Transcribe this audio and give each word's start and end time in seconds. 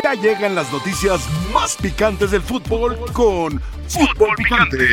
Ya 0.00 0.14
llegan 0.14 0.54
las 0.54 0.72
noticias 0.72 1.20
más 1.52 1.76
picantes 1.76 2.30
del 2.30 2.42
fútbol 2.42 2.98
con 3.12 3.60
Fútbol 3.88 4.34
Picante. 4.36 4.86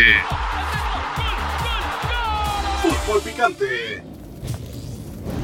Fútbol 2.82 3.22
Picante. 3.22 4.04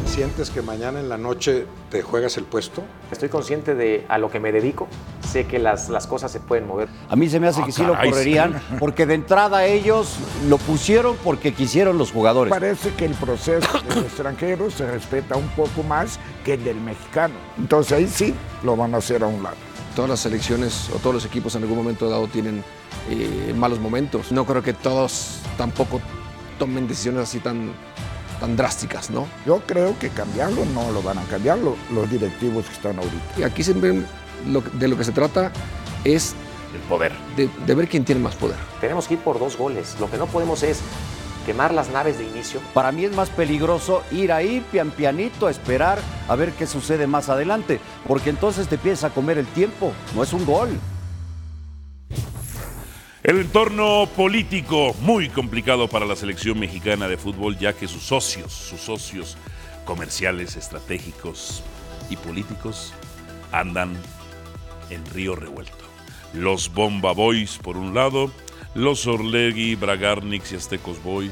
¿Sientes 0.06 0.50
que 0.50 0.62
mañana 0.62 1.00
en 1.00 1.10
la 1.10 1.18
noche 1.18 1.66
te 1.90 2.02
juegas 2.02 2.38
el 2.38 2.46
puesto? 2.46 2.84
Estoy 3.12 3.30
consciente 3.30 3.76
de 3.76 4.06
a 4.10 4.18
lo 4.18 4.32
que 4.32 4.40
me 4.40 4.52
dedico. 4.52 4.88
Sé 5.36 5.46
que 5.46 5.60
las, 5.60 5.90
las 5.90 6.08
cosas 6.08 6.32
se 6.32 6.40
pueden 6.40 6.66
mover. 6.66 6.88
A 7.10 7.16
mí 7.18 7.28
se 7.28 7.42
me 7.42 7.50
hace 7.50 7.60
Ah, 7.62 7.66
que 7.66 7.74
sí 7.74 7.84
lo 7.84 7.94
correrían, 7.94 8.58
porque 8.80 9.06
de 9.06 9.16
entrada 9.16 9.66
ellos 9.66 10.16
lo 10.48 10.58
pusieron 10.58 11.18
porque 11.26 11.54
quisieron 11.54 11.98
los 11.98 12.14
jugadores. 12.14 12.50
Parece 12.54 12.92
que 12.94 13.04
el 13.04 13.16
proceso 13.16 13.68
del 13.90 14.06
extranjero 14.06 14.72
se 14.72 14.90
respeta 14.90 15.36
un 15.36 15.50
poco 15.50 15.84
más 15.84 16.20
que 16.46 16.54
el 16.54 16.64
del 16.64 16.80
mexicano. 16.80 17.34
Entonces 17.58 17.92
ahí 17.98 18.08
sí 18.08 18.34
lo 18.64 18.78
van 18.78 18.96
a 18.96 19.00
hacer 19.00 19.24
a 19.24 19.28
un 19.28 19.44
lado. 19.44 19.58
Todas 19.94 20.10
las 20.10 20.22
selecciones 20.22 20.90
o 20.96 21.00
todos 21.00 21.16
los 21.16 21.26
equipos 21.26 21.54
en 21.56 21.64
algún 21.64 21.80
momento 21.80 22.10
dado 22.10 22.28
tienen 22.30 22.64
eh, 23.10 23.54
malos 23.58 23.82
momentos. 23.82 24.32
No 24.32 24.46
creo 24.46 24.64
que 24.64 24.72
todos 24.72 25.40
tampoco 25.58 26.00
tomen 26.58 26.88
decisiones 26.88 27.24
así 27.24 27.40
tan, 27.40 27.74
tan 28.40 28.56
drásticas, 28.56 29.10
¿no? 29.10 29.28
Yo 29.46 29.60
creo 29.68 30.00
que 30.00 30.08
cambiarlo 30.08 30.64
no 30.74 30.94
lo 30.94 31.02
van 31.02 31.18
a 31.18 31.24
cambiar 31.24 31.58
lo- 31.58 31.76
los 31.94 32.10
directivos 32.10 32.68
que 32.68 32.74
están 32.74 32.96
ahorita. 33.00 33.18
Y 33.38 33.44
aquí 33.44 33.66
siempre 33.66 34.02
lo 34.48 34.62
de 34.62 34.88
lo 34.88 34.98
que 34.98 35.04
se 35.04 35.12
trata 35.12 35.52
es 36.04 36.36
El 36.74 36.82
poder. 36.82 37.14
de, 37.36 37.50
de 37.66 37.76
ver 37.76 37.88
quién 37.88 38.06
tiene 38.06 38.22
más 38.22 38.36
poder. 38.36 38.58
Tenemos 38.82 39.08
que 39.08 39.16
ir 39.16 39.20
por 39.20 39.40
dos 39.40 39.58
goles. 39.58 39.96
Lo 40.00 40.10
que 40.10 40.18
no 40.18 40.28
podemos 40.28 40.64
es 40.64 40.82
quemar 41.46 41.74
las 41.74 41.90
naves 41.90 42.18
de 42.18 42.26
inicio. 42.26 42.60
Para 42.74 42.92
mí 42.92 43.06
es 43.06 43.16
más 43.16 43.30
peligroso 43.30 44.04
ir 44.12 44.32
ahí 44.32 44.66
pian 44.72 44.92
pianito 44.92 45.48
a 45.48 45.52
esperar 45.52 46.00
a 46.28 46.36
ver 46.36 46.52
qué 46.54 46.66
sucede 46.66 47.08
más 47.08 47.30
adelante, 47.30 47.80
porque 48.08 48.32
entonces 48.32 48.68
te 48.68 48.80
a 49.04 49.10
comer 49.12 49.38
el 49.38 49.46
tiempo, 49.48 49.94
no 50.16 50.24
es 50.24 50.34
un 50.34 50.46
gol. 50.46 50.70
El 53.22 53.40
entorno 53.40 54.08
político 54.16 54.96
muy 55.02 55.30
complicado 55.30 55.88
para 55.88 56.06
la 56.06 56.16
selección 56.16 56.60
mexicana 56.60 57.08
de 57.08 57.18
fútbol, 57.18 57.58
ya 57.58 57.74
que 57.74 57.88
sus 57.88 58.04
socios, 58.04 58.54
sus 58.54 58.82
socios 58.82 59.38
comerciales, 59.84 60.56
estratégicos 60.56 61.64
y 62.10 62.18
políticos 62.18 62.94
andan 63.52 63.98
en 64.90 65.06
río 65.06 65.36
revuelto. 65.36 65.86
Los 66.34 66.74
Bomba 66.74 67.14
Boys 67.14 67.58
por 67.58 67.78
un 67.78 67.94
lado, 67.94 68.32
los 68.74 69.08
Orlegui, 69.08 69.76
Bragarnix 69.76 70.52
y 70.52 70.56
Aztecos 70.56 71.02
Boy 71.02 71.32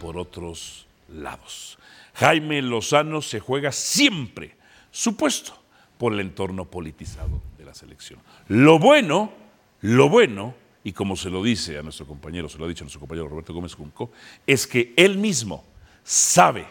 por 0.00 0.16
otros 0.16 0.86
lados. 1.08 1.78
Jaime 2.14 2.62
Lozano 2.62 3.20
se 3.20 3.40
juega 3.40 3.72
siempre 3.72 4.56
su 4.90 5.16
puesto 5.16 5.58
por 5.98 6.12
el 6.12 6.20
entorno 6.20 6.66
politizado 6.66 7.42
de 7.58 7.64
la 7.64 7.74
selección. 7.74 8.20
Lo 8.48 8.78
bueno, 8.78 9.32
lo 9.80 10.08
bueno, 10.08 10.54
y 10.84 10.92
como 10.92 11.16
se 11.16 11.30
lo 11.30 11.42
dice 11.42 11.78
a 11.78 11.82
nuestro 11.82 12.06
compañero, 12.06 12.48
se 12.48 12.58
lo 12.58 12.64
ha 12.64 12.68
dicho 12.68 12.84
a 12.84 12.86
nuestro 12.86 13.00
compañero 13.00 13.28
Roberto 13.28 13.52
Gómez 13.52 13.74
Junco, 13.74 14.12
es 14.46 14.66
que 14.66 14.92
él 14.96 15.18
mismo 15.18 15.64
sabe 16.04 16.66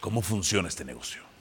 cómo 0.00 0.22
funciona 0.22 0.68
este 0.68 0.84
negocio. 0.84 1.31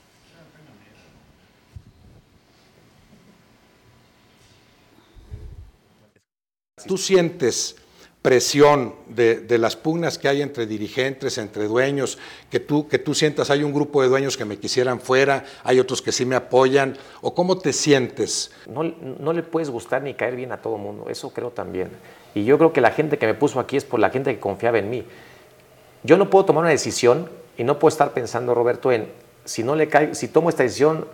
¿Tú 6.88 6.98
sientes 6.98 7.76
presión 8.22 8.94
de, 9.08 9.38
de 9.38 9.58
las 9.58 9.76
pugnas 9.76 10.20
que 10.20 10.28
hay 10.28 10.42
entre 10.44 10.68
dirigentes, 10.68 11.40
entre 11.40 11.66
dueños, 11.66 12.20
que 12.52 12.60
tú, 12.60 12.88
que 12.88 13.00
tú 13.00 13.16
sientas, 13.16 13.50
hay 13.50 13.64
un 13.64 13.73
grupo 13.73 14.02
de 14.04 14.10
dueños 14.10 14.38
que 14.38 14.46
me 14.46 14.58
quisieran 14.58 15.00
fuera, 15.00 15.44
hay 15.64 15.80
otros 15.80 16.04
que 16.04 16.12
sí 16.12 16.26
me 16.26 16.36
apoyan, 16.36 16.98
o 17.22 17.34
cómo 17.34 17.58
te 17.58 17.73
sientes? 17.73 18.52
No, 18.68 18.84
no 18.84 19.34
le 19.34 19.42
puedes 19.42 19.72
gustar 19.72 20.04
ni 20.04 20.14
caer 20.14 20.36
bien 20.36 20.52
a 20.52 20.62
todo 20.62 20.78
mundo. 20.78 21.08
Eso 21.10 21.32
creo 21.32 21.50
también. 21.50 21.90
Y 22.36 22.46
yo 22.46 22.58
creo 22.58 22.72
que 22.72 22.82
la 22.82 22.92
gente 22.92 23.18
que 23.18 23.26
me 23.26 23.34
puso 23.34 23.60
aquí 23.60 23.76
es 23.78 23.86
por 23.86 24.00
la 24.00 24.12
gente 24.12 24.34
que 24.34 24.40
confiaba 24.40 24.78
en 24.78 24.90
mí. 24.90 25.04
Yo 26.04 26.17
no 26.17 26.30
puedo 26.30 26.45
tomar 26.45 26.61
una 26.61 26.72
decisión 26.72 27.30
y 27.58 27.64
no 27.64 27.80
puedo 27.80 27.89
estar 27.89 28.14
pensando, 28.14 28.54
Roberto, 28.54 28.92
en 28.92 29.08
si 29.45 29.64
no 29.64 29.76
le 29.76 29.88
cae, 29.88 30.16
si 30.16 30.28
tomo 30.28 30.50
esta 30.50 30.64
decisión, 30.64 31.08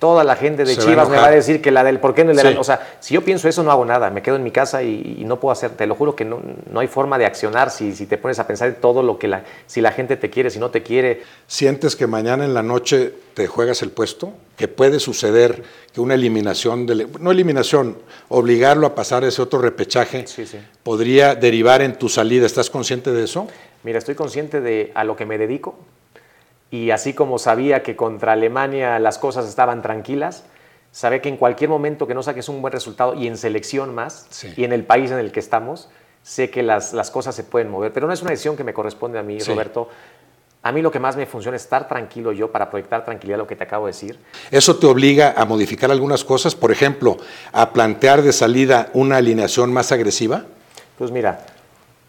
toda 0.00 0.24
la 0.24 0.34
gente 0.34 0.64
de 0.64 0.74
Se 0.74 0.80
va 0.80 0.82
a 0.82 0.86
Chivas 0.90 1.08
me 1.10 1.16
va 1.18 1.26
a 1.26 1.30
decir 1.30 1.62
que 1.62 1.70
la 1.70 1.84
del 1.84 2.00
por 2.00 2.14
qué 2.14 2.24
no 2.24 2.32
la- 2.32 2.42
Sí. 2.42 2.56
O 2.58 2.64
sea, 2.64 2.96
si 2.98 3.14
yo 3.14 3.22
pienso 3.22 3.48
eso, 3.48 3.62
no 3.62 3.70
hago 3.70 3.84
nada. 3.84 4.10
Me 4.10 4.22
quedo 4.22 4.34
en 4.36 4.42
mi 4.42 4.50
casa 4.50 4.82
y, 4.82 5.18
y 5.20 5.24
no 5.24 5.38
puedo 5.38 5.52
hacer. 5.52 5.70
Te 5.72 5.86
lo 5.86 5.94
juro 5.94 6.16
que 6.16 6.24
no, 6.24 6.40
no 6.72 6.80
hay 6.80 6.88
forma 6.88 7.18
de 7.18 7.26
accionar 7.26 7.70
si, 7.70 7.94
si 7.94 8.06
te 8.06 8.18
pones 8.18 8.38
a 8.40 8.46
pensar 8.48 8.68
en 8.70 8.74
todo 8.76 9.02
lo 9.04 9.18
que 9.18 9.28
la, 9.28 9.44
si 9.68 9.80
la 9.80 9.92
gente 9.92 10.16
te 10.16 10.28
quiere, 10.30 10.50
si 10.50 10.58
no 10.58 10.70
te 10.70 10.82
quiere. 10.82 11.22
¿Sientes 11.46 11.94
que 11.94 12.06
mañana 12.08 12.44
en 12.44 12.54
la 12.54 12.62
noche 12.62 13.12
te 13.34 13.46
juegas 13.46 13.82
el 13.82 13.90
puesto? 13.90 14.32
¿Que 14.56 14.66
puede 14.68 14.98
suceder 15.00 15.62
que 15.92 16.00
una 16.00 16.14
eliminación, 16.14 16.86
de, 16.86 17.06
no 17.20 17.30
eliminación, 17.30 17.96
obligarlo 18.28 18.86
a 18.86 18.94
pasar 18.94 19.24
ese 19.24 19.40
otro 19.42 19.58
repechaje 19.60 20.26
Sí, 20.26 20.46
sí. 20.46 20.58
podría 20.82 21.34
derivar 21.34 21.82
en 21.82 21.94
tu 21.98 22.08
salida? 22.08 22.46
¿Estás 22.46 22.70
consciente 22.70 23.12
de 23.12 23.24
eso? 23.24 23.46
Mira, 23.84 23.98
estoy 23.98 24.14
consciente 24.14 24.60
de 24.60 24.92
a 24.94 25.04
lo 25.04 25.14
que 25.16 25.24
me 25.26 25.38
dedico 25.38 25.76
y 26.70 26.90
así 26.90 27.14
como 27.14 27.38
sabía 27.38 27.82
que 27.82 27.96
contra 27.96 28.32
Alemania 28.32 28.98
las 28.98 29.18
cosas 29.18 29.48
estaban 29.48 29.82
tranquilas, 29.82 30.44
sabe 30.92 31.20
que 31.20 31.28
en 31.28 31.36
cualquier 31.36 31.70
momento 31.70 32.06
que 32.06 32.14
no 32.14 32.22
saques 32.22 32.48
un 32.48 32.60
buen 32.62 32.72
resultado 32.72 33.14
y 33.14 33.26
en 33.26 33.36
selección 33.36 33.94
más 33.94 34.26
Sí. 34.30 34.52
y 34.56 34.64
en 34.64 34.72
el 34.72 34.84
país 34.84 35.10
en 35.10 35.18
el 35.18 35.32
que 35.32 35.40
estamos, 35.40 35.88
sé 36.22 36.50
que 36.50 36.62
las, 36.62 36.92
las 36.92 37.10
cosas 37.10 37.34
se 37.34 37.44
pueden 37.44 37.70
mover, 37.70 37.92
pero 37.92 38.06
no 38.06 38.12
es 38.12 38.22
una 38.22 38.30
decisión 38.30 38.56
que 38.56 38.64
me 38.64 38.72
corresponde 38.74 39.18
a 39.18 39.22
mí, 39.22 39.40
Sí. 39.40 39.50
Roberto. 39.50 39.88
A 40.62 40.72
mí 40.72 40.82
lo 40.82 40.90
que 40.90 41.00
más 41.00 41.16
me 41.16 41.24
funciona 41.24 41.56
es 41.56 41.62
estar 41.62 41.88
tranquilo 41.88 42.32
yo 42.32 42.52
para 42.52 42.68
proyectar 42.68 43.02
tranquilidad 43.02 43.38
lo 43.38 43.46
que 43.46 43.56
te 43.56 43.64
acabo 43.64 43.86
de 43.86 43.92
decir. 43.92 44.18
¿Eso 44.50 44.76
te 44.76 44.86
obliga 44.86 45.32
a 45.34 45.46
modificar 45.46 45.90
algunas 45.90 46.22
cosas? 46.22 46.54
Por 46.54 46.70
ejemplo, 46.70 47.16
a 47.52 47.72
plantear 47.72 48.20
de 48.20 48.32
salida 48.34 48.90
una 48.92 49.16
alineación 49.16 49.72
más 49.72 49.90
agresiva. 49.90 50.44
Pues 50.98 51.10
mira, 51.10 51.46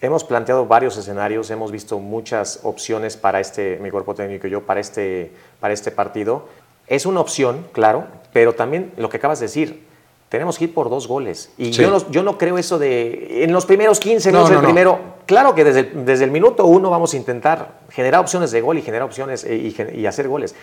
hemos 0.01 0.23
planteado 0.23 0.65
varios 0.65 0.97
escenarios, 0.97 1.49
hemos 1.51 1.71
visto 1.71 1.99
muchas 1.99 2.59
opciones 2.63 3.17
para 3.17 3.39
este, 3.39 3.77
mi 3.81 3.91
cuerpo 3.91 4.15
técnico 4.15 4.47
y 4.47 4.49
yo, 4.49 4.61
para 4.65 4.79
este, 4.79 5.31
para 5.59 5.73
este 5.73 5.91
partido. 5.91 6.47
Es 6.87 7.05
una 7.05 7.19
opción, 7.21 7.67
claro, 7.71 8.05
pero 8.33 8.53
también 8.53 8.91
lo 8.97 9.09
que 9.09 9.17
acabas 9.17 9.39
de 9.39 9.45
decir, 9.45 9.85
tenemos 10.29 10.57
que 10.57 10.65
ir 10.65 10.73
por 10.73 10.89
dos 10.89 11.07
goles. 11.07 11.51
Y 11.57 11.73
Sí. 11.73 11.81
yo, 11.83 11.89
no, 11.91 12.09
yo 12.11 12.23
no 12.23 12.37
creo 12.37 12.57
eso 12.57 12.79
de 12.79 13.43
en 13.43 13.51
los 13.53 13.65
primeros 13.65 13.99
15 13.99 14.31
No, 14.31 14.41
no, 14.41 14.47
el 14.47 14.53
no. 14.55 14.61
primero. 14.61 14.99
Claro 15.25 15.53
que 15.53 15.63
desde, 15.63 15.81
el- 15.81 16.05
desde 16.05 16.23
el 16.23 16.31
minuto 16.31 16.65
uno 16.65 16.89
vamos 16.89 17.13
a 17.13 17.17
intentar 17.17 17.79
generar 17.89 18.21
opciones 18.21 18.51
de 18.51 18.61
gol 18.61 18.77
y 18.77 18.81
generar 18.81 19.05
opciones 19.05 19.43
eh, 19.43 19.73
y 19.93 20.05
hacer 20.05 20.27
goles. 20.27 20.55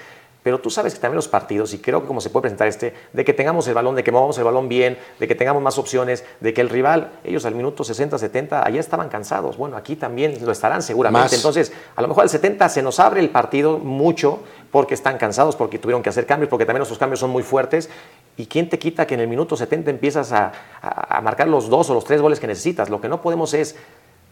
Pero 0.49 0.61
tú 0.63 0.71
sabes 0.71 0.95
que 0.95 1.01
también 1.01 1.17
los 1.17 1.29
partidos, 1.29 1.75
y 1.75 1.79
creo 1.79 2.01
que 2.01 2.07
como 2.07 2.23
se 2.23 2.31
puede 2.31 2.41
presentar 2.45 2.69
este, 2.69 2.95
de 3.13 3.23
que 3.23 3.35
tengamos 3.35 3.69
el 3.69 3.75
balón, 3.75 3.95
de 3.97 4.03
que 4.03 4.11
movamos 4.11 4.39
el 4.39 4.45
balón 4.45 4.67
bien, 4.67 4.97
de 5.19 5.29
que 5.29 5.35
tengamos 5.35 5.63
más 5.63 5.77
opciones, 5.77 6.25
de 6.41 6.55
que 6.55 6.63
el 6.63 6.71
rival, 6.71 7.11
ellos 7.23 7.45
al 7.45 7.55
minuto 7.55 7.85
60, 7.85 8.17
70, 8.17 8.67
allá 8.67 8.81
estaban 8.81 9.11
cansados. 9.11 9.59
Bueno, 9.59 9.77
aquí 9.77 9.95
también 9.95 10.39
lo 10.43 10.51
estarán 10.53 10.81
seguramente. 10.81 11.25
Más. 11.25 11.33
Entonces, 11.35 11.71
a 11.97 12.01
lo 12.01 12.09
mejor 12.09 12.23
al 12.23 12.31
70 12.31 12.67
se 12.71 12.81
nos 12.83 12.99
abre 12.99 13.21
el 13.21 13.29
partido 13.29 13.77
mucho 13.79 14.39
porque 14.73 14.95
están 14.95 15.19
cansados, 15.19 15.55
porque 15.55 15.79
tuvieron 15.79 16.03
que 16.03 16.09
hacer 16.09 16.25
cambios, 16.25 16.49
porque 16.49 16.65
también 16.65 16.79
nuestros 16.81 16.99
cambios 16.99 17.21
son 17.21 17.29
muy 17.29 17.43
fuertes. 17.43 17.91
¿Y 18.39 18.47
quién 18.47 18.71
te 18.71 18.79
quita 18.79 19.07
que 19.07 19.13
en 19.15 19.21
el 19.21 19.29
minuto 19.29 19.55
70 19.55 19.91
empiezas 19.91 20.33
a, 20.33 20.53
a- 20.81 21.19
a 21.19 21.21
marcar 21.21 21.49
los 21.49 21.69
dos 21.69 21.91
o 21.91 21.95
los 21.95 22.05
tres 22.05 22.23
goles 22.23 22.41
que 22.41 22.47
necesitas? 22.47 22.89
Lo 22.89 23.01
que 23.03 23.09
no 23.11 23.21
podemos 23.21 23.53
es 23.53 23.77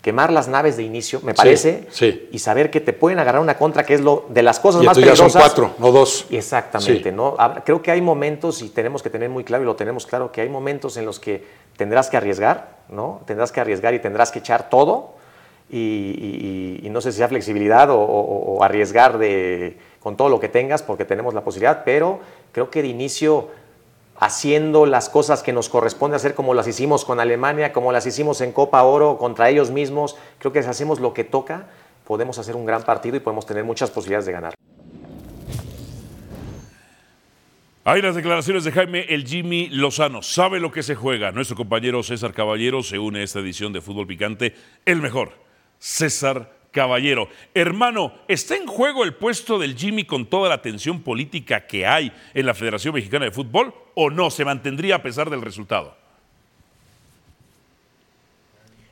quemar 0.07 0.33
las 0.33 0.47
naves 0.47 0.77
de 0.77 0.85
inicio, 0.85 1.19
me 1.25 1.35
parece, 1.35 1.89
sí. 1.91 2.29
y 2.31 2.39
saber 2.39 2.71
que 2.71 2.81
te 2.81 2.93
pueden 2.93 3.19
agarrar 3.19 3.43
una 3.43 3.59
contra, 3.59 3.83
que 3.85 3.93
es 3.95 4.01
lo 4.01 4.27
de 4.29 4.41
las 4.45 4.61
cosas 4.61 4.81
Y 4.85 4.87
más 4.87 4.97
entonces 4.97 5.19
ya 5.19 5.25
son 5.25 5.33
peligrosas. 5.33 5.53
cuatro, 5.53 5.75
no 5.85 5.91
dos. 5.91 6.27
Exactamente, 6.31 7.11
Sí. 7.11 7.17
¿no? 7.17 7.37
Creo 7.65 7.83
que 7.83 7.91
hay 7.91 8.01
momentos, 8.01 8.63
y 8.63 8.69
tenemos 8.69 9.03
que 9.03 9.11
tener 9.11 9.29
muy 9.31 9.43
claro, 9.43 9.65
y 9.65 9.67
lo 9.67 9.75
tenemos 9.75 10.07
claro, 10.07 10.31
que 10.31 10.43
hay 10.43 10.49
momentos 10.49 10.97
en 10.97 11.07
los 11.07 11.19
que 11.19 11.45
tendrás 11.77 12.09
que 12.09 12.17
arriesgar, 12.17 12.77
¿no? 12.89 13.23
Tendrás 13.27 13.51
que 13.51 13.59
arriesgar 13.61 13.95
y 13.95 13.99
tendrás 13.99 14.31
que 14.31 14.39
echar 14.39 14.71
todo, 14.71 15.15
y, 15.69 15.77
y- 15.77 16.81
y- 16.83 16.87
y 16.87 16.91
no 16.91 17.01
sé 17.01 17.11
si 17.11 17.19
sea 17.19 17.27
flexibilidad 17.27 17.91
o, 17.91 17.99
o- 17.99 18.55
o 18.59 18.63
arriesgar 18.63 19.19
de, 19.19 19.77
con 19.99 20.17
todo 20.17 20.29
lo 20.29 20.39
que 20.39 20.49
tengas, 20.49 20.85
porque 20.85 21.05
tenemos 21.05 21.35
la 21.35 21.41
posibilidad, 21.43 21.83
pero 21.85 22.21
creo 22.53 22.71
que 22.71 22.81
de 22.81 22.87
inicio 22.89 23.49
haciendo 24.19 24.87
las 24.87 25.09
cosas 25.09 25.43
que 25.43 25.53
nos 25.53 25.69
corresponde 25.69 26.17
hacer 26.17 26.35
como 26.35 26.55
las 26.55 26.67
hicimos 26.67 27.05
con 27.05 27.21
Alemania, 27.21 27.73
como 27.73 27.93
las 27.93 28.07
hicimos 28.07 28.41
en 28.41 28.53
Copa 28.53 28.83
Oro 28.83 29.19
contra 29.19 29.51
ellos 29.51 29.71
mismos, 29.71 30.17
creo 30.39 30.53
que 30.53 30.63
si 30.63 30.69
hacemos 30.69 31.01
lo 31.01 31.13
que 31.13 31.25
toca, 31.25 31.69
podemos 32.05 32.39
hacer 32.39 32.57
un 32.57 32.67
gran 32.67 32.83
partido 32.83 33.17
y 33.17 33.21
podemos 33.21 33.47
tener 33.47 33.65
muchas 33.65 33.91
posibilidades 33.91 34.27
de 34.27 34.33
ganar. 34.33 34.55
Hay 37.85 38.03
las 38.03 38.17
declaraciones 38.17 38.65
de 38.65 38.73
Jaime 38.73 39.07
El 39.09 39.25
Jimmy 39.25 39.69
Lozano. 39.69 40.21
Sabe 40.21 40.59
lo 40.59 40.73
que 40.73 40.83
se 40.83 40.97
juega. 40.97 41.31
Nuestro 41.31 41.57
compañero 41.57 42.03
César 42.03 42.33
Caballero 42.33 42.83
se 42.83 42.99
une 42.99 43.21
a 43.21 43.23
esta 43.23 43.39
edición 43.39 43.73
de 43.73 43.81
Fútbol 43.81 44.09
Picante. 44.09 44.57
El 44.85 45.01
mejor, 45.01 45.35
César 45.79 46.56
Caballero. 46.71 47.29
Hermano, 47.55 48.13
¿está 48.29 48.57
en 48.57 48.67
juego 48.67 49.05
el 49.05 49.15
puesto 49.15 49.59
del 49.59 49.77
Jimmy 49.77 50.05
con 50.05 50.27
toda 50.27 50.49
la 50.49 50.63
tensión 50.63 51.03
política 51.03 51.67
que 51.67 51.87
hay 51.87 52.13
en 52.35 52.47
la 52.47 52.55
Federación 52.55 52.95
Mexicana 52.95 53.25
de 53.25 53.31
Fútbol 53.31 53.75
o 53.95 54.11
no? 54.11 54.31
¿Se 54.31 54.45
mantendría 54.45 54.97
a 54.97 55.03
pesar 55.03 55.31
del 55.31 55.43
resultado? 55.43 56.06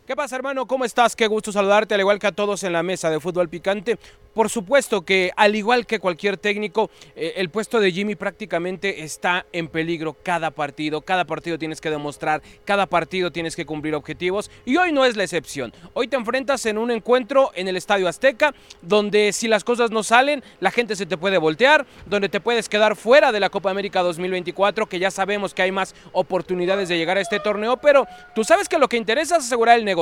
¿Qué 0.06 0.15
pasa, 0.15 0.37
hermano? 0.37 0.67
¿Cómo 0.67 0.85
estás? 0.85 1.17
Qué 1.17 1.27
gusto 1.27 1.51
saludarte, 1.51 1.95
al 1.95 2.01
igual 2.01 2.19
que 2.19 2.27
a 2.27 2.33
todos 2.33 2.62
en 2.62 2.75
la 2.75 2.83
mesa 2.83 3.09
de 3.09 3.21
fútbol 3.21 3.49
picante. 3.49 3.99
por 4.35 4.51
supuesto 4.51 5.03
que 5.03 5.31
al 5.37 5.55
igual 5.55 5.87
que 5.87 6.01
cualquier 6.01 6.37
técnico, 6.37 6.91
eh, 7.15 7.35
el 7.37 7.51
puesto 7.51 7.79
de 7.79 7.93
Jimmy 7.93 8.17
prácticamente 8.17 9.05
está 9.05 9.47
en 9.53 9.69
peligro 9.69 10.17
cada 10.25 10.51
partido. 10.51 11.01
Cada 11.03 11.25
partido 11.25 11.56
tienes 11.56 11.81
que 11.81 11.89
demostrar, 11.89 12.43
cada 12.65 12.87
partido 12.87 13.31
tienes 13.31 13.55
que 13.55 13.65
cumplir 13.65 13.95
objetivos 13.95 14.51
y 14.67 14.77
hoy 14.77 14.93
no 14.93 15.05
es 15.05 15.17
la 15.17 15.23
excepción. 15.23 15.73
Hoy 15.95 16.09
te 16.09 16.17
enfrentas 16.17 16.67
en 16.67 16.79
un 16.79 16.91
encuentro 16.91 17.53
en 17.55 17.69
el 17.69 17.77
Estadio 17.77 18.09
Azteca 18.09 18.53
donde 18.83 19.33
si 19.33 19.47
las 19.47 19.62
cosas 19.62 19.93
no 19.93 20.03
salen, 20.03 20.43
la 20.59 20.73
gente 20.73 20.97
se 20.97 21.06
te 21.06 21.17
puede 21.17 21.39
voltear, 21.39 21.87
donde 22.06 22.29
te 22.29 22.41
puedes 22.41 22.69
quedar 22.69 22.97
fuera 22.97 23.31
de 23.31 23.39
la 23.39 23.51
Copa 23.51 23.71
América 23.71 24.03
2024, 24.03 24.87
que 24.87 24.99
ya 24.99 25.12
sabemos 25.12 25.55
que 25.55 25.62
hay 25.62 25.71
más 25.71 25.95
oportunidades 26.12 26.89
de 26.89 26.99
llegar 26.99 27.19
a 27.19 27.21
este 27.21 27.39
torneo, 27.39 27.77
pero 27.77 28.06
tú 28.35 28.43
sabes 28.43 28.69
que 28.69 28.79
lo 28.79 28.89
que 28.89 28.97
interesa 28.97 29.37
es 29.37 29.45
asegurar 29.45 29.79
el 29.79 29.85
negocio 29.85 29.94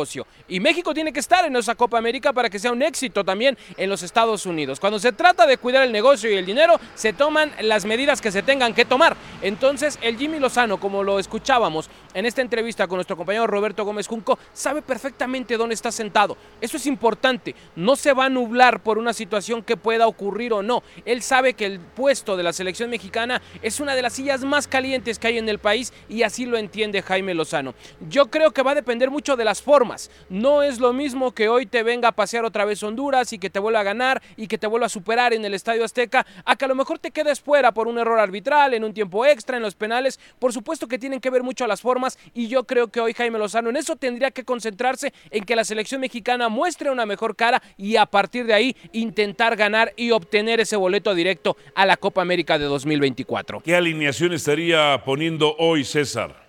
y 0.49 0.61
México 0.61 0.95
tiene 0.95 1.13
que 1.13 1.21
estar 1.21 1.45
en 1.45 1.55
esa 1.57 1.75
Copa 1.75 1.99
América 1.99 2.33
para 2.33 2.49
que 2.49 2.59
sea 2.59 2.73
un 2.73 2.83
éxito 2.83 3.25
también 3.25 3.59
en 3.77 3.91
los 3.91 4.03
Estados 4.03 4.47
Unidos. 4.47 4.81
Cuando 4.81 4.99
se 4.99 5.13
trata 5.13 5.47
de 5.47 5.59
cuidar 5.59 5.83
el 5.83 5.93
negocio 5.93 6.31
y 6.31 6.35
el 6.35 6.47
dinero, 6.47 6.81
se 6.95 7.13
toman 7.13 7.53
las 7.61 7.85
medidas 7.85 8.21
que 8.21 8.33
se 8.33 8.43
tengan 8.43 8.75
que 8.75 8.85
tomar. 8.85 9.17
Entonces, 9.43 9.99
el 10.01 10.17
Jimmy 10.17 10.39
Lozano, 10.39 10.81
como 10.81 11.03
lo 11.03 11.19
escuchábamos 11.19 11.91
en 12.15 12.27
esta 12.27 12.43
entrevista 12.43 12.87
con 12.87 12.97
nuestro 12.97 13.17
compañero 13.17 13.47
Roberto 13.47 13.85
Gómez 13.85 14.07
Junco, 14.07 14.39
sabe 14.53 14.83
perfectamente 14.83 15.57
dónde 15.57 15.75
está 15.75 15.93
sentado. 15.93 16.37
Eso 16.61 16.77
es 16.77 16.87
importante. 16.87 17.55
No 17.77 17.97
se 17.97 18.13
va 18.13 18.27
a 18.27 18.31
nublar 18.31 18.83
por 18.83 18.99
una 18.99 19.13
situación 19.13 19.63
que 19.63 19.77
pueda 19.77 20.07
ocurrir 20.07 20.53
o 20.53 20.63
no. 20.63 20.83
Él 21.05 21.23
sabe 21.23 21.55
que 21.55 21.67
el 21.67 21.81
puesto 21.81 22.37
de 22.37 22.43
la 22.43 22.53
selección 22.53 22.91
mexicana 22.91 23.41
es 23.63 23.81
una 23.81 23.95
de 23.95 24.03
las 24.03 24.15
sillas 24.15 24.45
más 24.45 24.67
calientes 24.67 25.19
que 25.19 25.29
hay 25.29 25.39
en 25.39 25.49
el 25.49 25.59
país 25.59 25.93
y 26.09 26.23
así 26.23 26.47
lo 26.47 26.59
entiende 26.59 27.03
Jaime 27.03 27.35
Lozano. 27.35 27.75
Yo 28.09 28.31
creo 28.31 28.51
que 28.53 28.63
va 28.63 28.73
a 28.73 28.77
depender 28.77 29.11
mucho 29.11 29.37
de 29.37 29.45
las 29.45 29.63
formas. 29.63 30.11
No 30.29 30.63
es 30.63 30.79
lo 30.79 30.93
mismo 30.93 31.33
que 31.33 31.49
hoy 31.49 31.67
te 31.67 31.83
venga 31.83 32.09
a 32.09 32.13
pasear 32.13 32.45
otra 32.45 32.65
vez 32.65 32.83
Honduras 32.83 33.33
y 33.33 33.39
que 33.39 33.51
te 33.51 33.59
vuelva 33.59 33.81
a 33.81 33.85
ganar 33.85 34.23
y 34.37 34.47
que 34.47 34.59
te 34.59 34.67
vuelva 34.67 34.87
a 34.87 34.91
superar 34.91 35.33
en 35.33 35.45
el 35.45 35.55
Estadio 35.55 35.85
Azteca, 35.85 36.27
a 36.45 36.57
que 36.57 36.65
a 36.65 36.69
lo 36.69 36.75
mejor 36.75 36.99
te 36.99 37.11
quedes 37.11 37.41
fuera 37.41 37.73
por 37.73 37.89
un 37.89 37.99
error 37.99 38.19
arbitral, 38.19 38.75
en 38.75 38.85
un 38.85 38.93
tiempo 38.93 39.25
extra, 39.25 39.57
en 39.57 39.63
los 39.63 39.75
penales. 39.75 40.19
Por 40.39 40.53
supuesto 40.53 40.89
que 40.89 40.99
tienen 40.99 41.21
que 41.21 41.31
ver 41.31 41.43
mucho 41.43 41.67
las 41.67 41.81
formas 41.81 42.02
y 42.35 42.49
yo 42.49 42.65
creo 42.65 42.89
que 42.89 43.01
hoy 43.01 43.13
Jaime 43.15 43.39
Lozano 43.39 43.71
en 43.71 43.77
eso 43.77 43.97
tendría 43.97 44.31
que 44.31 44.45
concentrarse 44.45 45.13
en 45.31 45.45
que 45.45 45.57
la 45.57 45.65
selección 45.65 46.01
mexicana 46.01 46.49
muestre 46.49 46.91
una 46.91 47.07
mejor 47.07 47.37
cara 47.37 47.63
y 47.77 47.97
a 47.97 48.07
partir 48.07 48.47
de 48.47 48.55
ahí 48.55 48.77
intentar 48.93 49.57
ganar 49.57 49.93
y 49.97 50.11
obtener 50.11 50.61
ese 50.61 50.77
boleto 50.77 51.15
directo 51.15 51.57
a 51.75 51.87
la 51.87 51.97
Copa 51.97 52.23
América 52.23 52.59
de 52.59 52.65
2024. 52.65 53.61
¿Qué 53.61 53.75
alineación 53.75 54.33
estaría 54.33 55.03
poniendo 55.05 55.55
hoy 55.59 55.85
César? 55.85 56.42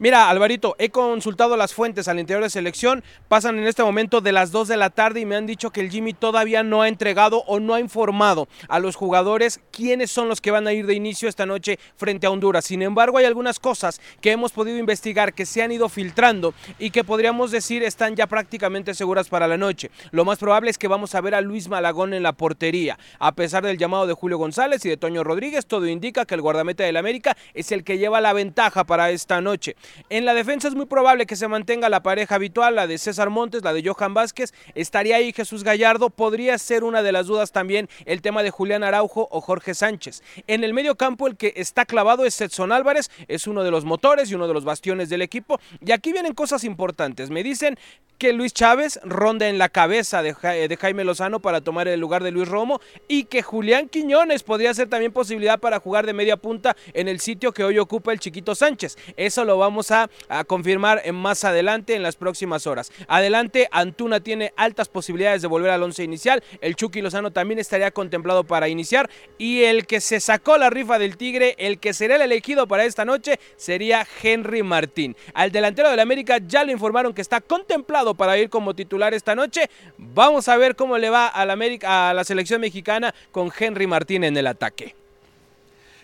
Mira, 0.00 0.30
Alvarito, 0.30 0.76
he 0.78 0.90
consultado 0.90 1.56
las 1.56 1.74
fuentes 1.74 2.06
al 2.06 2.20
interior 2.20 2.44
de 2.44 2.50
selección, 2.50 3.02
pasan 3.26 3.58
en 3.58 3.66
este 3.66 3.82
momento 3.82 4.20
de 4.20 4.30
las 4.30 4.52
2 4.52 4.68
de 4.68 4.76
la 4.76 4.90
tarde 4.90 5.18
y 5.18 5.26
me 5.26 5.34
han 5.34 5.44
dicho 5.44 5.70
que 5.70 5.80
el 5.80 5.90
Jimmy 5.90 6.12
todavía 6.12 6.62
no 6.62 6.82
ha 6.82 6.88
entregado 6.88 7.42
o 7.48 7.58
no 7.58 7.74
ha 7.74 7.80
informado 7.80 8.46
a 8.68 8.78
los 8.78 8.94
jugadores 8.94 9.58
quiénes 9.72 10.12
son 10.12 10.28
los 10.28 10.40
que 10.40 10.52
van 10.52 10.68
a 10.68 10.72
ir 10.72 10.86
de 10.86 10.94
inicio 10.94 11.28
esta 11.28 11.46
noche 11.46 11.80
frente 11.96 12.28
a 12.28 12.30
Honduras. 12.30 12.64
Sin 12.64 12.82
embargo, 12.82 13.18
hay 13.18 13.24
algunas 13.24 13.58
cosas 13.58 14.00
que 14.20 14.30
hemos 14.30 14.52
podido 14.52 14.78
investigar 14.78 15.34
que 15.34 15.44
se 15.44 15.64
han 15.64 15.72
ido 15.72 15.88
filtrando 15.88 16.54
y 16.78 16.90
que 16.90 17.02
podríamos 17.02 17.50
decir 17.50 17.82
están 17.82 18.14
ya 18.14 18.28
prácticamente 18.28 18.94
seguras 18.94 19.28
para 19.28 19.48
la 19.48 19.56
noche. 19.56 19.90
Lo 20.12 20.24
más 20.24 20.38
probable 20.38 20.70
es 20.70 20.78
que 20.78 20.86
vamos 20.86 21.16
a 21.16 21.20
ver 21.20 21.34
a 21.34 21.40
Luis 21.40 21.66
Malagón 21.66 22.14
en 22.14 22.22
la 22.22 22.34
portería. 22.34 23.00
A 23.18 23.32
pesar 23.32 23.64
del 23.64 23.78
llamado 23.78 24.06
de 24.06 24.14
Julio 24.14 24.38
González 24.38 24.84
y 24.84 24.90
de 24.90 24.96
Toño 24.96 25.24
Rodríguez, 25.24 25.66
todo 25.66 25.88
indica 25.88 26.24
que 26.24 26.36
el 26.36 26.40
guardameta 26.40 26.84
del 26.84 26.98
América 26.98 27.36
es 27.52 27.72
el 27.72 27.82
que 27.82 27.98
lleva 27.98 28.20
la 28.20 28.32
ventaja 28.32 28.84
para 28.84 29.10
esta 29.10 29.40
noche. 29.40 29.74
En 30.10 30.24
la 30.24 30.34
defensa 30.34 30.68
es 30.68 30.74
muy 30.74 30.86
probable 30.86 31.26
que 31.26 31.36
se 31.36 31.48
mantenga 31.48 31.88
la 31.88 32.02
pareja 32.02 32.36
habitual, 32.36 32.76
la 32.76 32.86
de 32.86 32.98
César 32.98 33.30
Montes, 33.30 33.62
la 33.62 33.72
de 33.72 33.82
Johan 33.86 34.14
Vázquez. 34.14 34.52
Estaría 34.74 35.16
ahí 35.16 35.32
Jesús 35.32 35.64
Gallardo. 35.64 36.10
Podría 36.10 36.56
ser 36.58 36.84
una 36.84 37.02
de 37.02 37.12
las 37.12 37.26
dudas 37.26 37.52
también 37.52 37.88
el 38.04 38.22
tema 38.22 38.42
de 38.42 38.50
Julián 38.50 38.84
Araujo 38.84 39.28
o 39.30 39.40
Jorge 39.40 39.74
Sánchez. 39.74 40.22
En 40.46 40.64
el 40.64 40.74
medio 40.74 40.96
campo 40.96 41.26
el 41.26 41.36
que 41.36 41.52
está 41.56 41.86
clavado 41.86 42.24
es 42.24 42.40
Edson 42.40 42.72
Álvarez. 42.72 43.10
Es 43.28 43.46
uno 43.46 43.64
de 43.64 43.70
los 43.70 43.84
motores 43.84 44.30
y 44.30 44.34
uno 44.34 44.48
de 44.48 44.54
los 44.54 44.64
bastiones 44.64 45.08
del 45.08 45.22
equipo. 45.22 45.60
Y 45.84 45.92
aquí 45.92 46.12
vienen 46.12 46.34
cosas 46.34 46.64
importantes. 46.64 47.30
Me 47.30 47.42
dicen 47.42 47.78
que 48.18 48.32
Luis 48.32 48.52
Chávez 48.52 48.98
ronda 49.04 49.48
en 49.48 49.58
la 49.58 49.68
cabeza 49.68 50.22
de, 50.22 50.34
Jaime 50.34 51.04
Lozano 51.04 51.40
para 51.40 51.60
tomar 51.60 51.86
el 51.86 52.00
lugar 52.00 52.24
de 52.24 52.32
Luis 52.32 52.48
Romo 52.48 52.80
y 53.06 53.24
que 53.24 53.42
Julián 53.42 53.88
Quiñones 53.88 54.42
podría 54.42 54.74
ser 54.74 54.88
también 54.88 55.12
posibilidad 55.12 55.60
para 55.60 55.78
jugar 55.78 56.04
de 56.04 56.12
media 56.12 56.36
punta 56.36 56.76
en 56.94 57.06
el 57.06 57.20
sitio 57.20 57.52
que 57.52 57.62
hoy 57.62 57.78
ocupa 57.78 58.12
el 58.12 58.18
Chiquito 58.18 58.54
Sánchez. 58.54 58.98
Eso 59.16 59.44
lo 59.44 59.56
vamos 59.56 59.90
a, 59.90 60.10
confirmar 60.46 61.02
en 61.04 61.14
más 61.14 61.44
adelante 61.44 61.94
en 61.94 62.02
las 62.02 62.16
próximas 62.16 62.66
horas. 62.66 62.90
Adelante, 63.06 63.68
Antuna 63.70 64.20
tiene 64.20 64.52
altas 64.56 64.88
posibilidades 64.88 65.42
de 65.42 65.48
volver 65.48 65.70
al 65.70 65.82
once 65.82 66.02
inicial. 66.02 66.42
El 66.60 66.74
Chucky 66.74 67.00
Lozano 67.00 67.30
también 67.30 67.58
estaría 67.58 67.90
contemplado 67.90 68.44
para 68.44 68.68
iniciar 68.68 69.08
y 69.36 69.62
el 69.62 69.86
que 69.86 70.00
se 70.00 70.20
sacó 70.20 70.58
la 70.58 70.70
rifa 70.70 70.98
del 70.98 71.16
Tigre, 71.16 71.54
el 71.58 71.78
que 71.78 71.92
será 71.92 72.16
el 72.16 72.22
elegido 72.22 72.66
para 72.66 72.84
esta 72.84 73.04
noche 73.04 73.38
sería 73.56 74.06
Henry 74.22 74.62
Martín. 74.62 75.16
Al 75.34 75.52
delantero 75.52 75.90
del 75.90 76.00
América 76.00 76.38
ya 76.44 76.64
le 76.64 76.72
informaron 76.72 77.14
que 77.14 77.22
está 77.22 77.40
contemplado 77.40 78.07
para 78.14 78.38
ir 78.38 78.50
como 78.50 78.74
titular 78.74 79.14
esta 79.14 79.34
noche. 79.34 79.68
Vamos 79.96 80.48
a 80.48 80.56
ver 80.56 80.76
cómo 80.76 80.98
le 80.98 81.10
va 81.10 81.28
a 81.28 81.44
la, 81.44 81.52
América, 81.52 82.10
a 82.10 82.14
la 82.14 82.24
selección 82.24 82.60
mexicana 82.60 83.14
con 83.30 83.50
Henry 83.56 83.86
Martín 83.86 84.24
en 84.24 84.36
el 84.36 84.46
ataque. 84.46 84.94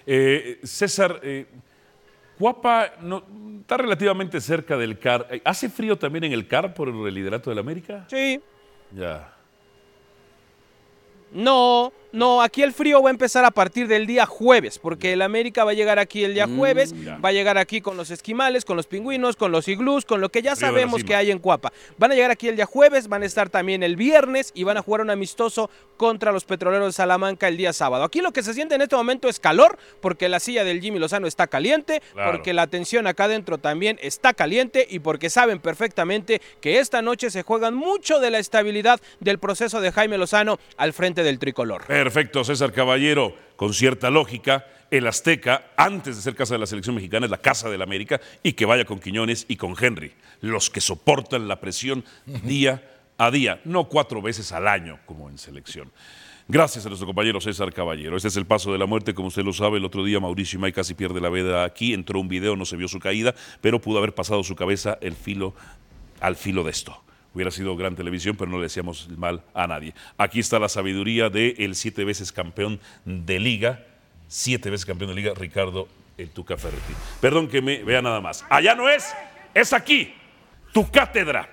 Eh, 0.06 0.60
César, 0.62 1.20
eh, 1.22 1.46
Cuapa 2.38 2.94
no, 3.00 3.24
está 3.60 3.76
relativamente 3.76 4.40
cerca 4.40 4.76
del 4.76 4.98
CAR. 4.98 5.28
¿Hace 5.44 5.68
frío 5.68 5.96
también 5.96 6.24
en 6.24 6.32
el 6.32 6.48
CAR 6.48 6.74
por 6.74 6.88
el 6.88 7.14
liderato 7.14 7.50
del 7.50 7.60
América? 7.60 8.06
Sí. 8.10 8.40
Ya. 8.92 9.34
No, 11.32 11.92
no, 12.14 12.40
aquí 12.42 12.62
el 12.62 12.72
frío 12.72 13.02
va 13.02 13.10
a 13.10 13.12
empezar 13.12 13.44
a 13.44 13.50
partir 13.50 13.88
del 13.88 14.06
día 14.06 14.24
jueves, 14.24 14.78
porque 14.78 15.12
el 15.12 15.20
América 15.22 15.64
va 15.64 15.72
a 15.72 15.74
llegar 15.74 15.98
aquí 15.98 16.24
el 16.24 16.32
día 16.34 16.46
jueves, 16.46 16.92
Mm, 16.94 17.22
va 17.24 17.28
a 17.28 17.32
llegar 17.32 17.58
aquí 17.58 17.80
con 17.80 17.96
los 17.96 18.10
esquimales, 18.10 18.64
con 18.64 18.76
los 18.76 18.86
pingüinos, 18.86 19.36
con 19.36 19.52
los 19.52 19.68
iglús, 19.68 20.04
con 20.04 20.20
lo 20.20 20.28
que 20.30 20.40
ya 20.42 20.56
sabemos 20.56 21.02
que 21.04 21.14
hay 21.14 21.30
en 21.30 21.38
Cuapa. 21.38 21.72
Van 21.98 22.12
a 22.12 22.14
llegar 22.14 22.30
aquí 22.30 22.48
el 22.48 22.56
día 22.56 22.66
jueves, 22.66 23.08
van 23.08 23.22
a 23.22 23.26
estar 23.26 23.50
también 23.50 23.82
el 23.82 23.96
viernes 23.96 24.52
y 24.54 24.64
van 24.64 24.76
a 24.76 24.82
jugar 24.82 25.00
un 25.02 25.10
amistoso 25.10 25.68
contra 25.96 26.32
los 26.32 26.44
petroleros 26.44 26.86
de 26.88 26.92
Salamanca 26.92 27.48
el 27.48 27.56
día 27.56 27.72
sábado. 27.72 28.04
Aquí 28.04 28.20
lo 28.20 28.32
que 28.32 28.42
se 28.42 28.54
siente 28.54 28.74
en 28.74 28.82
este 28.82 28.96
momento 28.96 29.28
es 29.28 29.38
calor, 29.40 29.78
porque 30.00 30.28
la 30.28 30.40
silla 30.40 30.64
del 30.64 30.80
Jimmy 30.80 30.98
Lozano 30.98 31.26
está 31.26 31.46
caliente, 31.46 32.00
Claro. 32.12 32.32
porque 32.32 32.52
la 32.52 32.66
tensión 32.66 33.06
acá 33.06 33.24
adentro 33.24 33.58
también 33.58 33.98
está 34.02 34.34
caliente 34.34 34.86
y 34.88 35.00
porque 35.00 35.30
saben 35.30 35.58
perfectamente 35.58 36.40
que 36.60 36.78
esta 36.78 37.02
noche 37.02 37.30
se 37.30 37.42
juegan 37.42 37.74
mucho 37.74 38.20
de 38.20 38.30
la 38.30 38.38
estabilidad 38.38 39.00
del 39.20 39.38
proceso 39.38 39.80
de 39.80 39.90
Jaime 39.92 40.18
Lozano 40.18 40.58
al 40.76 40.92
frente 40.92 41.22
del 41.22 41.38
tricolor. 41.38 41.82
Perfecto, 42.04 42.44
César 42.44 42.70
Caballero, 42.70 43.34
con 43.56 43.72
cierta 43.72 44.10
lógica, 44.10 44.66
el 44.90 45.06
Azteca, 45.06 45.70
antes 45.74 46.16
de 46.16 46.20
ser 46.20 46.34
casa 46.34 46.52
de 46.52 46.58
la 46.58 46.66
selección 46.66 46.94
mexicana, 46.94 47.24
es 47.24 47.30
la 47.30 47.38
casa 47.38 47.70
del 47.70 47.80
América 47.80 48.20
y 48.42 48.52
que 48.52 48.66
vaya 48.66 48.84
con 48.84 49.00
Quiñones 49.00 49.46
y 49.48 49.56
con 49.56 49.74
Henry, 49.80 50.12
los 50.42 50.68
que 50.68 50.82
soportan 50.82 51.48
la 51.48 51.60
presión 51.60 52.04
día 52.42 53.06
a 53.16 53.30
día, 53.30 53.62
no 53.64 53.88
cuatro 53.88 54.20
veces 54.20 54.52
al 54.52 54.68
año 54.68 54.98
como 55.06 55.30
en 55.30 55.38
selección. 55.38 55.90
Gracias 56.46 56.84
a 56.84 56.90
nuestro 56.90 57.06
compañero 57.06 57.40
César 57.40 57.72
Caballero. 57.72 58.18
Este 58.18 58.28
es 58.28 58.36
el 58.36 58.44
paso 58.44 58.70
de 58.70 58.76
la 58.76 58.84
muerte, 58.84 59.14
como 59.14 59.28
usted 59.28 59.42
lo 59.42 59.54
sabe. 59.54 59.78
El 59.78 59.86
otro 59.86 60.04
día 60.04 60.20
Mauricio 60.20 60.58
Imay 60.58 60.72
casi 60.72 60.92
pierde 60.92 61.22
la 61.22 61.30
vida 61.30 61.64
aquí. 61.64 61.94
Entró 61.94 62.20
un 62.20 62.28
video, 62.28 62.54
no 62.54 62.66
se 62.66 62.76
vio 62.76 62.86
su 62.86 63.00
caída, 63.00 63.34
pero 63.62 63.80
pudo 63.80 63.96
haber 63.96 64.14
pasado 64.14 64.44
su 64.44 64.54
cabeza 64.54 64.98
el 65.00 65.14
filo, 65.14 65.54
al 66.20 66.36
filo 66.36 66.64
de 66.64 66.70
esto. 66.70 67.03
Hubiera 67.34 67.50
sido 67.50 67.76
gran 67.76 67.96
televisión, 67.96 68.36
pero 68.36 68.50
no 68.50 68.58
le 68.58 68.64
decíamos 68.64 69.08
mal 69.16 69.42
a 69.54 69.66
nadie. 69.66 69.92
Aquí 70.16 70.38
está 70.40 70.58
la 70.58 70.68
sabiduría 70.68 71.30
del 71.30 71.74
siete 71.74 72.04
veces 72.04 72.30
campeón 72.30 72.80
de 73.04 73.40
liga, 73.40 73.84
siete 74.28 74.70
veces 74.70 74.86
campeón 74.86 75.10
de 75.10 75.16
liga, 75.16 75.32
Ricardo 75.34 75.88
el 76.16 76.30
Tuca 76.30 76.56
Ferretti. 76.56 76.94
Perdón 77.20 77.48
que 77.48 77.60
me 77.60 77.82
vea 77.82 78.00
nada 78.00 78.20
más. 78.20 78.44
Allá 78.48 78.74
no 78.76 78.88
es, 78.88 79.12
es 79.52 79.72
aquí. 79.72 80.14
Tu 80.72 80.88
cátedra, 80.90 81.48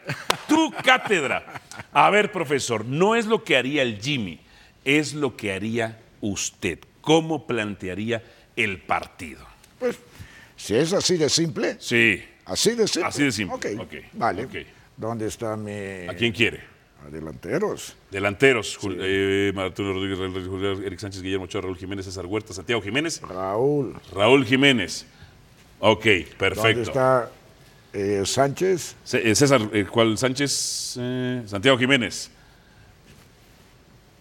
tu 0.48 0.72
cátedra. 0.84 1.62
A 1.92 2.10
ver, 2.10 2.32
profesor, 2.32 2.86
no 2.86 3.16
es 3.16 3.26
lo 3.26 3.44
que 3.44 3.56
haría 3.58 3.82
el 3.82 4.00
Jimmy, 4.02 4.40
es 4.86 5.14
lo 5.14 5.36
que 5.36 5.54
haría 5.54 6.00
usted. 6.22 6.80
¿Cómo 7.02 7.46
plantearía 7.48 8.24
el 8.56 8.80
partido? 8.80 9.46
Pues, 9.80 9.98
si 10.56 10.76
es 10.76 10.94
así 10.94 11.18
de 11.18 11.30
simple, 11.30 11.78
Sí. 11.80 12.24
así 12.46 12.72
de 12.76 12.88
simple. 12.88 13.08
Así 13.10 13.24
de 13.24 13.32
simple, 13.32 13.56
Ok, 13.76 13.82
ok, 13.82 13.94
vale. 14.14 14.46
ok. 14.46 14.56
¿Dónde 14.98 15.28
está 15.28 15.56
mi... 15.58 16.08
¿A 16.08 16.16
quién 16.16 16.32
quiere? 16.32 16.70
a 17.06 17.10
delanteros? 17.10 17.96
Delanteros, 18.12 18.78
Jul- 18.80 18.98
eh, 19.00 19.52
Arturo 19.58 19.94
Rodríguez, 19.94 20.80
Eric 20.86 21.00
Sánchez, 21.00 21.24
Guillermo 21.24 21.46
Ochoa, 21.46 21.62
Raúl 21.62 21.78
Jiménez, 21.78 22.06
César 22.06 22.28
Huerta, 22.28 22.54
Santiago 22.54 22.80
Jiménez. 22.82 23.20
Raúl. 23.22 23.96
Raúl 24.14 24.46
Jiménez. 24.46 25.08
Ok, 25.80 26.04
¿Dónde 26.06 26.28
perfecto. 26.38 26.82
está 26.84 27.32
eh, 27.94 28.22
Sánchez? 28.24 28.96
C- 29.04 29.32
eh, 29.32 29.34
César, 29.34 29.62
eh, 29.74 29.86
¿cuál 29.92 30.16
Sánchez? 30.16 30.52
Santiago 31.48 31.76
Jiménez. 31.80 32.30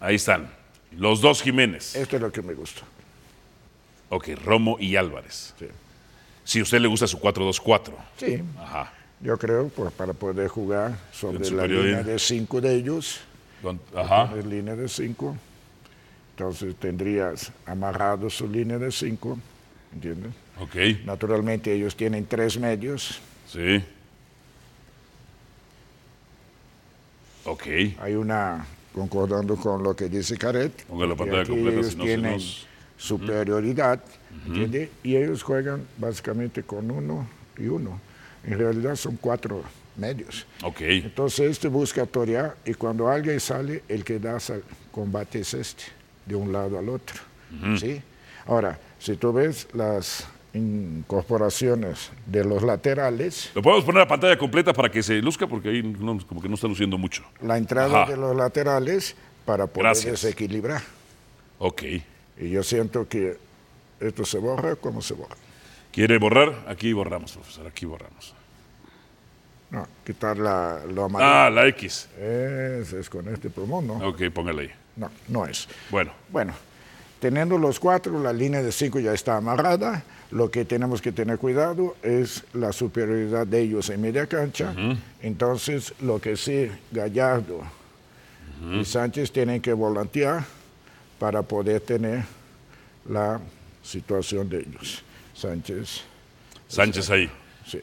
Ahí 0.00 0.14
están. 0.14 0.50
Los 0.96 1.20
dos 1.20 1.42
Jiménez. 1.42 1.94
Esto 1.94 2.16
es 2.16 2.22
lo 2.22 2.32
que 2.32 2.40
me 2.40 2.54
gusta. 2.54 2.80
Ok, 4.08 4.28
Romo 4.42 4.78
y 4.80 4.96
Álvarez. 4.96 5.54
Sí. 5.58 5.66
Si 6.44 6.60
a 6.60 6.62
usted 6.62 6.80
le 6.80 6.88
gusta 6.88 7.06
su 7.06 7.18
4-2-4. 7.20 7.92
Sí. 8.16 8.42
Ajá. 8.58 8.92
Yo 9.22 9.36
creo 9.38 9.68
pues, 9.68 9.92
para 9.92 10.12
poder 10.14 10.48
jugar 10.48 10.96
sobre 11.12 11.50
la 11.50 11.66
línea 11.66 12.02
de 12.02 12.18
cinco 12.18 12.60
de 12.60 12.74
ellos, 12.74 13.20
Ajá. 13.94 14.30
poner 14.30 14.46
línea 14.46 14.74
de 14.76 14.88
cinco, 14.88 15.36
entonces 16.30 16.74
tendrías 16.76 17.52
amarrado 17.66 18.30
su 18.30 18.48
línea 18.48 18.78
de 18.78 18.90
cinco, 18.90 19.38
¿entiendes? 19.92 20.32
Ok. 20.58 21.04
Naturalmente 21.04 21.72
ellos 21.72 21.94
tienen 21.96 22.24
tres 22.26 22.58
medios, 22.58 23.20
Sí. 23.46 23.84
Ok. 27.44 27.66
hay 28.00 28.14
una, 28.14 28.64
concordando 28.94 29.56
con 29.56 29.82
lo 29.82 29.94
que 29.94 30.08
dice 30.08 30.36
Caret, 30.38 30.84
Ponga 30.86 31.06
la 31.06 31.14
pantalla 31.16 31.44
completa, 31.44 31.70
ellos 31.80 31.86
si 31.92 31.96
no 31.98 32.04
tienen 32.04 32.32
nos- 32.32 32.66
superioridad, 32.96 34.00
¿entiende? 34.46 34.90
Y 35.02 35.16
ellos 35.16 35.42
juegan 35.42 35.86
básicamente 35.98 36.62
con 36.62 36.90
uno 36.90 37.28
y 37.58 37.66
uno. 37.66 38.00
En 38.44 38.59
realidad 38.59 38.97
son 38.97 39.16
cuatro 39.16 39.62
medios. 39.97 40.47
Ok. 40.62 40.80
Entonces 40.82 41.50
este 41.50 41.68
busca 41.68 42.06
torear 42.06 42.56
y 42.64 42.75
cuando 42.75 43.09
alguien 43.09 43.38
sale, 43.40 43.82
el 43.88 44.02
que 44.04 44.18
da 44.18 44.40
sal- 44.40 44.62
combate 44.92 45.40
es 45.40 45.52
este, 45.54 45.85
de 46.26 46.35
un 46.37 46.52
lado 46.52 46.78
al 46.78 46.88
otro. 46.88 47.16
¿sí? 47.78 48.00
Ahora, 48.47 48.78
si 48.99 49.16
tú 49.16 49.32
ves 49.32 49.66
las 49.75 50.26
incorporaciones 50.54 52.11
de 52.26 52.44
los 52.44 52.62
laterales, 52.62 53.50
¿Lo 53.54 53.62
podemos 53.62 53.85
poner 53.85 54.02
a 54.02 54.09
pantalla 54.09 54.37
completa 54.38 54.73
para 54.73 54.90
que 54.90 55.02
se 55.02 55.14
luzca? 55.20 55.47
Porque 55.47 55.68
ahí 55.68 55.82
no- 55.82 56.18
como 56.26 56.40
que 56.40 56.49
no 56.49 56.54
está 56.54 56.68
luciendo 56.68 56.97
mucho. 56.99 57.23
la 57.42 57.59
entrada 57.59 58.02
Ajá. 58.02 58.11
de 58.12 58.16
los 58.16 58.37
laterales 58.37 59.14
para 59.44 59.66
poder 59.66 59.87
Gracias. 59.88 60.23
desequilibrar. 60.23 60.82
Ok. 61.59 61.82
Y 62.38 62.49
yo 62.50 62.62
siento 62.62 63.06
que 63.09 63.37
esto 64.00 64.25
se 64.25 64.38
borra 64.38 64.76
como 64.76 65.02
se 65.02 65.14
borra. 65.14 65.37
¿Quiere 65.92 66.18
borrar? 66.18 66.64
Aquí 66.68 66.92
borramos, 66.92 67.32
profesor. 67.32 67.66
Aquí 67.66 67.87
borramos. 67.87 68.35
No, 69.70 69.87
quitar 70.04 70.37
la, 70.37 70.80
lo 70.92 71.04
amarillo. 71.04 71.30
Ah, 71.32 71.50
la 71.50 71.66
X. 71.68 72.09
Es, 72.18 72.92
es 72.92 73.09
con 73.09 73.28
este 73.28 73.50
pulmón, 73.50 73.87
¿no? 73.87 73.94
Ok, 74.09 74.23
póngale 74.32 74.62
ahí. 74.62 74.70
No, 74.97 75.11
no 75.28 75.47
es. 75.47 75.68
Bueno. 75.90 76.12
Bueno, 76.28 76.52
teniendo 77.20 77.56
los 77.56 77.78
cuatro, 77.78 78.20
la 78.20 78.32
línea 78.32 78.62
de 78.62 78.73
cinco 78.73 78.99
ya 78.99 79.12
está 79.12 79.37
amarrada. 79.37 80.02
Lo 80.32 80.50
que 80.50 80.64
tenemos 80.64 81.02
que 81.02 81.11
tener 81.11 81.38
cuidado 81.38 81.97
es 82.02 82.44
la 82.52 82.73
superioridad 82.73 83.47
de 83.47 83.61
ellos 83.61 83.90
en 83.90 84.00
media 84.00 84.26
cancha. 84.26 84.73
Entonces, 85.23 85.92
lo 86.00 86.20
que 86.20 86.37
sí, 86.37 86.70
Gallardo 86.92 87.62
y 88.73 88.85
Sánchez 88.85 89.32
tienen 89.32 89.61
que 89.61 89.73
volantear 89.73 90.44
para 91.18 91.42
poder 91.42 91.80
tener 91.80 92.25
la 93.09 93.40
situación 93.82 94.49
de 94.49 94.61
ellos. 94.61 95.02
Sánchez, 95.40 96.02
Sánchez 96.68 97.11
ahí. 97.11 97.30
sí, 97.66 97.80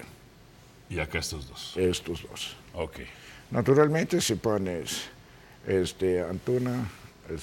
Y 0.89 0.99
acá 0.99 1.19
estos 1.19 1.47
dos. 1.49 1.73
estos 1.75 2.23
dos. 2.29 2.55
Ok. 2.73 2.97
Naturalmente, 3.51 4.21
si 4.21 4.35
pones 4.35 5.03
este, 5.65 6.21
Antuna, 6.21 6.87
es 7.33 7.41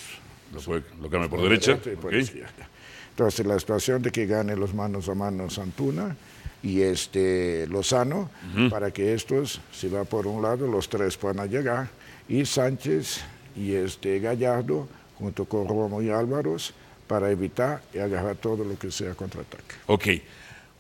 Lo, 0.53 0.61
fue, 0.61 0.83
lo 1.01 1.11
cambia 1.11 1.29
por 1.29 1.43
derecha. 1.43 1.73
y 1.85 1.97
por 1.97 2.15
ok. 2.15 2.21
izquierda. 2.21 2.69
Entonces, 3.11 3.47
la 3.47 3.59
situación 3.59 4.03
de 4.03 4.11
que 4.11 4.27
gane 4.27 4.57
los 4.57 4.75
manos 4.75 5.09
a 5.09 5.15
manos 5.15 5.59
Antuna 5.59 6.17
y 6.63 6.81
este 6.83 7.67
Lozano, 7.69 8.31
para 8.71 8.91
que 8.91 9.13
estos, 9.15 9.61
si 9.73 9.89
va 9.89 10.05
por 10.05 10.27
un 10.27 10.41
lado, 10.43 10.67
los 10.67 10.89
tres 10.89 11.17
puedan 11.17 11.49
llegar, 11.51 11.89
y 12.29 12.47
Sánchez 12.47 13.21
y 13.55 13.75
este 13.75 14.19
Gallardo, 14.21 14.89
junto 15.19 15.45
con 15.45 15.69
Romo 15.69 16.01
y 16.01 16.09
Álvaros, 16.11 16.73
para 17.07 17.31
evitar 17.31 17.83
y 17.93 17.99
agarrar 17.99 18.37
todo 18.37 18.65
lo 18.65 18.79
que 18.79 18.91
sea 18.91 19.15
contraataque. 19.15 19.75
Ok. 19.87 20.09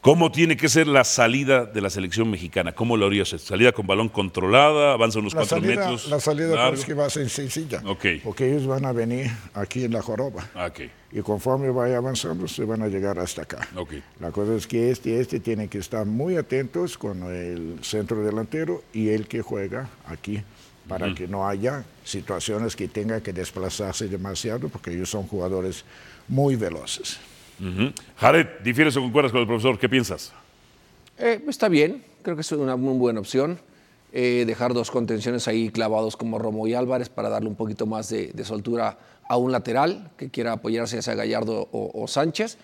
¿Cómo 0.01 0.31
tiene 0.31 0.55
que 0.59 0.69
ser 0.69 0.87
la 0.87 1.03
salida 1.03 1.65
de 1.65 1.81
la 1.81 1.89
selección 1.89 2.31
mexicana? 2.31 2.73
¿Cómo 2.73 2.95
lo 2.99 3.07
haría 3.07 3.23
usted? 3.23 3.39
¿Salida 3.39 3.73
con 3.73 3.87
balón 3.87 4.11
controlada? 4.11 4.93
¿Avanza 4.93 5.19
unos 5.19 5.33
La 5.33 5.41
cuatro 5.41 5.57
salida, 5.61 5.81
metros? 5.81 6.09
la 6.09 6.21
salida 6.21 6.55
parece 6.57 6.85
que 6.85 6.93
va 6.93 7.07
a 7.07 7.11
ser 7.11 7.31
sencilla, 7.31 7.81
Ok. 7.87 8.05
porque 8.23 8.51
ellos 8.51 8.67
van 8.67 8.85
a 8.85 8.93
venir 8.93 9.31
aquí 9.55 9.83
en 9.85 9.93
la 9.95 10.03
joroba. 10.03 10.47
Ah, 10.55 10.67
Ok. 10.67 10.81
Y 11.11 11.21
conforme 11.23 11.71
vaya 11.71 11.97
avanzando, 11.97 12.47
se 12.49 12.65
van 12.65 12.83
a 12.83 12.89
llegar 12.89 13.19
hasta 13.19 13.43
acá. 13.43 13.67
Ok. 13.77 13.95
La 14.21 14.31
cosa 14.31 14.55
es 14.55 14.67
que 14.67 14.91
este 14.91 15.11
y 15.11 15.13
este 15.15 15.41
tienen 15.41 15.71
que 15.71 15.79
estar 15.79 16.05
muy 16.05 16.37
atentos 16.37 16.99
con 16.99 17.23
el 17.35 17.79
centro 17.83 18.23
delantero 18.23 18.83
y 18.93 19.09
el 19.09 19.27
que 19.27 19.41
juega 19.41 19.89
aquí, 20.07 20.43
para 20.87 21.15
que 21.15 21.27
no 21.29 21.49
haya 21.49 21.83
situaciones 22.05 22.77
que 22.77 22.89
tengan 22.89 23.23
que 23.23 23.33
desplazarse 23.33 24.07
demasiado, 24.09 24.69
porque 24.69 24.91
ellos 24.91 25.09
son 25.09 25.27
jugadores 25.27 25.85
muy 26.29 26.57
veloces. 26.57 27.19
Jared, 28.17 28.47
¿difieres 28.63 28.97
o 28.97 29.01
concuerdas 29.01 29.33
con 29.33 29.41
el 29.41 29.47
profesor? 29.47 29.79
¿Qué 29.79 29.89
piensas? 29.89 30.33
Eh, 31.19 31.43
está 31.49 31.69
bien, 31.69 32.03
creo 32.23 32.35
que 32.35 32.43
es 32.43 32.53
una 32.53 32.77
muy 32.77 32.99
buena 32.99 33.21
opción. 33.21 33.59
eh, 34.17 34.45
dejar 34.47 34.73
dos 34.75 34.93
contenciones 34.93 35.49
ahí 35.49 35.71
clavados 35.71 36.17
como 36.17 36.39
Romo 36.39 36.69
y 36.69 36.75
Álvarez 36.75 37.09
para 37.09 37.29
darle 37.29 37.49
un 37.49 37.57
poquito 37.57 37.85
más 37.85 38.09
de, 38.09 38.29
de 38.29 38.45
soltura 38.45 38.97
a 39.29 39.37
un 39.37 39.51
lateral 39.51 40.13
que 40.17 40.31
quiera 40.31 40.53
apoyarse, 40.53 40.97
ya 40.97 41.03
sea 41.03 41.15
Gallardo 41.17 41.69
o, 41.73 41.91
o 41.93 42.07
Sánchez. 42.07 42.57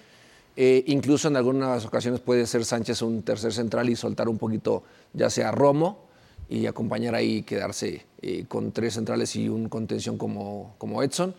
Eh, 0.57 0.85
incluso 0.87 1.27
en 1.27 1.37
algunas 1.37 1.85
ocasiones 1.85 2.21
puede 2.21 2.47
ser 2.47 2.65
Sánchez 2.65 3.03
un 3.03 3.23
tercer 3.23 3.53
central 3.53 3.91
y 3.91 3.97
soltar 3.97 4.29
un 4.29 4.39
poquito, 4.39 4.85
ya 5.13 5.29
sea 5.29 5.51
Romo, 5.51 6.07
y 6.49 6.67
acompañar 6.67 7.17
ahí, 7.17 7.43
quedarse 7.43 8.07
eh, 8.23 8.45
con 8.47 8.71
tres 8.71 8.95
centrales 8.95 9.35
y 9.35 9.49
un 9.49 9.69
contención 9.69 10.19
como, 10.19 10.75
como 10.79 11.03
Edson. 11.03 11.35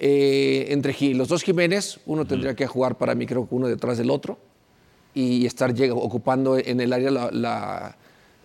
Eh, 0.00 0.66
entre 0.70 0.94
los 1.14 1.28
dos 1.28 1.42
Jiménez, 1.42 1.98
uno 2.06 2.24
tendría 2.24 2.54
que 2.54 2.66
jugar 2.66 2.96
para 2.98 3.14
mí, 3.14 3.26
creo 3.26 3.48
que 3.48 3.54
uno 3.54 3.66
detrás 3.66 3.98
del 3.98 4.10
otro 4.10 4.38
y 5.14 5.44
estar 5.46 5.74
ocupando 5.92 6.56
en 6.58 6.80
el 6.80 6.92
área 6.92 7.10
la- 7.10 7.30
la, 7.32 7.96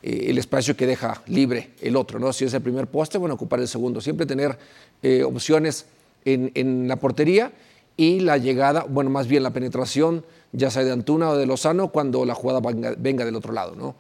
eh, 0.02 0.26
el 0.30 0.38
espacio 0.40 0.76
que 0.76 0.88
deja 0.88 1.22
libre 1.28 1.70
el 1.82 1.96
otro. 1.96 2.18
¿no? 2.18 2.34
Si 2.34 2.46
es 2.46 2.54
el 2.54 2.62
primer 2.62 2.88
poste, 2.88 3.18
bueno, 3.20 3.36
ocupar 3.36 3.60
el 3.60 3.68
segundo. 3.68 4.02
Siempre 4.02 4.26
tener 4.26 4.58
eh, 5.04 5.24
opciones 5.24 5.86
en, 6.26 6.52
en 6.56 6.88
la 6.88 6.96
portería 6.96 7.52
y 7.98 8.22
la 8.22 8.38
llegada, 8.38 8.86
bueno, 8.90 9.12
más 9.12 9.28
bien 9.28 9.44
la 9.44 9.52
penetración, 9.52 10.26
ya 10.54 10.72
sea 10.72 10.84
de 10.84 10.92
Antuna 10.92 11.30
o 11.30 11.38
de 11.38 11.46
Lozano, 11.46 11.90
cuando 11.90 12.26
la 12.26 12.34
jugada 12.34 12.60
venga, 12.62 12.96
venga 12.98 13.26
del 13.26 13.36
otro 13.36 13.54
lado. 13.54 13.76
¿no? 13.76 13.94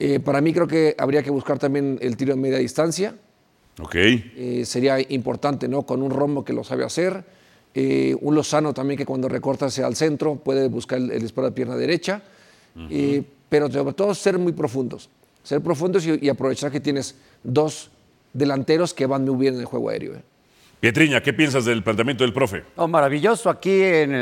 Eh, 0.00 0.18
para 0.18 0.40
mí 0.40 0.52
creo 0.52 0.66
que 0.66 0.96
habría 0.98 1.22
que 1.22 1.30
buscar 1.30 1.58
también 1.60 1.98
el 2.02 2.16
tiro 2.16 2.32
en 2.34 2.40
media 2.40 2.58
distancia. 2.58 3.14
Ok. 3.82 3.94
Eh, 3.94 4.62
sería 4.64 4.98
importante, 5.12 5.68
¿no? 5.68 5.82
Con 5.82 6.02
un 6.02 6.10
rombo 6.10 6.44
que 6.44 6.52
lo 6.52 6.64
sabe 6.64 6.84
hacer, 6.84 7.24
eh, 7.74 8.16
un 8.20 8.34
Lozano 8.34 8.74
también 8.74 8.98
que 8.98 9.06
cuando 9.06 9.28
recorta 9.28 9.66
hacia 9.66 9.86
el 9.86 9.96
centro 9.96 10.36
puede 10.36 10.68
buscar 10.68 10.98
el, 10.98 11.10
el 11.10 11.22
disparo 11.22 11.48
de 11.48 11.52
pierna 11.52 11.76
derecha, 11.76 12.22
eh, 12.90 13.22
pero 13.48 13.70
sobre 13.70 13.94
todo 13.94 14.14
ser 14.14 14.38
muy 14.38 14.52
profundos, 14.52 15.08
ser 15.42 15.60
profundos 15.60 16.06
y, 16.06 16.18
y 16.24 16.28
aprovechar 16.28 16.70
que 16.70 16.80
tienes 16.80 17.14
dos 17.42 17.90
delanteros 18.32 18.94
que 18.94 19.06
van 19.06 19.24
muy 19.24 19.36
bien 19.36 19.54
en 19.54 19.60
el 19.60 19.66
juego 19.66 19.88
aéreo. 19.88 20.14
¿eh? 20.14 20.22
Pietriña, 20.80 21.22
¿qué 21.22 21.32
piensas 21.32 21.64
del 21.64 21.82
planteamiento 21.82 22.24
del 22.24 22.32
profe? 22.32 22.64
No, 22.76 22.88
maravilloso. 22.88 23.50
Aquí 23.50 23.82
en 23.82 24.12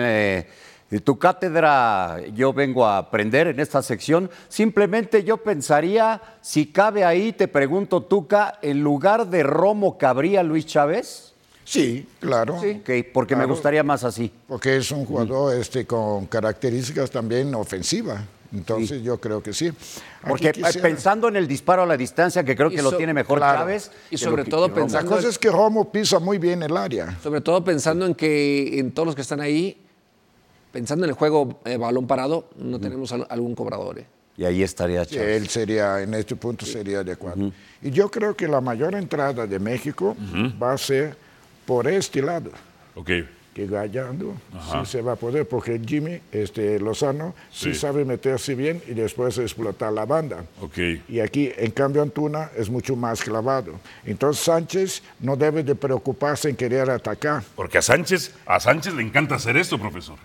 tu 1.04 1.18
cátedra 1.18 2.18
yo 2.34 2.52
vengo 2.54 2.86
a 2.86 2.96
aprender 2.98 3.46
en 3.48 3.60
esta 3.60 3.82
sección. 3.82 4.30
Simplemente 4.48 5.22
yo 5.22 5.36
pensaría, 5.36 6.20
si 6.40 6.66
cabe 6.66 7.04
ahí, 7.04 7.32
te 7.32 7.46
pregunto, 7.46 8.02
Tuca, 8.02 8.58
¿en 8.62 8.82
lugar 8.82 9.26
de 9.28 9.42
Romo 9.42 9.98
cabría 9.98 10.42
Luis 10.42 10.64
Chávez? 10.66 11.34
Sí, 11.64 12.08
claro. 12.20 12.56
Ok, 12.56 12.90
porque 13.12 13.36
me 13.36 13.44
gustaría 13.44 13.82
más 13.82 14.02
así. 14.02 14.32
Porque 14.46 14.78
es 14.78 14.90
un 14.90 15.04
jugador 15.04 15.54
este, 15.54 15.84
con 15.84 16.24
características 16.24 17.10
también 17.10 17.54
ofensivas. 17.54 18.22
Entonces 18.50 19.02
yo 19.02 19.20
creo 19.20 19.42
que 19.42 19.52
sí. 19.52 19.66
Aquí 19.68 19.76
Porque 20.26 20.48
eh, 20.48 20.52
quisiera- 20.52 20.80
pensando 20.88 21.28
en 21.28 21.36
el 21.36 21.46
disparo 21.46 21.82
a 21.82 21.86
la 21.86 21.98
distancia, 21.98 22.42
que 22.42 22.56
creo 22.56 22.70
Y 22.72 22.76
que 22.76 22.80
lo 22.82 22.92
tiene 22.96 23.12
mejor 23.12 23.36
claro. 23.40 23.58
Chávez. 23.58 23.90
Y 24.10 24.16
sobre 24.16 24.44
que- 24.44 24.50
todo 24.50 24.68
Romo. 24.68 24.74
La 24.76 24.82
pensando- 24.84 25.10
cosa 25.16 25.28
es 25.28 25.38
que 25.38 25.50
Romo 25.50 25.92
pisa 25.92 26.18
muy 26.18 26.38
bien 26.38 26.62
el 26.62 26.74
área. 26.74 27.18
Sobre 27.22 27.42
todo 27.42 27.62
pensando 27.62 28.06
en 28.06 28.14
que 28.14 28.78
en 28.78 28.92
todos 28.92 29.04
los 29.04 29.14
que 29.14 29.20
están 29.20 29.42
ahí, 29.42 29.78
pensando 30.72 31.04
en 31.04 31.10
el 31.10 31.16
juego 31.16 31.60
eh, 31.64 31.76
balón 31.76 32.06
parado, 32.06 32.48
no 32.56 32.78
tenemos 32.78 33.12
al- 33.12 33.26
algún 33.30 33.54
cobrador. 33.54 33.98
¿eh? 33.98 34.06
Y 34.36 34.44
ahí 34.44 34.62
estaría 34.62 35.04
Sí, 35.04 35.16
Chávez. 35.16 35.42
Él 35.42 35.48
sería, 35.48 36.00
en 36.00 36.14
este 36.14 36.36
punto 36.36 36.64
sería 36.64 37.00
adecuado. 37.00 37.50
Y 37.82 37.90
yo 37.90 38.10
creo 38.10 38.36
que 38.36 38.46
la 38.46 38.60
mayor 38.60 38.94
entrada 38.94 39.46
de 39.46 39.58
México 39.58 40.16
va 40.62 40.72
a 40.72 40.78
ser 40.78 41.16
por 41.66 41.86
este 41.88 42.22
lado, 42.22 42.50
Ok. 42.94 43.10
que 43.52 43.66
Gallardo 43.66 44.34
sí 44.70 44.86
se 44.86 45.02
va 45.02 45.12
a 45.12 45.16
poder, 45.16 45.48
porque 45.48 45.80
Jimmy 45.84 46.20
este, 46.30 46.78
Lozano 46.78 47.34
sí. 47.50 47.74
Sí. 47.74 47.80
sabe 47.80 48.04
meterse 48.04 48.54
bien 48.54 48.80
y 48.86 48.94
después 48.94 49.36
explotar 49.38 49.92
la 49.92 50.06
banda. 50.06 50.44
Ok. 50.62 50.78
Y 51.08 51.18
aquí, 51.18 51.50
en 51.56 51.72
cambio, 51.72 52.00
Antuna 52.02 52.50
es 52.56 52.70
mucho 52.70 52.94
más 52.94 53.20
clavado. 53.20 53.72
Entonces 54.06 54.44
Sánchez 54.44 55.02
no 55.18 55.34
debe 55.36 55.64
de 55.64 55.74
preocuparse 55.74 56.48
en 56.48 56.54
querer 56.54 56.88
atacar. 56.88 57.42
Porque 57.56 57.78
a 57.78 57.82
Sánchez, 57.82 58.32
a 58.46 58.60
Sánchez 58.60 58.94
le 58.94 59.02
encanta 59.02 59.34
hacer 59.34 59.56
esto, 59.56 59.76
profesor. 59.78 60.16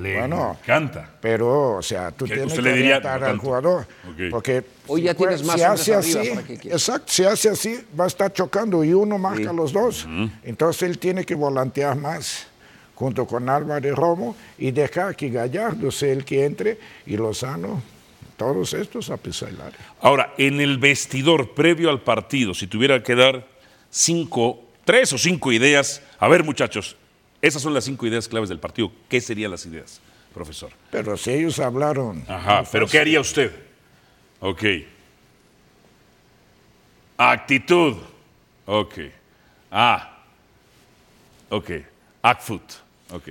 Le 0.00 0.18
Bueno. 0.18 0.56
encanta. 0.62 1.10
Pero, 1.20 1.76
o 1.76 1.82
sea, 1.82 2.10
tú 2.10 2.24
Que 2.24 2.34
tienes 2.34 2.54
que 2.54 2.62
le 2.62 2.72
diría, 2.72 2.96
orientar 2.96 3.24
al 3.24 3.38
jugador. 3.38 3.86
Porque 4.30 4.64
Hoy 4.86 5.02
ya 5.02 5.14
tienes 5.14 5.44
más 5.44 5.56
si 5.56 5.62
hace 5.62 5.94
arriba, 5.94 6.40
así, 6.42 6.68
exacto, 6.68 7.12
si 7.12 7.24
hace 7.24 7.48
así, 7.50 7.78
va 7.98 8.04
a 8.04 8.06
estar 8.08 8.32
chocando 8.32 8.82
y 8.82 8.92
uno 8.92 9.18
marca 9.18 9.50
a 9.50 9.52
los 9.52 9.72
dos. 9.72 10.08
Entonces 10.42 10.82
él 10.84 10.98
tiene 10.98 11.24
que 11.24 11.34
volantear 11.34 11.96
más 11.96 12.46
junto 12.94 13.26
con 13.26 13.48
Álvaro 13.48 13.86
y 13.86 13.92
Romo 13.92 14.36
y 14.58 14.70
dejar 14.72 15.16
que 15.16 15.30
Gallardo 15.30 15.90
sea 15.90 16.12
el 16.12 16.24
que 16.24 16.44
entre 16.44 16.78
y 17.06 17.16
Lozano 17.16 17.82
todos 18.36 18.74
estos 18.74 19.10
a 19.10 19.16
pisar 19.16 19.50
el 19.50 19.60
área. 19.60 19.78
Ahora, 20.00 20.32
en 20.38 20.60
el 20.60 20.78
vestidor 20.78 21.54
previo 21.54 21.88
al 21.90 22.00
partido, 22.02 22.52
si 22.54 22.66
tuviera 22.66 23.02
que 23.02 23.14
dar 23.14 23.46
cinco, 23.90 24.60
tres 24.84 25.12
o 25.12 25.18
cinco 25.18 25.52
ideas, 25.52 26.02
a 26.18 26.28
ver 26.28 26.42
muchachos, 26.44 26.96
esas 27.42 27.62
son 27.62 27.74
las 27.74 27.84
cinco 27.84 28.06
ideas 28.06 28.28
claves 28.28 28.48
del 28.48 28.58
partido. 28.58 28.92
¿Qué 29.08 29.20
serían 29.20 29.50
las 29.50 29.64
ideas, 29.66 30.00
profesor? 30.34 30.70
Pero 30.90 31.16
si 31.16 31.30
ellos 31.30 31.58
hablaron. 31.58 32.24
Ajá, 32.28 32.64
pero 32.70 32.86
¿qué 32.86 32.98
haría 32.98 33.20
usted? 33.20 33.52
Ok. 34.40 34.62
Actitud. 37.16 37.96
Ok. 38.66 38.94
Ah. 39.70 40.18
Ok. 41.50 41.70
Actfoot. 42.22 42.62
Ok. 43.12 43.28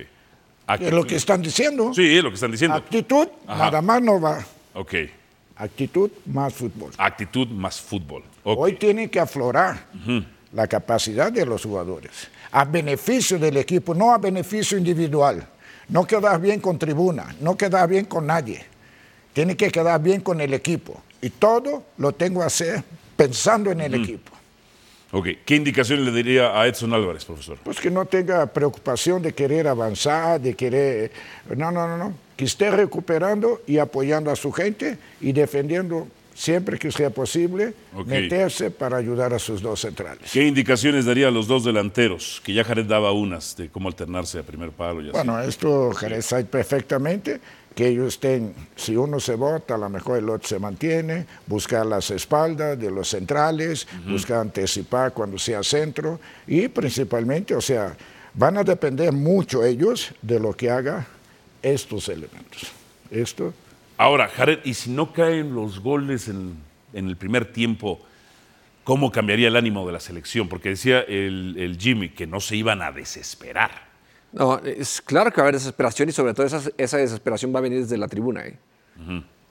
Es 0.78 0.92
lo 0.92 1.04
que 1.04 1.16
están 1.16 1.42
diciendo. 1.42 1.92
Sí, 1.94 2.16
es 2.16 2.22
lo 2.22 2.30
que 2.30 2.34
están 2.34 2.52
diciendo. 2.52 2.76
Actitud, 2.76 3.26
Ajá. 3.46 3.64
nada 3.64 3.82
más 3.82 4.00
no 4.02 4.20
va. 4.20 4.44
Ok. 4.74 4.94
Actitud 5.56 6.10
más 6.26 6.54
fútbol. 6.54 6.92
Actitud 6.96 7.48
más 7.48 7.80
fútbol. 7.80 8.22
Ok. 8.44 8.58
Hoy 8.58 8.72
tiene 8.74 9.10
que 9.10 9.18
aflorar 9.18 9.86
la 10.52 10.66
capacidad 10.66 11.30
de 11.32 11.46
los 11.46 11.64
jugadores, 11.64 12.28
a 12.50 12.64
beneficio 12.64 13.38
del 13.38 13.56
equipo, 13.56 13.94
no 13.94 14.12
a 14.12 14.18
beneficio 14.18 14.76
individual. 14.76 15.46
No 15.88 16.06
quedar 16.06 16.40
bien 16.40 16.60
con 16.60 16.78
tribuna, 16.78 17.34
no 17.40 17.56
quedar 17.56 17.88
bien 17.88 18.04
con 18.04 18.26
nadie. 18.26 18.64
Tiene 19.32 19.56
que 19.56 19.70
quedar 19.70 20.00
bien 20.00 20.20
con 20.20 20.40
el 20.40 20.54
equipo. 20.54 21.02
Y 21.20 21.30
todo 21.30 21.84
lo 21.98 22.12
tengo 22.12 22.40
que 22.40 22.46
hacer 22.46 22.84
pensando 23.16 23.70
en 23.72 23.80
el 23.80 23.94
equipo. 23.94 24.32
Ok. 25.12 25.26
¿Qué 25.44 25.56
indicaciones 25.56 26.04
le 26.04 26.12
diría 26.12 26.58
a 26.58 26.66
Edson 26.68 26.92
Álvarez, 26.94 27.24
profesor? 27.24 27.58
Pues 27.64 27.80
que 27.80 27.90
no 27.90 28.06
tenga 28.06 28.46
preocupación 28.46 29.20
de 29.20 29.32
querer 29.32 29.66
avanzar, 29.66 30.40
de 30.40 30.54
querer... 30.54 31.10
No, 31.56 31.72
no, 31.72 31.88
no, 31.88 31.98
no. 31.98 32.14
Que 32.36 32.44
esté 32.44 32.70
recuperando 32.70 33.60
y 33.66 33.78
apoyando 33.78 34.30
a 34.30 34.36
su 34.36 34.52
gente 34.52 34.96
y 35.20 35.32
defendiendo 35.32 36.06
siempre 36.40 36.78
que 36.78 36.90
sea 36.90 37.10
posible, 37.10 37.74
meterse 38.06 38.70
para 38.70 38.96
ayudar 38.96 39.34
a 39.34 39.38
sus 39.38 39.60
dos 39.60 39.80
centrales. 39.80 40.30
¿Qué 40.32 40.46
indicaciones 40.46 41.04
daría 41.04 41.28
a 41.28 41.30
los 41.30 41.46
dos 41.46 41.64
delanteros? 41.64 42.40
Que 42.42 42.54
ya 42.54 42.64
Jared 42.64 42.86
daba 42.86 43.12
unas 43.12 43.54
de 43.58 43.68
cómo 43.68 43.90
alternarse 43.90 44.38
a 44.38 44.42
primer 44.42 44.70
palo 44.70 45.02
y 45.02 45.10
así. 45.10 45.12
Bueno, 45.12 45.38
esto 45.38 45.92
Jerez 45.92 46.24
sabe 46.24 46.44
perfectamente 46.44 47.42
que 47.74 47.88
ellos 47.88 48.14
estén, 48.14 48.54
si 48.74 48.96
uno 48.96 49.20
se 49.20 49.34
bota, 49.34 49.74
a 49.74 49.78
lo 49.78 49.90
mejor 49.90 50.16
el 50.16 50.30
otro 50.30 50.48
se 50.48 50.58
mantiene, 50.58 51.26
buscar 51.46 51.84
las 51.84 52.10
espaldas 52.10 52.78
de 52.78 52.90
los 52.90 53.10
centrales, 53.10 53.86
buscar 54.08 54.38
anticipar 54.38 55.12
cuando 55.12 55.38
sea 55.38 55.62
centro 55.62 56.20
y 56.46 56.68
principalmente, 56.68 57.54
o 57.54 57.60
sea, 57.60 57.94
van 58.32 58.56
a 58.56 58.64
depender 58.64 59.12
mucho 59.12 59.62
ellos 59.62 60.14
de 60.22 60.40
lo 60.40 60.54
que 60.54 60.70
haga 60.70 61.06
estos 61.60 62.08
elementos. 62.08 62.72
Esto, 63.10 63.52
Ahora, 64.00 64.28
Jared, 64.28 64.60
¿y 64.64 64.72
si 64.72 64.88
no 64.88 65.12
caen 65.12 65.54
los 65.54 65.80
goles 65.80 66.28
en, 66.28 66.54
en 66.94 67.06
el 67.06 67.16
primer 67.18 67.52
tiempo, 67.52 68.00
cómo 68.82 69.12
cambiaría 69.12 69.48
el 69.48 69.56
ánimo 69.56 69.86
de 69.86 69.92
la 69.92 70.00
selección? 70.00 70.48
Porque 70.48 70.70
decía 70.70 71.00
el, 71.00 71.54
el 71.58 71.76
Jimmy 71.76 72.08
que 72.08 72.26
no 72.26 72.40
se 72.40 72.56
iban 72.56 72.80
a 72.80 72.92
desesperar. 72.92 73.70
No, 74.32 74.58
es 74.60 75.02
claro 75.02 75.30
que 75.30 75.36
va 75.36 75.42
a 75.42 75.44
haber 75.48 75.56
desesperación 75.56 76.08
y 76.08 76.12
sobre 76.12 76.32
todo 76.32 76.46
esa, 76.46 76.62
esa 76.78 76.96
desesperación 76.96 77.54
va 77.54 77.58
a 77.58 77.60
venir 77.60 77.80
desde 77.82 77.98
la 77.98 78.08
tribuna. 78.08 78.46
¿eh? 78.46 78.56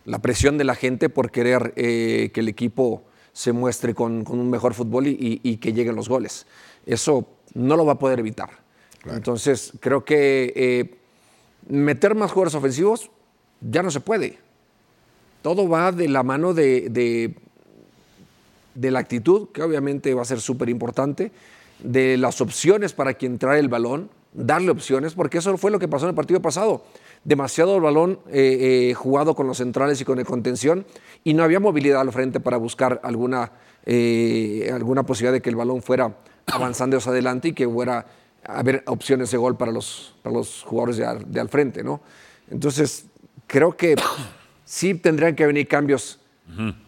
La 0.05 0.17
presión 0.17 0.57
de 0.57 0.63
la 0.63 0.73
gente 0.73 1.09
por 1.09 1.29
querer 1.29 1.71
eh, 1.75 2.31
que 2.33 2.39
el 2.39 2.47
equipo 2.47 3.03
se 3.33 3.51
muestre 3.51 3.93
con, 3.93 4.23
con 4.23 4.39
un 4.39 4.49
mejor 4.49 4.73
fútbol 4.73 5.05
y, 5.05 5.11
y- 5.11 5.41
y 5.47 5.57
que 5.57 5.73
lleguen 5.73 5.95
los 5.95 6.09
goles. 6.09 6.47
Eso 6.87 7.29
no 7.53 7.77
lo 7.77 7.85
va 7.85 7.93
a 7.93 7.99
poder 7.99 8.17
evitar. 8.19 8.49
Entonces, 9.05 9.73
creo 9.79 10.03
que 10.03 10.53
eh, 10.55 10.95
meter 11.67 12.15
más 12.15 12.31
jugadores 12.31 12.55
ofensivos 12.55 13.11
ya 13.61 13.83
no 13.83 13.91
se 13.91 13.99
puede. 13.99 14.37
Todo 15.41 15.67
va 15.69 15.91
de 15.91 16.07
la 16.09 16.23
mano 16.23 16.53
de, 16.53 16.89
de- 16.89 17.35
la 18.91 18.99
actitud, 18.99 19.49
que 19.49 19.61
obviamente 19.61 20.13
va 20.13 20.21
a 20.21 20.25
ser 20.25 20.39
súper 20.39 20.69
importante, 20.69 21.31
de 21.83 22.17
las 22.17 22.41
opciones 22.41 22.93
para 22.93 23.13
quien 23.13 23.37
trae 23.37 23.59
el 23.59 23.67
balón, 23.69 24.09
darle 24.33 24.71
opciones, 24.71 25.13
porque 25.13 25.39
eso 25.39 25.57
fue 25.57 25.71
lo 25.71 25.79
que 25.79 25.87
pasó 25.87 26.05
en 26.05 26.09
el 26.09 26.15
partido 26.15 26.41
pasado. 26.41 26.83
Demasiado 27.23 27.75
el 27.75 27.81
balón 27.81 28.19
eh, 28.31 28.89
eh, 28.89 28.93
jugado 28.93 29.35
con 29.35 29.47
los 29.47 29.57
centrales 29.57 29.99
y 29.99 30.05
con 30.05 30.19
el 30.19 30.25
contención, 30.25 30.85
y 31.23 31.33
no 31.33 31.43
había 31.43 31.59
movilidad 31.59 32.01
al 32.01 32.11
frente 32.11 32.39
para 32.39 32.57
buscar 32.57 33.01
alguna, 33.03 33.51
eh, 33.85 34.69
alguna 34.73 35.03
posibilidad 35.03 35.33
de 35.33 35.41
que 35.41 35.49
el 35.49 35.55
balón 35.55 35.81
fuera 35.81 36.15
avanzando 36.47 36.97
hacia 36.97 37.11
adelante 37.11 37.49
y 37.49 37.53
que 37.53 37.67
fuera 37.67 38.05
a 38.45 38.59
haber 38.59 38.83
opciones 38.87 39.31
de 39.31 39.37
gol 39.37 39.57
para 39.57 39.71
los, 39.71 40.15
para 40.23 40.35
los 40.35 40.63
jugadores 40.63 40.97
de 40.97 41.05
al, 41.05 41.29
de 41.29 41.39
al 41.39 41.49
frente. 41.49 41.83
¿no? 41.83 42.01
Entonces, 42.49 43.05
creo 43.49 43.75
que 43.75 43.95
sí 44.63 44.93
tendrían 44.93 45.35
que 45.35 45.45
venir 45.45 45.67
cambios 45.67 46.19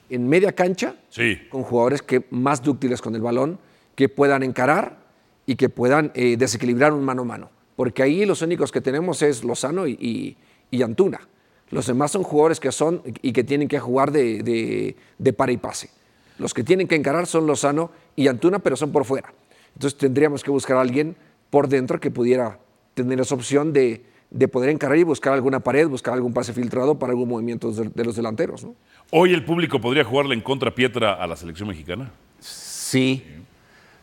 en 0.10 0.28
media 0.30 0.52
cancha 0.54 0.95
Sí. 1.10 1.38
con 1.50 1.63
jugadores 1.63 2.02
que 2.02 2.26
más 2.30 2.62
dúctiles 2.63 3.02
con 3.02 3.15
el 3.15 3.21
balón, 3.21 3.60
que 3.95 4.08
puedan 4.10 4.43
encarar 4.43 4.97
y 5.45 5.56
que 5.56 5.69
puedan 5.69 6.12
eh, 6.15 6.38
desequilibrar 6.38 6.93
un 6.93 7.04
mano 7.04 7.24
a 7.24 7.26
mano. 7.26 7.50
Porque 7.76 8.04
ahí 8.04 8.26
los 8.26 8.41
únicos 8.41 8.71
que 8.71 8.82
tenemos 8.82 9.21
es 9.21 9.43
Lozano 9.43 9.88
y, 9.88 9.91
y- 10.00 10.38
y 10.69 10.82
Antuna. 10.84 11.19
Los 11.71 11.88
demás 11.88 12.12
son 12.12 12.24
jugadores 12.24 12.60
que 12.60 12.71
son 12.71 13.02
y 13.21 13.34
que 13.34 13.43
tienen 13.43 13.67
que 13.67 13.80
jugar 13.80 14.12
de, 14.12 14.43
de, 14.43 14.95
de 15.17 15.34
para 15.34 15.52
y 15.52 15.58
pase. 15.58 15.89
Los 16.38 16.54
que 16.54 16.63
tienen 16.63 16.88
que 16.88 16.95
encarar 16.95 17.26
son 17.28 17.47
Lozano 17.47 17.91
y 18.15 18.28
Antuna, 18.28 18.60
pero 18.60 18.76
son 18.76 18.91
por 18.91 19.06
fuera. 19.06 19.34
Entonces 19.74 19.97
tendríamos 19.97 20.43
que 20.43 20.52
buscar 20.52 20.78
a 20.78 20.82
alguien 20.82 21.15
por 21.50 21.67
dentro 21.67 22.00
que 22.00 22.12
pudiera 22.12 22.60
tener 22.93 23.19
esa 23.21 23.36
opción 23.36 23.74
de, 23.74 24.04
de 24.32 24.48
poder 24.48 24.70
encarar 24.70 24.98
y 24.98 25.04
buscar 25.04 25.34
alguna 25.34 25.60
pared, 25.60 25.88
buscar 25.88 26.13
algún 26.13 26.34
pase 26.34 26.54
filtrado 26.54 26.98
para 26.98 27.12
algún 27.12 27.30
movimiento 27.30 27.72
de, 27.72 27.89
de 27.89 28.06
los 28.06 28.15
delanteros. 28.15 28.63
¿no? 28.63 28.76
¿Hoy 29.12 29.34
el 29.34 29.44
público 29.44 29.80
podría 29.80 30.06
jugarle 30.06 30.34
en 30.34 30.41
contra 30.41 30.74
Pietra 30.74 31.13
a 31.13 31.28
la 31.28 31.36
selección 31.36 31.67
mexicana? 31.67 32.12
Sí, 32.39 33.24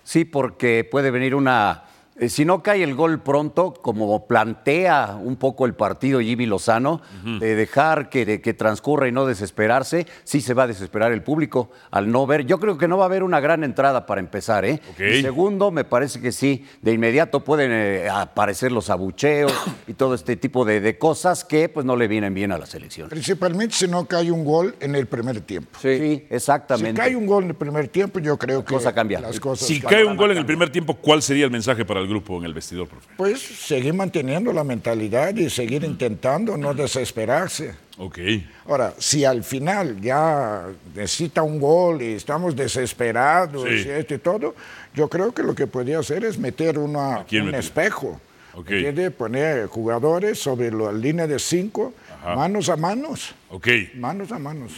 sí, 0.04 0.24
porque 0.24 0.86
puede 0.88 1.10
venir 1.10 1.34
una... 1.34 1.84
eh, 2.18 2.28
Si 2.28 2.44
no 2.44 2.62
cae 2.62 2.82
el 2.82 2.94
gol 2.94 3.20
pronto, 3.20 3.72
como 3.74 4.26
plantea 4.26 5.18
un 5.22 5.36
poco 5.36 5.66
el 5.66 5.74
partido 5.74 6.20
Jimmy 6.20 6.46
Lozano, 6.46 7.00
de 7.40 7.54
dejar 7.54 8.08
que, 8.10 8.24
de- 8.24 8.40
que 8.40 8.54
transcurra 8.54 9.08
y 9.08 9.12
no 9.12 9.26
desesperarse, 9.26 10.06
sí 10.24 10.40
se 10.40 10.54
va 10.54 10.64
a 10.64 10.66
desesperar 10.66 11.12
el 11.12 11.22
público 11.22 11.70
al 11.90 12.10
no 12.10 12.26
ver. 12.26 12.44
Yo 12.46 12.58
creo 12.60 12.78
que 12.78 12.88
no 12.88 12.96
va 12.98 13.04
a 13.04 13.06
haber 13.06 13.22
una 13.22 13.40
gran 13.40 13.64
entrada 13.64 14.06
para 14.06 14.20
empezar, 14.20 14.64
¿eh? 14.64 14.80
Y 14.98 15.22
segundo, 15.22 15.70
me 15.70 15.84
parece 15.84 16.20
que 16.20 16.32
sí, 16.32 16.64
de 16.82 16.92
inmediato 16.92 17.44
pueden 17.44 17.70
eh, 17.72 18.08
aparecer 18.08 18.72
los 18.72 18.90
abucheos 18.90 19.52
y 19.86 19.94
todo 19.94 20.14
este 20.14 20.36
tipo 20.36 20.64
de, 20.64 20.80
de 20.80 20.98
cosas 20.98 21.44
que 21.44 21.68
pues 21.68 21.84
no 21.86 21.96
le 21.96 22.08
vienen 22.08 22.34
bien 22.34 22.52
a 22.52 22.58
la 22.58 22.66
selección. 22.66 23.08
principalmente 23.08 23.74
si 23.74 23.86
no 23.88 24.06
cae 24.06 24.30
un 24.32 24.44
gol 24.44 24.74
en 24.80 24.94
el 24.94 25.06
primer 25.06 25.40
tiempo. 25.40 25.78
Sí, 25.80 25.98
Si 25.98 26.26
exactamente. 26.30 27.00
cae 27.00 27.14
un 27.16 27.26
gol 27.26 27.44
en 27.44 27.50
el 27.50 27.56
primer 27.56 27.88
tiempo, 27.88 28.18
yo 28.18 28.36
creo 28.38 28.64
que 28.64 28.74
cosa 28.74 28.92
cambia. 28.94 29.20
las 29.20 29.38
cosas 29.40 29.66
Si 29.68 29.80
cae 29.80 30.04
un 30.04 30.16
gol 30.16 30.32
en 30.32 30.38
el 30.38 30.46
primer 30.46 30.70
tiempo, 30.70 30.94
¿cuál 30.94 31.22
sería 31.22 31.44
el 31.44 31.50
mensaje 31.50 31.84
para 31.84 32.00
el 32.00 32.07
grupo 32.08 32.38
en 32.38 32.44
el 32.46 32.54
vestidor, 32.54 32.88
profe? 32.88 33.06
Pues 33.16 33.40
seguir 33.40 33.94
manteniendo 33.94 34.52
la 34.52 34.64
mentalidad 34.64 35.34
y 35.36 35.48
seguir 35.50 35.84
intentando 35.84 36.56
no 36.56 36.74
desesperarse. 36.74 37.74
Ok. 37.98 38.18
Ahora, 38.66 38.94
si 38.98 39.24
al 39.24 39.44
final 39.44 40.00
ya 40.00 40.66
necesita 40.94 41.42
un 41.42 41.60
gol 41.60 42.00
y 42.02 42.12
estamos 42.14 42.56
desesperados 42.56 43.64
Sí. 43.68 43.86
y 43.86 43.90
esto 43.90 44.14
y 44.14 44.18
todo, 44.18 44.54
yo 44.94 45.08
creo 45.08 45.32
que 45.32 45.42
lo 45.42 45.54
que 45.54 45.66
podría 45.66 45.98
hacer 45.98 46.24
es 46.24 46.38
meter 46.38 46.78
una, 46.78 47.18
un 47.30 47.44
meter? 47.46 47.54
espejo. 47.60 48.20
Ok. 48.54 48.70
¿entiende? 48.70 49.10
Poner 49.10 49.66
jugadores 49.66 50.38
sobre 50.40 50.70
la 50.72 50.90
línea 50.92 51.26
de 51.28 51.38
cinco, 51.38 51.92
manos 52.34 52.68
a 52.68 52.76
manos, 52.76 53.34
Ok. 53.50 53.68
manos 53.94 54.32
a 54.32 54.38
manos. 54.38 54.72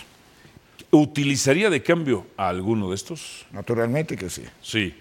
¿Utilizaría 0.91 1.71
de 1.71 1.83
cambio 1.83 2.27
a 2.37 2.49
alguno 2.49 2.89
de 2.91 2.97
estos? 2.97 3.47
Naturalmente 3.53 4.17
que 4.17 4.29
sí. 4.29 4.43
Sí. 4.61 4.95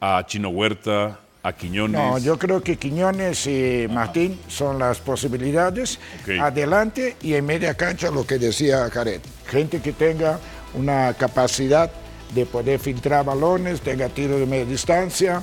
A 0.00 0.24
Chino 0.26 0.48
Huerta, 0.48 1.20
a 1.44 1.52
Quiñones. 1.52 2.00
No, 2.00 2.18
yo 2.18 2.38
creo 2.38 2.62
que 2.62 2.76
Quiñones 2.76 3.46
y 3.46 3.86
Martín 3.88 4.40
son 4.48 4.78
las 4.78 4.98
posibilidades. 4.98 6.00
Adelante 6.40 7.16
y 7.20 7.34
en 7.34 7.44
media 7.44 7.74
cancha 7.74 8.10
lo 8.10 8.26
que 8.26 8.38
decía 8.38 8.88
Jared. 8.90 9.20
Gente 9.46 9.80
que 9.80 9.92
tenga 9.92 10.40
una 10.72 11.12
capacidad 11.12 11.90
de 12.34 12.46
poder 12.46 12.80
filtrar 12.80 13.26
balones, 13.26 13.82
tenga 13.82 14.08
tiro 14.08 14.38
de 14.38 14.46
media 14.46 14.64
distancia. 14.64 15.42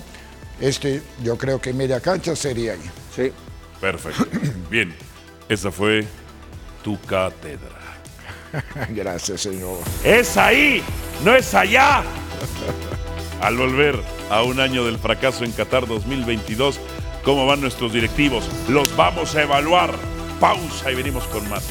Este, 0.59 1.03
yo 1.23 1.37
creo 1.37 1.61
que 1.61 1.69
en 1.69 1.77
media 1.77 1.99
cancha 1.99 2.35
sería 2.35 2.73
ahí. 2.73 2.89
Sí. 3.15 3.31
Perfecto. 3.79 4.25
Bien. 4.71 4.93
Esa 5.47 5.71
fue 5.71 6.05
tu 6.83 6.99
cátedra. 7.01 7.79
Gracias, 8.89 9.41
señor. 9.41 9.77
Es 10.03 10.35
ahí, 10.35 10.81
no 11.23 11.35
es 11.35 11.53
allá. 11.53 12.03
Al 13.41 13.57
volver 13.57 13.99
a 14.29 14.43
un 14.43 14.59
año 14.59 14.85
del 14.85 14.99
fracaso 14.99 15.43
en 15.43 15.51
Qatar 15.51 15.87
2022, 15.87 16.79
¿cómo 17.23 17.47
van 17.47 17.59
nuestros 17.59 17.91
directivos? 17.91 18.47
Los 18.69 18.95
vamos 18.95 19.35
a 19.35 19.41
evaluar. 19.41 19.95
Pausa 20.39 20.91
y 20.91 20.95
venimos 20.95 21.23
con 21.25 21.49
más. 21.49 21.67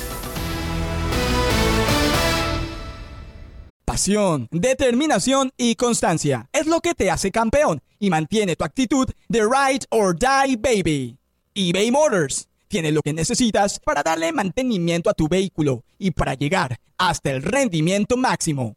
Pasión, 3.85 4.49
determinación 4.51 5.53
y 5.57 5.77
constancia 5.77 6.49
es 6.53 6.67
lo 6.67 6.81
que 6.81 6.95
te 6.95 7.09
hace 7.09 7.31
campeón 7.31 7.81
y 8.01 8.11
mantiene 8.11 8.57
tu 8.57 8.65
actitud 8.65 9.09
de 9.29 9.41
ride 9.43 9.87
or 9.91 10.17
die 10.19 10.57
baby. 10.57 11.19
eBay 11.55 11.93
Motors 11.93 12.49
tiene 12.67 12.91
lo 12.91 13.01
que 13.01 13.13
necesitas 13.13 13.79
para 13.79 14.03
darle 14.03 14.33
mantenimiento 14.33 15.09
a 15.09 15.15
tu 15.15 15.29
vehículo 15.29 15.85
y 15.99 16.11
para 16.11 16.35
llegar 16.35 16.79
hasta 16.99 17.31
el 17.31 17.43
rendimiento 17.43 18.17
máximo. 18.17 18.77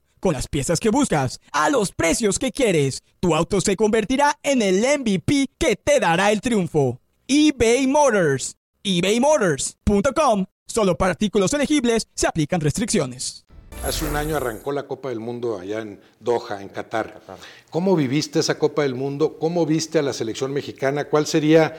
Con 0.21 0.33
las 0.33 0.47
piezas 0.47 0.79
que 0.79 0.91
buscas, 0.91 1.39
a 1.51 1.71
los 1.71 1.93
precios 1.93 2.37
que 2.37 2.51
quieres, 2.51 3.01
tu 3.19 3.33
auto 3.33 3.59
se 3.59 3.75
convertirá 3.75 4.37
en 4.43 4.61
el 4.61 4.75
MVP 4.99 5.47
que 5.57 5.75
te 5.75 5.99
dará 5.99 6.31
el 6.31 6.41
triunfo. 6.41 6.99
eBay 7.27 7.87
Motors. 7.87 8.55
ebaymotors.com. 8.83 10.45
Solo 10.67 10.95
para 10.95 11.13
artículos 11.13 11.51
elegibles 11.55 12.07
se 12.13 12.27
aplican 12.27 12.61
restricciones. 12.61 13.45
Hace 13.83 14.05
un 14.05 14.15
año 14.15 14.37
arrancó 14.37 14.71
la 14.71 14.83
Copa 14.83 15.09
del 15.09 15.19
Mundo 15.19 15.57
allá 15.57 15.79
en 15.79 15.99
Doha, 16.19 16.61
en 16.61 16.69
Qatar. 16.69 17.19
¿Cómo 17.71 17.95
viviste 17.95 18.41
esa 18.41 18.59
Copa 18.59 18.83
del 18.83 18.93
Mundo? 18.93 19.39
¿Cómo 19.39 19.65
viste 19.65 19.97
a 19.97 20.03
la 20.03 20.13
selección 20.13 20.53
mexicana? 20.53 21.05
¿Cuál 21.05 21.25
sería 21.25 21.75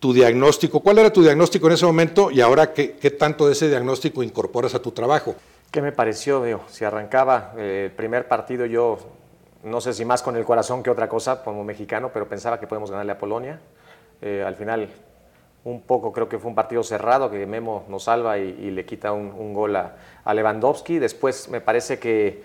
tu 0.00 0.12
diagnóstico? 0.12 0.80
¿Cuál 0.80 0.98
era 0.98 1.12
tu 1.12 1.22
diagnóstico 1.22 1.68
en 1.68 1.74
ese 1.74 1.86
momento 1.86 2.32
y 2.32 2.40
ahora 2.40 2.72
qué, 2.72 2.88
tanto 3.16 3.46
de 3.46 3.52
ese 3.52 3.68
diagnóstico 3.68 4.24
incorporas 4.24 4.74
a 4.74 4.82
tu 4.82 4.90
trabajo? 4.90 5.36
¿Qué 5.74 5.82
me 5.82 5.90
pareció? 5.90 6.40
Digo, 6.44 6.62
si 6.68 6.84
arrancaba 6.84 7.52
eh, 7.58 7.86
el 7.86 7.90
primer 7.90 8.28
partido, 8.28 8.64
yo 8.64 8.96
no 9.64 9.80
sé 9.80 9.92
si 9.92 10.04
más 10.04 10.22
con 10.22 10.36
el 10.36 10.44
corazón 10.44 10.84
que 10.84 10.90
otra 10.90 11.08
cosa 11.08 11.42
como 11.42 11.64
mexicano, 11.64 12.10
pero 12.14 12.28
pensaba 12.28 12.60
que 12.60 12.68
podemos 12.68 12.92
ganarle 12.92 13.10
a 13.10 13.18
Polonia. 13.18 13.58
Eh, 14.22 14.44
al 14.46 14.54
final, 14.54 14.88
un 15.64 15.80
poco 15.80 16.12
creo 16.12 16.28
que 16.28 16.38
fue 16.38 16.48
un 16.48 16.54
partido 16.54 16.84
cerrado, 16.84 17.28
que 17.28 17.44
Memo 17.44 17.84
nos 17.88 18.04
salva 18.04 18.38
y, 18.38 18.70
le 18.70 18.86
quita 18.86 19.10
un, 19.10 19.52
gol 19.52 19.74
a, 19.74 19.96
a, 20.24 20.32
Lewandowski. 20.32 21.00
Después 21.00 21.48
me 21.48 21.60
parece 21.60 21.98
que, 21.98 22.44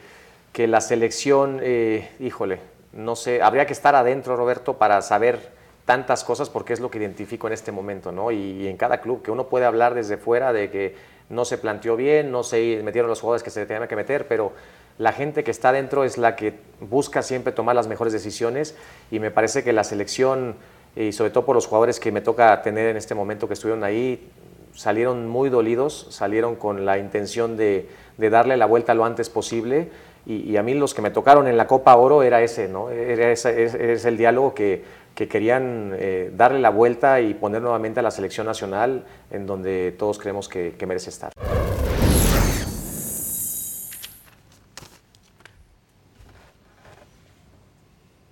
que 0.52 0.65
la 0.65 0.82
selección, 0.82 1.60
eh, 1.62 2.10
híjole, 2.20 2.60
no 2.94 3.15
sé, 3.15 3.44
habría 3.44 3.68
que 3.68 3.74
estar 3.74 3.94
adentro, 3.94 4.38
Roberto, 4.38 4.80
para 4.80 5.04
saber 5.04 5.52
tantas 5.86 6.24
cosas 6.24 6.50
porque 6.50 6.74
es 6.74 6.80
lo 6.80 6.89
que 6.89 6.98
identifico 6.98 7.46
en 7.46 7.54
este 7.54 7.72
momento, 7.72 8.12
¿no? 8.12 8.32
Y, 8.32 8.63
y 8.63 8.68
en 8.68 8.78
cada 8.78 9.02
club, 9.02 9.22
que 9.22 9.30
uno 9.30 9.50
puede 9.50 9.65
hablar 9.65 9.94
desde 9.94 10.18
fuera 10.18 10.52
de 10.52 10.72
que 10.72 11.18
no 11.30 11.46
se 11.46 11.58
planteó 11.58 11.96
bien, 11.96 12.32
no 12.32 12.44
se 12.44 12.82
metieron 12.84 13.10
los 13.10 13.22
jugadores 13.22 13.44
que 13.44 13.50
se 13.50 13.65
tenían 13.65 13.88
que 13.88 13.96
meter, 13.96 14.28
pero 14.28 14.52
la 14.98 15.13
gente 15.13 15.44
que 15.44 15.52
está 15.52 15.72
dentro 15.72 16.04
es 16.04 16.18
la 16.18 16.36
que 16.36 16.56
busca 16.82 17.22
siempre 17.22 17.54
tomar 17.54 17.76
las 17.76 17.88
mejores 17.88 18.12
decisiones 18.12 18.76
y 19.12 19.20
me 19.20 19.32
parece 19.32 19.63
que 19.63 19.72
la 19.72 19.84
selección, 19.84 20.56
y 20.96 21.12
sobre 21.12 21.32
todo 21.32 21.46
por 21.46 21.56
los 21.56 21.68
jugadores 21.68 22.00
que 22.00 22.12
me 22.12 22.22
toca 22.22 22.62
tener 22.62 22.89
en 22.89 22.98
este 22.98 23.15
momento 23.15 23.48
que 23.48 23.54
estuvieron 23.54 23.84
ahí, 23.84 24.28
salieron 24.74 25.28
muy 25.28 25.50
dolidos, 25.50 26.08
salieron 26.10 26.56
con 26.56 26.86
la 26.86 26.98
intención 26.98 27.58
de, 27.58 27.88
darle 28.18 28.58
la 28.58 28.65
vuelta 28.65 28.94
lo 28.94 29.06
antes 29.06 29.30
posible 29.30 29.89
y, 30.26 30.58
a 30.58 30.63
mí 30.63 30.74
los 30.74 30.94
que 30.94 31.02
me 31.02 31.12
tocaron 31.12 31.48
en 31.48 31.58
la 31.58 31.65
Copa 31.65 31.96
Oro 31.96 32.22
era 32.22 32.42
ese, 32.42 32.68
¿no? 32.68 32.89
Era 32.89 33.32
ese, 33.32 33.63
ese 33.63 34.10
el 34.10 34.18
diálogo 34.18 34.54
que, 34.54 34.84
que 35.15 35.28
querían 35.28 35.93
eh, 35.98 36.32
darle 36.36 36.60
la 36.60 36.69
vuelta 36.69 37.19
y 37.22 37.34
poner 37.34 37.62
nuevamente 37.62 38.00
a 38.00 38.04
la 38.04 38.12
selección 38.12 38.48
nacional 38.48 39.06
en 39.32 39.45
donde 39.45 39.93
todos 39.98 40.17
creemos 40.17 40.48
que, 40.48 40.76
merece 40.88 41.10
estar. 41.10 41.32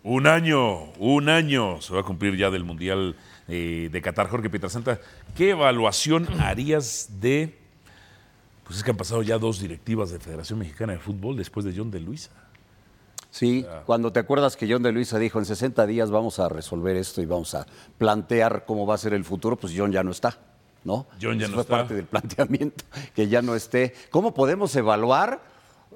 Un 0.03 0.25
año, 0.25 0.85
un 0.99 1.27
año 1.27 1.81
se 1.81 1.93
va 1.93 1.99
a 1.99 2.03
cumplir 2.03 2.37
ya 2.37 2.49
del 2.49 2.63
Mundial 2.63 3.17
eh, 3.49 3.89
de 3.91 4.01
Qatar. 4.01 4.29
Jorge 4.29 4.49
Pietrasanta, 4.49 5.01
¿qué 5.35 5.49
evaluación 5.49 6.27
harías 6.39 7.19
de... 7.19 7.57
Pues 8.63 8.77
es 8.77 8.83
que 8.83 8.91
han 8.91 8.97
pasado 8.97 9.21
ya 9.21 9.37
dos 9.37 9.59
directivas 9.59 10.09
de 10.11 10.19
Federación 10.19 10.59
Mexicana 10.59 10.93
de 10.93 10.99
Fútbol 10.99 11.35
después 11.35 11.65
de 11.65 11.73
John 11.75 11.91
de 11.91 11.99
Luisa. 11.99 12.31
Sí, 13.29 13.65
cuando 13.85 14.11
te 14.11 14.19
acuerdas 14.19 14.55
que 14.55 14.71
John 14.71 14.81
de 14.83 14.91
Luisa 14.91 15.19
dijo 15.19 15.37
en 15.37 15.45
60 15.45 15.85
días 15.85 16.09
vamos 16.09 16.39
a 16.39 16.49
resolver 16.49 16.95
esto 16.95 17.21
y 17.21 17.25
vamos 17.25 17.53
a 17.55 17.65
plantear 17.97 18.65
cómo 18.65 18.85
va 18.87 18.95
a 18.95 18.97
ser 18.97 19.13
el 19.13 19.23
futuro, 19.25 19.55
pues 19.57 19.73
John 19.75 19.91
ya 19.91 20.01
no 20.03 20.11
está, 20.11 20.37
¿no? 20.83 21.05
John 21.21 21.37
ya 21.37 21.45
Eso 21.45 21.51
no 21.51 21.55
fue 21.55 21.61
está. 21.63 21.77
parte 21.77 21.93
del 21.93 22.05
planteamiento, 22.05 22.83
que 23.15 23.27
ya 23.27 23.41
no 23.41 23.53
esté. 23.55 23.93
¿Cómo 24.09 24.33
podemos 24.33 24.75
evaluar? 24.75 25.41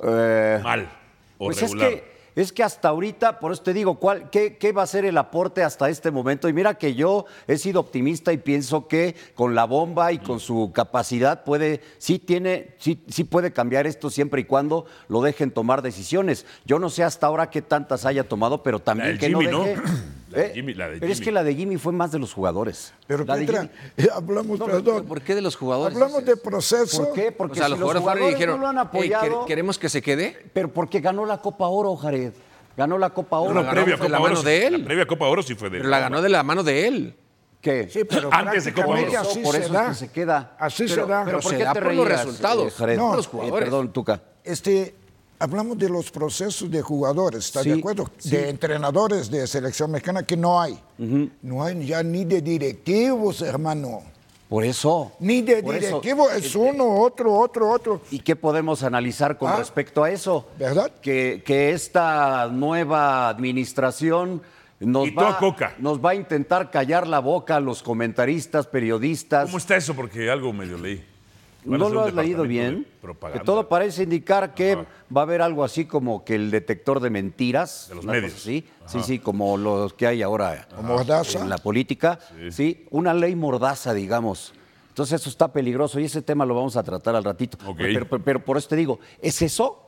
Eh, 0.03 0.59
Mal 0.63 0.89
o 1.37 1.45
pues 1.45 1.61
regular. 1.61 1.87
es 1.89 2.01
que 2.01 2.11
es 2.35 2.51
que 2.51 2.63
hasta 2.63 2.89
ahorita, 2.89 3.39
por 3.39 3.51
eso 3.51 3.61
te 3.61 3.73
digo, 3.73 3.95
¿cuál, 3.95 4.29
qué, 4.29 4.57
qué, 4.57 4.71
va 4.71 4.83
a 4.83 4.87
ser 4.87 5.05
el 5.05 5.17
aporte 5.17 5.63
hasta 5.63 5.89
este 5.89 6.11
momento? 6.11 6.47
Y 6.47 6.53
mira 6.53 6.75
que 6.75 6.95
yo 6.95 7.25
he 7.47 7.57
sido 7.57 7.79
optimista 7.79 8.31
y 8.31 8.37
pienso 8.37 8.87
que 8.87 9.15
con 9.35 9.55
la 9.55 9.65
bomba 9.65 10.11
y 10.11 10.19
con 10.19 10.39
su 10.39 10.71
capacidad 10.73 11.43
puede, 11.43 11.81
sí 11.97 12.19
tiene, 12.19 12.75
sí, 12.77 13.03
sí 13.07 13.23
puede 13.23 13.51
cambiar 13.51 13.87
esto 13.87 14.09
siempre 14.09 14.41
y 14.41 14.45
cuando 14.45 14.85
lo 15.07 15.21
dejen 15.21 15.51
tomar 15.51 15.81
decisiones. 15.81 16.45
Yo 16.65 16.79
no 16.79 16.89
sé 16.89 17.03
hasta 17.03 17.27
ahora 17.27 17.49
qué 17.49 17.61
tantas 17.61 18.05
haya 18.05 18.27
tomado, 18.27 18.63
pero 18.63 18.79
también 18.79 19.17
que 19.17 19.27
Jimmy, 19.27 19.45
no 19.45 19.65
¿no? 19.65 19.65
La 20.31 20.39
de 20.39 20.45
¿Eh? 20.47 20.51
Jimmy, 20.53 20.73
la 20.73 20.89
de 20.89 20.99
pero 20.99 21.11
es 21.11 21.19
que 21.21 21.31
la 21.31 21.43
de 21.43 21.53
Jimmy 21.55 21.77
fue 21.77 21.91
más 21.93 22.11
de 22.11 22.19
los 22.19 22.33
jugadores. 22.33 22.93
Pero 23.07 23.25
La 23.25 23.35
de 23.35 23.45
Petra, 23.45 23.61
Jimmy- 23.61 23.71
eh, 23.97 24.07
hablamos, 24.13 24.59
No, 24.59 24.65
perdón, 24.65 25.05
¿Por 25.05 25.21
qué 25.21 25.35
de 25.35 25.41
los 25.41 25.55
jugadores? 25.55 25.95
hablamos 25.95 26.25
de 26.25 26.37
proceso. 26.37 27.03
¿Por 27.05 27.13
qué? 27.13 27.27
O 27.29 27.37
Porque 27.37 27.55
sea, 27.57 27.65
si 27.65 27.71
los 27.71 27.79
los 27.79 27.89
jugadores 27.91 28.03
fueron 28.03 28.17
y 28.29 28.31
jugadores 28.31 28.35
dijeron, 28.39 28.55
no 28.55 28.61
lo 28.61 28.67
han 28.69 28.77
"Ey, 28.77 28.81
apoyado, 28.81 29.41
¿quer- 29.43 29.47
¿queremos 29.47 29.77
que 29.79 29.89
se 29.89 30.01
quede? 30.01 30.37
pero 30.53 30.71
porque 30.71 30.99
ganó 31.01 31.25
la 31.25 31.37
Copa 31.39 31.67
Oro, 31.67 31.95
Jared. 31.95 32.33
Ganó 32.77 32.97
la 32.97 33.09
Copa 33.09 33.39
Oro. 33.39 33.53
No, 33.53 33.59
la 33.61 33.67
ganó 33.67 33.83
previa 33.83 33.97
de 33.97 34.09
la 34.09 34.19
mano 34.19 34.33
Oro 34.33 34.43
de 34.43 34.65
él. 34.67 34.79
La 34.79 34.85
previa 34.85 35.05
Copa 35.05 35.27
Oro 35.27 35.43
sí 35.43 35.55
fue 35.55 35.69
de 35.69 35.77
Pero 35.79 35.89
la 35.89 35.99
ganó 35.99 36.21
de 36.21 36.29
la 36.29 36.43
mano 36.43 36.63
de 36.63 36.87
él. 36.87 37.15
¿Qué? 37.59 37.89
Sí, 37.91 38.05
pero 38.05 38.29
Antes 38.33 38.63
de 38.65 38.73
Copa 38.73 38.87
Oro. 38.87 39.19
así 39.19 39.39
por 39.41 39.53
se 39.53 39.61
eso 39.63 39.73
es 39.79 39.87
que 39.89 39.93
se 39.95 40.11
queda. 40.11 40.55
Así 40.57 40.83
pero, 40.87 40.95
se 40.95 41.01
da. 41.01 41.05
Pero 41.05 41.25
Pero 41.25 41.39
¿por 41.41 41.51
se 41.51 41.57
qué 41.57 41.63
da 41.65 41.73
te 41.73 41.81
por 41.81 41.93
los 41.93 42.07
resultados, 42.07 42.67
eh, 42.67 42.75
Jared? 42.77 42.97
no 42.97 43.15
los 43.15 43.25
Eh, 43.25 43.29
jugadores. 43.29 43.63
perdón, 43.65 43.93
Tuca. 43.93 44.21
Este, 44.43 44.95
hablamos 45.41 45.77
de 45.77 45.89
los 45.89 46.11
procesos 46.11 46.69
de 46.69 46.81
jugadores, 46.81 47.45
¿estás 47.45 47.65
de 47.65 47.73
acuerdo? 47.73 48.09
sí. 48.17 48.29
De 48.31 48.49
entrenadores 48.49 49.29
de 49.31 49.45
selección 49.47 49.91
mexicana 49.91 50.23
que 50.23 50.37
no 50.37 50.61
hay. 50.61 50.79
No 51.41 51.63
hay 51.63 51.85
ya 51.85 52.03
ni 52.03 52.25
de 52.25 52.41
directivos, 52.41 53.41
hermano. 53.41 54.03
Por 54.47 54.65
eso. 54.65 55.13
Ni 55.21 55.41
de 55.41 55.63
Por 55.63 55.75
eso, 55.75 56.01
directivos, 56.01 56.33
es 56.33 56.55
uno, 56.55 56.99
otro, 56.99 57.33
otro, 57.33 57.69
otro. 57.69 58.01
¿Y 58.11 58.19
qué 58.19 58.35
podemos 58.35 58.83
analizar 58.83 59.37
con 59.37 59.49
Ah, 59.49 59.55
respecto 59.55 60.03
a 60.03 60.11
eso? 60.11 60.45
¿verdad? 60.59 60.91
Que, 61.01 61.41
que 61.45 61.71
esta 61.71 62.47
nueva 62.51 63.29
administración 63.29 64.41
nos 64.81 65.07
va, 65.09 65.37
Coca. 65.37 65.73
nos 65.79 66.03
va 66.03 66.09
a 66.11 66.15
intentar 66.15 66.69
callar 66.69 67.07
la 67.07 67.19
boca 67.19 67.55
a 67.55 67.59
los 67.61 67.81
comentaristas, 67.81 68.67
periodistas. 68.67 69.45
¿Cómo 69.45 69.57
está 69.57 69.77
eso? 69.77 69.93
Porque 69.95 70.29
algo 70.29 70.51
medio 70.51 70.77
leí. 70.77 71.01
¿No 71.63 71.89
lo 71.89 72.01
has 72.01 72.13
leído 72.13 72.43
bien? 72.43 72.87
Que 73.33 73.39
todo 73.39 73.69
parece 73.69 74.03
indicar 74.03 74.53
que 74.55 74.71
Ajá. 74.73 74.85
va 75.15 75.21
a 75.21 75.23
haber 75.23 75.41
algo 75.41 75.63
así 75.63 75.85
como 75.85 76.25
que 76.25 76.35
el 76.35 76.49
detector 76.49 76.99
de 76.99 77.09
mentiras. 77.11 77.87
De 77.89 77.95
los 77.95 78.05
medios. 78.05 78.33
Sí, 78.33 78.65
Ajá. 78.85 79.03
sí, 79.03 79.19
como 79.19 79.57
los 79.57 79.93
que 79.93 80.07
hay 80.07 80.21
ahora 80.23 80.67
en 80.79 81.49
la 81.49 81.57
política. 81.59 82.19
Sí. 82.49 82.85
una 82.89 83.13
ley 83.13 83.35
mordaza, 83.35 83.93
digamos. 83.93 84.53
Entonces 84.89 85.21
eso 85.21 85.29
está 85.29 85.53
peligroso 85.53 85.99
y 85.99 86.05
ese 86.05 86.21
tema 86.21 86.45
lo 86.45 86.55
vamos 86.55 86.75
a 86.77 86.83
tratar 86.83 87.15
al 87.15 87.23
ratito. 87.23 87.57
Pero, 87.77 88.07
pero- 88.09 88.23
pero 88.23 88.43
por 88.45 88.57
eso 88.57 88.67
te 88.67 88.75
digo, 88.75 88.99
¿es 89.21 89.41
eso 89.41 89.87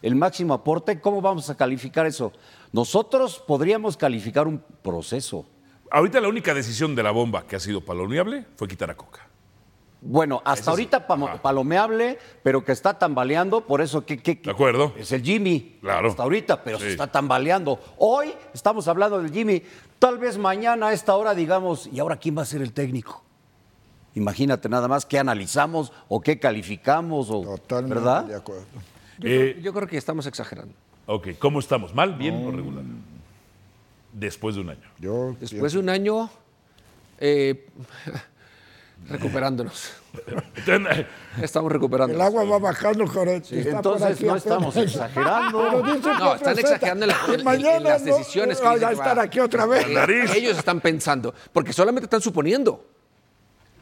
el 0.00 0.14
máximo 0.14 0.54
aporte? 0.54 1.00
¿Cómo 1.00 1.20
vamos 1.20 1.50
a 1.50 1.56
calificar 1.56 2.06
eso? 2.06 2.32
Nosotros 2.72 3.42
podríamos 3.46 3.96
calificar 3.96 4.46
un 4.46 4.62
proceso. 4.82 5.44
Ahorita 5.90 6.20
la 6.20 6.28
única 6.28 6.54
decisión 6.54 6.94
de 6.94 7.02
la 7.02 7.10
bomba 7.10 7.46
que 7.46 7.56
ha 7.56 7.60
sido 7.60 7.84
palomeable 7.84 8.46
fue 8.56 8.66
quitar 8.66 8.90
a 8.90 8.96
Coca. 8.96 9.23
Bueno, 10.06 10.42
hasta 10.44 10.70
ahorita 10.70 11.06
Ajá. 11.08 11.40
palomeable, 11.40 12.18
pero 12.42 12.62
que 12.62 12.72
está 12.72 12.98
tambaleando, 12.98 13.62
por 13.62 13.80
eso 13.80 14.04
que, 14.04 14.18
que- 14.22 14.34
De 14.34 14.50
acuerdo. 14.50 14.92
es 14.98 15.10
el 15.12 15.22
Jimmy. 15.22 15.78
Claro. 15.80 16.10
Hasta 16.10 16.22
ahorita, 16.22 16.62
pero 16.62 16.78
Sí. 16.78 16.84
se 16.84 16.90
está 16.90 17.06
tambaleando. 17.06 17.80
Hoy 17.96 18.34
estamos 18.52 18.86
hablando 18.86 19.22
del 19.22 19.32
Jimmy. 19.32 19.62
Tal 19.98 20.18
vez 20.18 20.36
mañana 20.36 20.88
a 20.88 20.92
esta 20.92 21.16
hora 21.16 21.34
digamos, 21.34 21.86
¿y 21.90 22.00
ahora 22.00 22.16
quién 22.18 22.36
va 22.36 22.42
a 22.42 22.44
ser 22.44 22.60
el 22.60 22.74
técnico? 22.74 23.22
Imagínate 24.14 24.68
nada 24.68 24.88
más 24.88 25.06
qué 25.06 25.18
analizamos 25.18 25.90
o 26.08 26.20
qué 26.20 26.38
calificamos, 26.38 27.30
o, 27.30 27.40
Totalmente 27.42 27.94
¿verdad? 27.94 28.24
de 28.24 28.34
acuerdo. 28.36 28.64
Yo, 29.18 29.28
Eh, 29.28 29.52
creo, 29.54 29.62
yo 29.64 29.72
creo 29.72 29.88
que 29.88 29.96
estamos 29.96 30.26
exagerando. 30.26 30.74
Ok, 31.06 31.28
¿cómo 31.38 31.60
estamos? 31.60 31.94
¿Mal, 31.94 32.14
bien 32.14 32.46
o 32.46 32.50
regular? 32.50 32.84
Después 34.12 34.54
de 34.54 34.60
un 34.60 34.68
año. 34.70 34.88
Yo 34.98 35.34
Después 35.40 35.72
de 35.72 35.78
un 35.78 35.88
año, 35.88 36.28
eh, 37.18 37.66
recuperándonos. 39.08 39.92
Estamos 41.42 41.70
El 41.70 41.74
recuperándonos. 41.74 42.24
agua 42.26 42.44
va 42.44 42.58
bajando, 42.58 43.06
correcto. 43.06 43.48
Entonces 43.54 44.20
no 44.20 44.32
apenas. 44.34 44.36
estamos 44.36 44.76
exagerando. 44.76 45.82
No, 45.82 45.82
que 45.82 46.36
están 46.36 46.58
exagerando 46.58 47.04
en 47.04 47.10
la- 47.10 47.20
en- 47.28 47.34
en 47.40 47.44
mañana 47.44 47.80
las 47.80 48.02
no 48.02 48.16
decisiones 48.16 48.58
que 48.58 48.64
vaya 48.64 48.74
dicen 48.74 48.86
a 48.86 48.88
que 48.90 48.94
estar 49.10 49.18
aquí 49.20 49.40
otra 49.40 49.66
vez. 49.66 49.86
Ellos 50.34 50.56
están 50.58 50.80
pensando, 50.80 51.34
porque 51.52 51.72
solamente 51.72 52.04
están 52.06 52.20
suponiendo. 52.20 52.84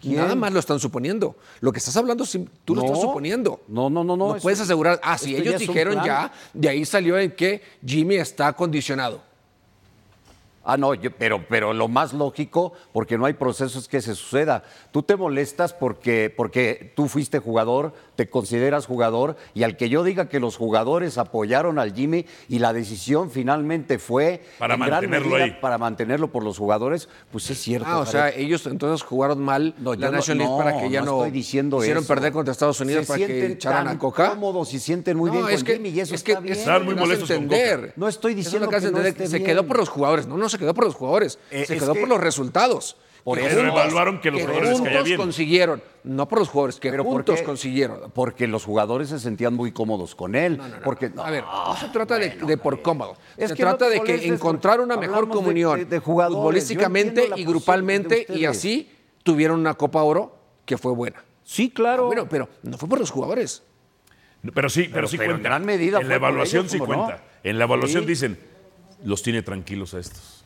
Nada 0.05 0.35
más 0.35 0.53
lo 0.53 0.59
están 0.59 0.81
suponiendo. 0.81 1.37
Lo 1.61 1.71
que 1.71 1.79
estás 1.79 1.97
hablando, 1.97 2.25
tú 2.65 2.75
lo 2.75 2.81
No. 2.81 2.87
estás 2.89 3.03
suponiendo. 3.03 3.61
No, 3.69 3.89
no, 3.89 4.03
no, 4.03 4.17
no, 4.17 4.29
No 4.29 4.37
eso- 4.37 4.43
puedes 4.43 4.59
asegurar. 4.61 4.99
Ah, 5.03 5.17
si 5.17 5.33
ya 5.33 5.39
ellos 5.39 5.61
dijeron 5.61 6.03
ya, 6.05 6.33
de 6.53 6.69
ahí 6.69 6.85
salió 6.85 7.17
en 7.19 7.31
que 7.31 7.63
Jimmy 7.87 8.17
está 8.17 8.53
condicionado. 8.55 9.23
Ah, 10.65 10.77
no, 10.77 10.95
yo- 10.95 11.11
pero, 11.11 11.45
pero 11.49 11.73
lo 11.73 11.89
más 11.89 12.13
lógico, 12.13 12.73
porque 12.93 13.19
no 13.19 13.25
hay 13.27 13.33
proceso, 13.33 13.79
es 13.79 13.89
que 13.89 14.01
se 14.01 14.15
suceda. 14.15 14.63
Tú 14.93 15.03
te 15.03 15.17
molestas 15.17 15.73
porque, 15.73 16.33
porque 16.37 16.93
tú 16.95 17.09
fuiste 17.09 17.39
jugador, 17.41 17.93
te 18.17 18.29
consideras 18.29 18.87
jugador, 18.87 19.37
y 19.55 19.63
al 19.63 19.77
que 19.77 19.89
yo 19.89 20.05
diga 20.05 20.29
que 20.29 20.39
los 20.39 20.57
jugadores 20.57 21.17
apoyaron 21.19 21.79
al 21.79 21.95
Jimmy 21.95 22.27
y 22.49 22.59
la 22.59 22.73
decisión 22.73 23.31
finalmente 23.31 23.99
fue 23.99 24.43
Para 24.59 24.77
mantenerlo 24.77 25.31
medida 25.31 25.45
ahí. 25.45 25.59
para 25.61 25.79
mantenerlo 25.79 26.31
por 26.31 26.45
los 26.45 26.59
jugadores, 26.59 27.09
pues 27.31 27.49
es 27.51 27.59
cierto. 27.59 27.87
Ah, 27.89 27.99
o 28.01 28.07
sea, 28.07 28.29
ellos 28.29 28.67
entonces 28.67 29.03
jugaron 29.07 29.41
mal 29.41 29.75
No, 29.79 29.95
la 29.95 30.01
yo 30.07 30.11
no- 30.11 30.17
National 30.19 30.39
League 30.39 30.53
no, 30.53 30.59
para 30.59 30.81
que 30.81 30.91
ya 30.91 31.01
no, 31.01 31.17
estoy 31.19 31.31
diciendo 31.31 31.79
hicieron 31.81 32.03
eso. 32.05 32.15
perder 32.15 32.33
contra 32.33 32.53
Estados 32.53 32.81
Unidos 32.81 33.07
Se 33.07 33.13
para 33.13 33.19
que 33.19 33.27
sienten 33.27 33.53
echaran 33.53 33.85
tan 33.87 33.97
a 33.97 33.99
Coca. 33.99 34.31
cómodos 34.31 34.75
y 34.75 34.79
sienten 34.79 35.17
muy 35.17 35.31
no, 35.31 35.37
bien 35.39 35.49
es 35.49 35.57
con 35.57 35.65
que, 35.67 35.73
Jimmy 35.75 35.89
y 35.89 36.01
eso 36.01 36.15
es 36.15 36.23
que 36.23 36.33
está 36.33 36.41
bien. 36.43 36.59
es 36.59 36.67
lo 36.67 36.81
muy 36.81 36.95
que 36.95 37.01
molestos 37.01 37.29
con 37.29 37.37
entender. 37.45 37.93
No 37.97 38.09
estoy 38.09 38.33
es 38.33 38.37
diciendo 38.37 38.67
lo 38.67 38.71
que, 38.79 38.91
que 38.93 39.09
esté 39.09 39.27
se 39.27 39.43
quedó 39.43 39.63
bien. 39.63 39.69
por 39.69 39.79
los 39.79 39.89
jugadores. 39.89 40.27
No, 40.27 40.37
no 40.37 40.49
se 40.49 40.59
quedó 40.59 40.75
por 40.75 40.85
los 40.85 40.95
jugadores. 40.95 41.39
Eh, 41.51 41.65
se 41.67 41.75
es 41.77 41.83
quedó 41.83 41.95
que- 41.95 42.01
por 42.01 42.09
los 42.11 42.21
resultados. 42.21 42.97
Por 43.25 43.39
Que 43.39 43.47
eso- 43.47 43.57
Pero 43.57 43.69
evaluaron 43.69 44.21
que 44.21 44.31
los 44.33 44.41
jugadores 44.41 44.71
les 44.71 44.79
caía 44.81 44.89
juntos 44.91 45.05
bien. 45.05 45.17
consiguieron. 45.17 45.83
No 46.03 46.27
por 46.29 46.41
los 46.41 46.49
jugadores, 46.49 46.81
que 46.81 46.91
Pero 46.91 47.05
¿por 47.05 47.13
juntos 47.13 47.41
consiguieron. 47.43 48.11
Porque 48.13 48.49
los 48.49 48.65
jugadores 48.65 49.11
se 49.11 49.21
sentían 49.21 49.55
muy 49.55 49.71
cómodos 49.71 50.17
con 50.17 50.35
él. 50.35 50.61
Porque, 50.83 51.13
A 51.17 51.31
ver, 51.31 51.45
no 51.45 51.77
se 51.77 51.89
trata 51.91 52.19
de, 52.19 52.31
de 52.31 52.57
por 52.57 52.83
cómodo. 52.83 53.17
Es 53.37 53.51
se 53.51 53.55
que 53.57 53.63
trata 53.63 53.89
de 53.89 54.01
que 54.03 54.27
encontrar 54.27 54.81
una 54.81 54.97
mejor 54.97 55.29
comunión 55.29 55.79
de- 55.79 55.85
de 55.85 56.01
futbolísticamente 56.01 57.31
y 57.37 57.45
grupalmente 57.45 58.27
y 58.29 58.45
así 58.45 58.91
tuvieron 59.23 59.61
una 59.61 59.75
Copa 59.75 60.03
Oro 60.03 60.37
que 60.65 60.77
fue 60.77 60.93
buena. 60.93 61.23
Sí, 61.45 61.71
claro. 61.71 62.07
Bueno, 62.07 62.29
pero 62.29 62.49
no 62.63 62.77
fue 62.79 62.89
por 62.89 62.99
los 62.99 63.11
jugadores. 63.11 63.63
Pero 64.55 64.69
sí, 64.69 64.89
pero, 64.93 65.07
sí 65.07 65.17
pero 65.17 65.31
en 65.31 65.37
cuenta. 65.37 65.49
gran 65.51 65.65
medida 65.65 66.01
En 66.01 66.09
la 66.09 66.17
evaluación 66.17 66.63
ellos, 66.63 66.73
sí 66.73 66.79
cuenta. 66.79 67.23
En 67.45 67.59
la 67.59 67.65
evaluación 67.65 68.03
Sí. 68.03 68.09
dicen, 68.09 68.39
los 69.05 69.23
tiene 69.23 69.43
tranquilos 69.43 69.95
a 69.95 70.01
estos. 70.01 70.42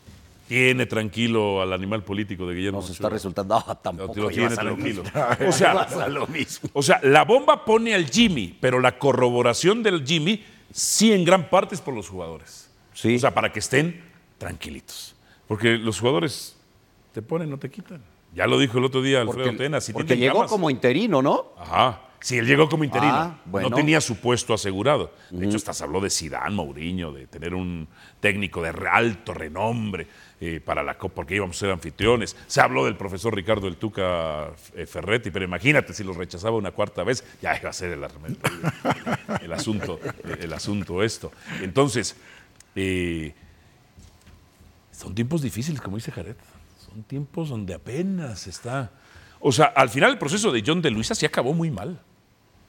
Tiene 0.48 0.86
tranquilo 0.86 1.60
al 1.60 1.72
animal 1.72 2.04
político 2.04 2.46
de 2.46 2.54
Guillermo 2.54 2.80
Nos 2.80 2.90
está 2.90 3.04
Ochoa. 3.08 3.10
resultando. 3.10 3.54
No, 3.58 3.64
Lo, 3.66 3.74
tampoco. 3.76 4.20
lo 4.20 4.28
tiene 4.28 4.54
tranquilo. 4.54 5.02
mismo. 5.02 5.20
O 5.48 5.52
sea, 5.52 6.08
lo 6.08 6.26
mismo. 6.28 6.70
o 6.72 6.82
sea, 6.82 7.00
la 7.02 7.24
bomba 7.24 7.64
pone 7.64 7.94
al 7.94 8.08
Jimmy, 8.08 8.56
pero 8.60 8.78
la 8.80 8.96
corroboración 8.98 9.82
del 9.82 10.06
Jimmy 10.06 10.44
sí 10.72 11.12
en 11.12 11.24
gran 11.24 11.50
parte 11.50 11.74
es 11.74 11.80
por 11.80 11.94
los 11.94 12.08
jugadores. 12.08 12.70
Sí. 12.94 13.16
O 13.16 13.18
sea, 13.18 13.34
para 13.34 13.50
que 13.52 13.58
estén 13.58 14.02
tranquilitos. 14.38 15.16
Porque 15.48 15.76
los 15.78 15.98
jugadores 16.00 16.56
te 17.12 17.22
ponen, 17.22 17.50
no 17.50 17.58
te 17.58 17.70
quitan. 17.70 18.00
Ya 18.34 18.46
lo 18.46 18.58
dijo 18.58 18.78
el 18.78 18.84
otro 18.84 19.00
día 19.02 19.22
Alfredo 19.22 19.44
Porque, 19.46 19.58
Tena. 19.58 19.80
Si 19.80 19.92
porque 19.92 20.16
llegó 20.16 20.40
camas- 20.40 20.50
como 20.50 20.70
interino, 20.70 21.22
¿no? 21.22 21.46
Ajá. 21.58 22.02
Sí, 22.20 22.38
él 22.38 22.46
llegó 22.46 22.68
como 22.68 22.82
interino. 22.82 23.12
Ah, 23.14 23.38
bueno. 23.44 23.68
No 23.70 23.76
tenía 23.76 24.00
su 24.00 24.16
puesto 24.16 24.52
asegurado. 24.54 25.12
De 25.30 25.46
hecho, 25.46 25.56
hasta 25.56 25.72
se 25.72 25.84
habló 25.84 26.00
de 26.00 26.10
Zidane, 26.10 26.54
Mourinho, 26.54 27.12
de 27.12 27.26
tener 27.26 27.54
un 27.54 27.86
técnico 28.20 28.62
de 28.62 28.70
alto 28.90 29.32
renombre 29.34 30.06
para 30.64 30.82
la 30.82 30.98
Copa, 30.98 31.14
porque 31.16 31.34
íbamos 31.36 31.56
a 31.56 31.60
ser 31.60 31.70
anfitriones. 31.70 32.36
Se 32.46 32.60
habló 32.60 32.84
del 32.84 32.96
profesor 32.96 33.34
Ricardo 33.34 33.68
El 33.68 33.76
Tuca 33.76 34.48
eh, 34.74 34.84
Ferretti, 34.86 35.30
pero 35.30 35.44
imagínate 35.44 35.94
si 35.94 36.04
lo 36.04 36.12
rechazaba 36.12 36.56
una 36.56 36.72
cuarta 36.72 37.04
vez, 37.04 37.24
ya 37.40 37.56
iba 37.58 37.70
a 37.70 37.72
ser 37.72 37.92
el, 37.92 38.02
arme- 38.02 38.36
el 39.42 39.52
asunto, 39.52 39.98
el 40.38 40.52
asunto 40.52 41.02
esto. 41.02 41.32
Entonces, 41.62 42.16
eh, 42.74 43.32
son 44.92 45.14
tiempos 45.14 45.42
difíciles, 45.42 45.80
como 45.80 45.96
dice 45.96 46.12
Jared. 46.12 46.36
Son 46.86 47.02
tiempos 47.04 47.48
donde 47.48 47.74
apenas 47.74 48.46
está. 48.46 48.90
O 49.40 49.52
sea, 49.52 49.66
al 49.66 49.88
final 49.90 50.12
el 50.12 50.18
proceso 50.18 50.52
de 50.52 50.62
John 50.66 50.80
de 50.82 50.90
Luisa 50.90 51.14
sí 51.14 51.26
acabó 51.26 51.52
muy 51.54 51.70
mal. 51.70 52.00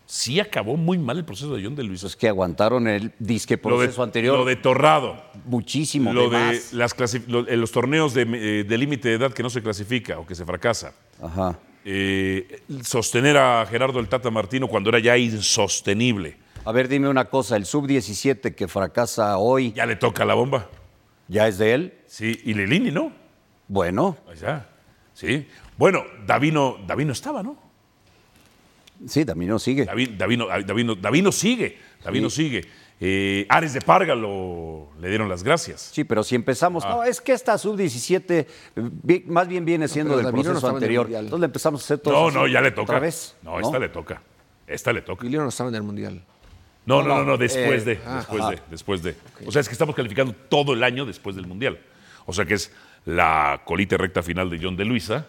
Sí 0.09 0.39
acabó 0.39 0.77
muy 0.77 0.97
mal 0.97 1.17
el 1.17 1.25
proceso 1.25 1.53
de 1.53 1.61
John 1.63 1.75
de 1.75 1.83
Luisa. 1.83 2.07
Es 2.07 2.15
que 2.15 2.29
aguantaron 2.29 2.87
el 2.87 3.11
disque 3.19 3.59
Lo 3.61 3.71
de, 3.77 3.85
proceso 3.85 4.03
anterior 4.03 4.37
lo 4.39 4.45
de 4.45 4.55
Torrado, 4.55 5.21
muchísimo. 5.45 6.13
lo 6.13 6.29
de 6.29 6.37
de 6.39 6.45
más. 6.45 6.73
las 6.73 6.95
clasi- 6.95 7.25
lo- 7.27 7.45
en 7.47 7.59
los 7.59 7.71
torneos 7.73 8.13
de, 8.13 8.21
eh, 8.21 8.63
de 8.63 8.77
límite 8.77 9.09
de 9.09 9.15
edad 9.15 9.33
que 9.33 9.43
no 9.43 9.49
se 9.49 9.61
clasifica 9.61 10.17
o 10.17 10.25
que 10.25 10.33
se 10.33 10.45
fracasa. 10.45 10.93
Ajá. 11.21 11.59
Eh, 11.83 12.61
sostener 12.83 13.35
a 13.37 13.65
Gerardo 13.65 13.99
el 13.99 14.07
Tata 14.07 14.29
Martino 14.31 14.67
cuando 14.69 14.89
era 14.89 14.99
ya 14.99 15.17
insostenible. 15.17 16.37
A 16.63 16.71
ver, 16.71 16.87
dime 16.87 17.09
una 17.09 17.25
cosa. 17.25 17.57
El 17.57 17.65
sub-17 17.65 18.55
que 18.55 18.67
fracasa 18.69 19.37
hoy, 19.37 19.73
Ya 19.73 19.85
le 19.85 19.97
toca 19.97 20.23
la 20.25 20.33
bomba. 20.35 20.69
¿ya 21.27 21.47
es 21.49 21.57
de 21.57 21.73
él? 21.73 21.93
Sí, 22.07 22.39
y 22.45 22.53
Lelini, 22.53 22.91
¿no? 22.91 23.11
Bueno, 23.67 24.15
está. 24.31 24.69
Sí. 25.13 25.45
Bueno, 25.77 26.03
Davino, 26.25 26.77
Davino 26.87 27.11
estaba, 27.11 27.43
¿no? 27.43 27.66
Sí, 29.05 29.23
Damino 29.23 29.59
sigue. 29.59 29.85
David- 29.85 30.11
Davino, 30.17 30.47
Davino, 30.65 30.95
Davino 30.95 31.31
sigue, 31.31 31.77
Davino 32.03 32.29
sigue. 32.29 32.61
Eh, 32.99 33.45
Ares 33.49 33.73
de 33.73 33.81
Parga 33.81 34.15
lo, 34.15 34.89
le 34.99 35.09
dieron 35.09 35.29
las 35.29 35.43
gracias. 35.43 35.91
Sí, 35.93 36.03
pero 36.03 36.23
si 36.23 36.33
empezamos, 36.33 36.83
Ah. 36.83 36.89
no, 36.89 37.03
es 37.03 37.21
que 37.21 37.31
esta 37.31 37.55
sub-17 37.57 38.23
eh, 38.29 38.47
vi- 38.75 39.23
más 39.27 39.47
bien 39.47 39.65
viene 39.65 39.87
siendo 39.87 40.15
del 40.15 40.25
Davino 40.25 40.43
no 40.45 40.49
proceso 40.53 40.69
en 40.69 40.73
anterior. 40.75 41.05
Entonces 41.11 41.39
le 41.39 41.45
empezamos 41.45 41.81
a 41.81 41.83
hacer 41.83 41.99
todo 41.99 42.13
No, 42.13 42.31
no, 42.31 42.47
ya 42.47 42.59
le 42.61 42.71
toca. 42.71 42.93
Otra 42.93 42.99
vez. 42.99 43.35
No, 43.43 43.59
esta 43.59 43.77
le 43.77 43.89
toca. 43.89 44.21
Esta 44.65 44.91
le 44.93 45.01
toca. 45.03 45.23
Guillermo 45.23 45.43
no 45.43 45.49
estaba 45.49 45.69
en 45.69 45.75
el 45.75 45.83
Mundial. 45.83 46.23
No, 46.87 47.03
no, 47.03 47.17
no, 47.17 47.23
no, 47.23 47.37
después 47.37 47.83
eh, 47.83 47.85
de, 47.85 47.99
después 48.15 48.49
de, 48.49 48.59
después 48.71 49.03
de. 49.03 49.15
O 49.45 49.51
sea, 49.51 49.59
es 49.61 49.67
que 49.67 49.73
estamos 49.73 49.93
calificando 49.93 50.33
todo 50.49 50.73
el 50.73 50.81
año 50.83 51.05
después 51.05 51.35
del 51.35 51.45
Mundial. 51.45 51.77
O 52.25 52.33
sea 52.33 52.45
que 52.45 52.55
es 52.55 52.71
la 53.05 53.61
colita 53.65 53.95
recta 53.97 54.23
final 54.23 54.49
de 54.49 54.57
John 54.61 54.75
de 54.75 54.85
Luisa, 54.85 55.27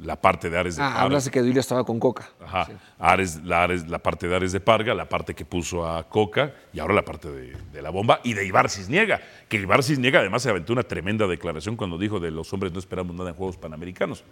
la 0.00 0.20
parte 0.20 0.50
de 0.50 0.58
Ares 0.58 0.76
de 0.76 0.82
Ah, 0.82 0.86
Parga. 0.88 1.02
hablas 1.02 1.24
de 1.26 1.30
que 1.30 1.40
Duilio 1.42 1.60
estaba 1.60 1.84
con 1.84 2.00
Coca. 2.00 2.28
Ajá. 2.44 2.68
Ares, 2.98 3.42
la, 3.44 3.62
Ares- 3.64 3.88
la 3.88 3.98
parte 4.00 4.26
de 4.26 4.34
Ares 4.34 4.52
de 4.52 4.60
Parga, 4.60 4.94
la 4.94 5.08
parte 5.08 5.34
que 5.34 5.44
puso 5.44 5.86
a 5.88 6.08
Coca 6.08 6.54
y 6.72 6.78
ahora 6.80 6.94
la 6.94 7.04
parte 7.04 7.30
de, 7.30 7.56
de 7.72 7.82
la 7.82 7.90
bomba 7.90 8.20
y 8.24 8.32
de 8.34 8.44
Ibar 8.44 8.68
Cisniega. 8.70 9.20
Que 9.48 9.58
Ibar 9.58 9.82
Cisniega 9.82 10.20
además 10.20 10.42
se 10.42 10.50
aventó 10.50 10.72
una 10.72 10.82
tremenda 10.82 11.26
declaración 11.26 11.76
cuando 11.76 11.98
dijo 11.98 12.18
de 12.20 12.30
los 12.30 12.52
hombres 12.52 12.72
no 12.72 12.78
esperamos 12.78 13.14
nada 13.14 13.30
en 13.30 13.36
Juegos 13.36 13.56
Panamericanos. 13.58 14.24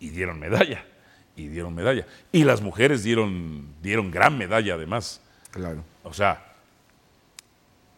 Y 0.00 0.08
dieron 0.10 0.38
medalla. 0.40 0.84
Y 1.36 1.46
dieron 1.48 1.74
medalla. 1.74 2.06
Y 2.32 2.42
las 2.44 2.60
mujeres 2.60 3.02
dieron, 3.04 3.66
dieron 3.82 4.10
gran 4.10 4.36
medalla 4.36 4.74
además. 4.74 5.22
Claro. 5.52 5.84
O 6.02 6.12
sea, 6.12 6.46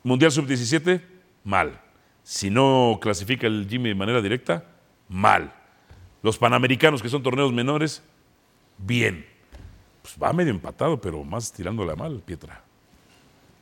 Mundial 0.02 0.32
Sub-17, 0.32 1.00
mal. 1.44 1.80
Si 2.24 2.50
no 2.50 2.98
clasifica 3.00 3.46
el 3.46 3.66
Jimmy 3.68 3.90
de 3.90 3.94
manera 3.94 4.20
directa, 4.20 4.64
mal. 5.08 5.52
Los 6.22 6.38
Panamericanos, 6.38 7.02
que 7.02 7.08
son 7.08 7.22
torneos 7.22 7.52
menores, 7.52 8.02
bien. 8.78 9.26
Pues 10.02 10.14
va 10.20 10.32
medio 10.32 10.50
empatado, 10.50 11.00
pero 11.00 11.22
más 11.24 11.52
tirándole 11.52 11.92
a 11.92 11.96
mal, 11.96 12.20
Pietra. 12.24 12.62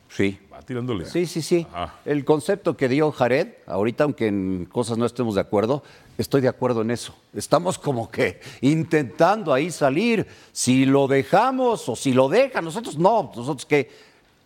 Sí. 0.09 0.39
Va 0.51 0.61
tirándole. 0.61 1.05
Sí, 1.05 1.25
sí, 1.25 1.41
sí. 1.41 1.65
Ajá. 1.71 1.95
El 2.05 2.25
concepto 2.25 2.75
que 2.75 2.89
dio 2.89 3.11
Jared, 3.11 3.47
ahorita 3.65 4.03
aunque 4.03 4.27
en 4.27 4.65
cosas 4.65 4.97
no 4.97 5.05
estemos 5.05 5.35
de 5.35 5.41
acuerdo, 5.41 5.83
estoy 6.17 6.41
de 6.41 6.49
acuerdo 6.49 6.81
en 6.81 6.91
eso. 6.91 7.15
Estamos 7.33 7.79
como 7.79 8.11
que 8.11 8.41
intentando 8.61 9.53
ahí 9.53 9.71
salir. 9.71 10.27
Si 10.51 10.85
lo 10.85 11.07
dejamos 11.07 11.87
o 11.87 11.95
si 11.95 12.13
lo 12.13 12.27
dejan, 12.27 12.65
nosotros 12.65 12.97
no, 12.97 13.31
nosotros 13.35 13.65
que 13.65 13.89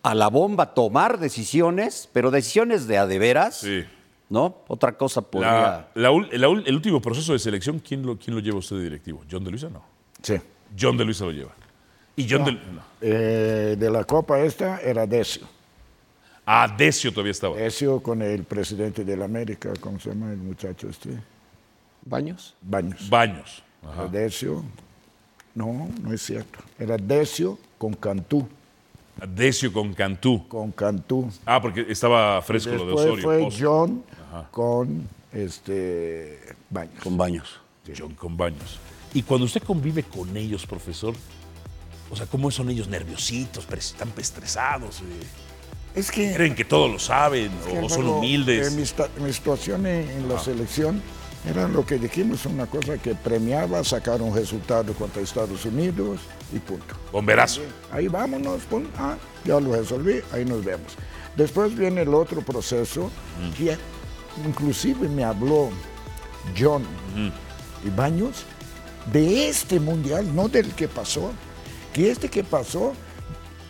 a 0.02 0.14
la 0.14 0.28
bomba 0.28 0.72
tomar 0.72 1.18
decisiones, 1.18 2.08
pero 2.12 2.30
decisiones 2.30 2.86
de 2.86 2.98
a 2.98 3.06
de 3.06 3.18
veras, 3.18 3.58
Sí. 3.58 3.84
¿No? 4.28 4.58
Otra 4.68 4.92
cosa 4.96 5.20
podría... 5.22 5.88
La- 5.94 6.10
el 6.10 6.74
último 6.74 7.00
proceso 7.00 7.32
de 7.32 7.38
selección, 7.38 7.78
¿quién 7.78 8.04
lo, 8.04 8.16
quién 8.18 8.34
lo 8.34 8.40
lleva 8.40 8.58
usted 8.58 8.76
de 8.76 8.82
directivo? 8.84 9.22
¿John 9.30 9.44
de 9.44 9.50
Luisa? 9.50 9.68
No. 9.68 9.82
Sí. 10.22 10.34
John 10.78 10.96
de 10.96 11.04
Luisa 11.04 11.24
lo 11.24 11.32
lleva. 11.32 11.52
Y 12.16 12.26
John 12.28 12.44
de 12.44 12.52
no. 12.52 12.60
Eh, 13.00 13.76
de 13.78 13.90
la 13.90 14.04
Copa 14.04 14.40
esta 14.40 14.80
era 14.80 15.06
Decio. 15.06 15.46
Ah, 16.46 16.72
Decio 16.76 17.10
todavía 17.12 17.32
estaba. 17.32 17.56
Decio 17.56 18.00
con 18.02 18.22
el 18.22 18.44
presidente 18.44 19.04
de 19.04 19.16
la 19.16 19.24
América, 19.26 19.72
¿cómo 19.80 19.98
se 20.00 20.10
llama 20.10 20.30
el 20.30 20.38
muchacho 20.38 20.88
este? 20.88 21.10
¿Baños? 22.04 22.54
Baños. 22.62 23.08
Baños. 23.10 23.62
Era 23.94 24.06
Decio. 24.06 24.64
No, 25.54 25.88
no 26.02 26.12
es 26.12 26.22
cierto. 26.22 26.58
Era 26.78 26.96
Decio 26.96 27.58
con 27.78 27.94
Cantú. 27.94 28.48
Decio 29.28 29.72
con 29.72 29.92
Cantú. 29.94 30.46
Con 30.46 30.70
Cantú. 30.72 31.30
Ah, 31.44 31.60
porque 31.60 31.86
estaba 31.88 32.40
fresco 32.42 32.72
lo 32.74 32.86
de 32.86 32.92
Osorio. 32.92 33.22
fue. 33.22 33.48
John 33.58 34.04
con 34.50 35.08
este 35.32 36.40
Baños. 36.70 37.02
Con 37.02 37.16
baños. 37.16 37.60
John 37.96 38.14
con 38.14 38.36
Baños. 38.36 38.78
Y 39.14 39.22
cuando 39.22 39.46
usted 39.46 39.62
convive 39.62 40.02
con 40.02 40.36
ellos, 40.36 40.66
profesor, 40.66 41.14
o 42.10 42.16
sea, 42.16 42.26
¿cómo 42.26 42.50
son 42.50 42.68
ellos 42.70 42.88
nerviositos, 42.88 43.66
están 43.72 44.12
estresados? 44.18 45.00
eh? 45.00 45.04
Es 45.94 46.10
que 46.10 46.34
¿Creen 46.34 46.54
que 46.54 46.64
todos 46.64 46.90
lo 46.90 46.98
saben 46.98 47.50
que 47.66 47.78
o 47.78 47.88
son 47.88 48.02
luego, 48.04 48.18
humildes? 48.18 48.68
eh, 48.68 48.70
mi, 49.18 49.24
mi 49.24 49.32
situación 49.32 49.86
en, 49.86 50.08
en 50.10 50.28
la 50.28 50.38
selección 50.38 51.00
era 51.48 51.68
lo 51.68 51.86
que 51.86 51.96
dijimos, 51.96 52.44
una 52.46 52.66
cosa 52.66 52.98
que 52.98 53.14
premiaba 53.14 53.82
sacar 53.84 54.20
un 54.20 54.34
resultado 54.34 54.92
contra 54.94 55.22
Estados 55.22 55.64
Unidos 55.64 56.20
y 56.52 56.58
punto. 56.58 56.96
Bomberazo. 57.12 57.60
Ahí 57.92 58.08
vámonos, 58.08 58.62
pum, 58.64 58.84
ah, 58.98 59.16
ya 59.44 59.60
lo 59.60 59.74
resolví, 59.74 60.20
ahí 60.32 60.44
nos 60.44 60.64
vemos. 60.64 60.92
Después 61.36 61.74
viene 61.76 62.02
el 62.02 62.12
otro 62.12 62.42
proceso, 62.42 63.10
que 63.56 63.76
inclusive 64.44 65.08
me 65.08 65.24
habló 65.24 65.70
John 66.58 66.84
y 67.84 67.90
Baños 67.90 68.44
de 69.12 69.48
este 69.48 69.78
mundial, 69.80 70.34
no 70.34 70.48
del 70.48 70.72
que 70.72 70.88
pasó, 70.88 71.32
que 71.92 72.10
este 72.10 72.28
que 72.28 72.42
pasó, 72.44 72.92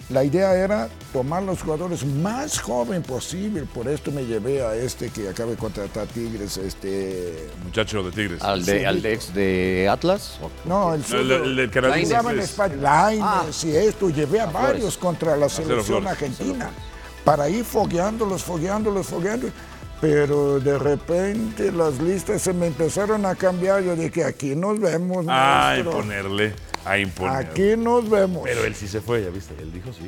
la 0.09 0.23
idea 0.23 0.55
era 0.55 0.89
tomar 1.13 1.43
los 1.43 1.63
jugadores 1.63 2.05
más 2.05 2.61
joven 2.61 3.03
posible, 3.03 3.63
por 3.63 3.89
esto 3.89 4.13
me 4.13 4.25
llevé 4.25 4.63
a 4.63 4.75
este 4.77 5.11
que 5.11 5.29
acaba 5.29 5.51
de 5.51 5.57
contratar 5.57 6.07
Tigres, 6.07 6.57
este... 6.57 7.49
Muchacho 7.65 8.03
de 8.05 8.13
Tigres. 8.13 8.43
¿Al 8.43 8.65
de, 8.65 8.87
al 8.87 9.03
de 9.03 9.13
ex 9.13 9.35
de 9.35 9.89
Atlas? 9.91 10.39
No, 10.65 10.95
el, 10.95 11.05
No, 11.11 11.19
el, 11.19 11.59
el 11.59 11.71
Lainez. 11.83 12.13
En. 12.13 12.39
España. 12.39 12.77
Lainez 12.77 13.65
y 13.65 13.77
esto, 13.77 14.09
llevé 14.11 14.41
a 14.41 14.47
varios 14.47 14.97
contra 14.97 15.37
la 15.37 15.49
selección 15.49 16.07
argentina 16.07 16.71
para 17.25 17.49
ir 17.49 17.65
fogueándolos, 17.65 18.45
fogueándolos, 18.45 19.07
fogueándolos. 19.09 19.55
Pero 20.01 20.61
de 20.61 20.79
repente 20.79 21.73
las 21.73 21.99
listas 22.01 22.43
se 22.43 22.53
me 22.53 22.67
empezaron 22.67 23.25
a 23.25 23.35
cambiar. 23.35 23.83
Yo 23.83 23.97
dije, 23.97 24.25
aquí 24.25 24.55
nos 24.55 24.79
vemos, 24.79 25.27
A 25.29 25.69
maestro. 25.71 25.93
imponerle, 25.93 26.53
a 26.85 26.99
imponerle. 26.99 27.51
Aquí 27.51 27.77
nos 27.83 28.09
vemos. 28.09 28.43
Pero 28.45 28.65
él 28.65 28.75
sí 28.75 28.87
se 28.89 29.01
fue, 29.01 29.23
ya 29.25 29.31
viste, 29.31 29.55
él 29.61 29.73
dijo 29.73 29.91
sí. 29.93 30.07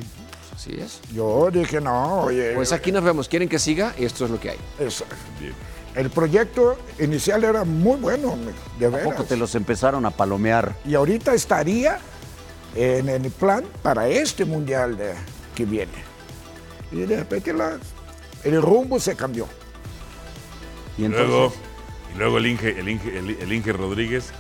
Así 0.54 0.72
es. 0.78 1.00
Yo 1.14 1.50
dije, 1.50 1.80
no, 1.80 2.22
oye. 2.24 2.52
Pues 2.54 2.72
aquí 2.72 2.92
nos 2.92 3.02
vemos. 3.02 3.28
¿Quieren 3.28 3.48
que 3.48 3.58
siga? 3.58 3.94
Esto 3.98 4.24
es 4.26 4.30
lo 4.30 4.38
que 4.40 4.50
hay. 4.50 4.58
Bien. 5.40 5.54
el 5.94 6.10
proyecto 6.10 6.76
inicial 7.00 7.42
era 7.44 7.64
muy 7.64 7.96
bueno, 7.96 8.36
de 8.78 8.86
¿A 8.86 8.90
poco 8.90 9.10
veras. 9.10 9.26
te 9.26 9.36
los 9.36 9.54
empezaron 9.54 10.04
a 10.04 10.10
palomear? 10.10 10.74
Y 10.84 10.94
ahorita 10.94 11.32
estaría 11.32 11.98
en 12.74 13.08
el 13.08 13.30
plan 13.30 13.64
para 13.82 14.06
este 14.08 14.44
mundial 14.44 14.96
de- 14.98 15.14
que 15.54 15.64
viene. 15.64 15.92
Y 16.92 16.96
de 17.00 17.16
repente 17.16 17.52
la- 17.52 17.78
el 18.44 18.60
rumbo 18.62 19.00
se 19.00 19.16
cambió. 19.16 19.46
Y 20.98 21.06
Luego, 21.08 21.44
entonces, 21.44 21.60
y 22.14 22.18
luego 22.18 22.38
el 22.38 22.46
Inge, 22.46 22.78
el 22.80 22.88
Inge, 22.88 23.18
el, 23.18 23.30
el 23.30 23.52
Inge 23.52 23.72
Rodríguez. 23.72 24.32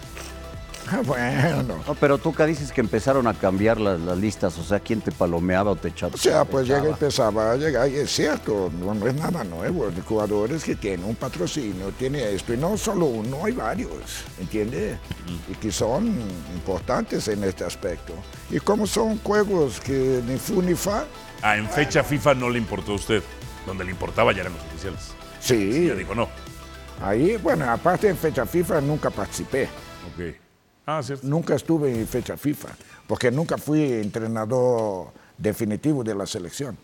Ah, 0.90 1.02
Bueno, 1.04 1.62
no, 1.86 1.94
pero 2.00 2.16
tú 2.16 2.30
acá 2.30 2.46
dices 2.46 2.72
que 2.72 2.80
empezaron 2.80 3.26
a 3.26 3.34
cambiar 3.34 3.78
las, 3.78 4.00
las 4.00 4.16
listas, 4.16 4.56
o 4.56 4.64
sea, 4.64 4.80
¿quién 4.80 5.02
te 5.02 5.12
palomeaba 5.12 5.72
o 5.72 5.76
te 5.76 5.88
echaba? 5.88 6.14
o 6.14 6.18
sea, 6.18 6.46
pues 6.46 6.66
llega, 6.66 6.88
empezaba 6.88 7.52
a 7.52 7.56
llegar, 7.56 7.90
y 7.90 7.96
es 7.96 8.10
cierto, 8.10 8.72
no, 8.80 8.94
no 8.94 9.06
es 9.06 9.14
nada 9.14 9.44
nuevo, 9.44 9.86
hay 9.86 10.02
jugadores 10.02 10.64
que 10.64 10.76
tienen 10.76 11.04
un 11.04 11.14
patrocinio, 11.14 11.90
tiene 11.98 12.32
esto, 12.32 12.54
y 12.54 12.56
no 12.56 12.78
solo 12.78 13.04
uno, 13.04 13.44
hay 13.44 13.52
varios, 13.52 14.24
¿entiende? 14.40 14.96
Y 15.50 15.54
que 15.56 15.70
son 15.70 16.06
importantes 16.54 17.28
en 17.28 17.44
este 17.44 17.64
aspecto. 17.64 18.14
Y 18.50 18.58
como 18.58 18.86
son 18.86 19.18
juegos 19.18 19.80
que 19.80 20.22
ni 20.26 20.38
fu 20.38 20.62
ni 20.62 20.74
fa, 20.74 21.04
Ah, 21.42 21.56
en 21.58 21.68
fecha 21.68 22.02
FIFA 22.02 22.34
no 22.34 22.48
le 22.48 22.58
importó 22.58 22.92
a 22.92 22.94
usted. 22.96 23.22
Donde 23.66 23.84
le 23.84 23.90
importaba 23.90 24.32
ya 24.32 24.40
eran 24.40 24.54
los 24.54 24.62
oficiales. 24.62 25.10
sí, 25.38 25.86
Ya 25.86 25.94
dijo 25.94 26.14
no. 26.14 26.28
Ahí, 27.02 27.36
bueno, 27.36 27.70
aparte 27.70 28.08
en 28.08 28.16
fecha 28.16 28.44
FIFA 28.46 28.80
nunca 28.80 29.10
participé. 29.10 29.64
Ok. 29.64 30.34
Ah, 30.86 31.02
cierto. 31.02 31.26
Nunca 31.26 31.54
estuve 31.54 31.94
en 31.94 32.06
fecha 32.06 32.36
FIFA, 32.36 32.68
porque 33.06 33.30
nunca 33.30 33.58
fui 33.58 33.92
entrenador 33.92 35.08
definitivo 35.36 36.02
de 36.02 36.14
la 36.14 36.26
selección. 36.26 36.76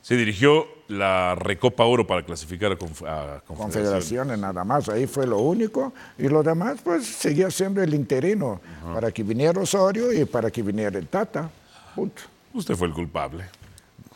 Se 0.00 0.16
dirigió 0.16 0.66
la 0.88 1.34
Recopa 1.36 1.84
Oro 1.84 2.04
para 2.06 2.24
clasificar 2.24 2.72
a, 2.72 2.76
conf- 2.78 3.06
a 3.06 3.40
Confederación. 3.46 3.56
Confederaciones 3.56 4.38
nada 4.38 4.64
más, 4.64 4.88
ahí 4.88 5.06
fue 5.06 5.26
lo 5.28 5.38
único. 5.38 5.92
Y 6.18 6.28
lo 6.28 6.42
demás, 6.42 6.78
pues 6.82 7.06
seguía 7.06 7.50
siendo 7.52 7.80
el 7.82 7.94
interino, 7.94 8.60
para 8.92 9.12
que 9.12 9.22
viniera 9.22 9.60
Osorio 9.60 10.12
y 10.12 10.24
para 10.24 10.50
que 10.50 10.60
viniera 10.62 10.98
el 10.98 11.06
Tata. 11.06 11.48
Punto. 11.94 12.22
Usted 12.52 12.74
fue 12.74 12.88
el 12.88 12.94
culpable. 12.94 13.44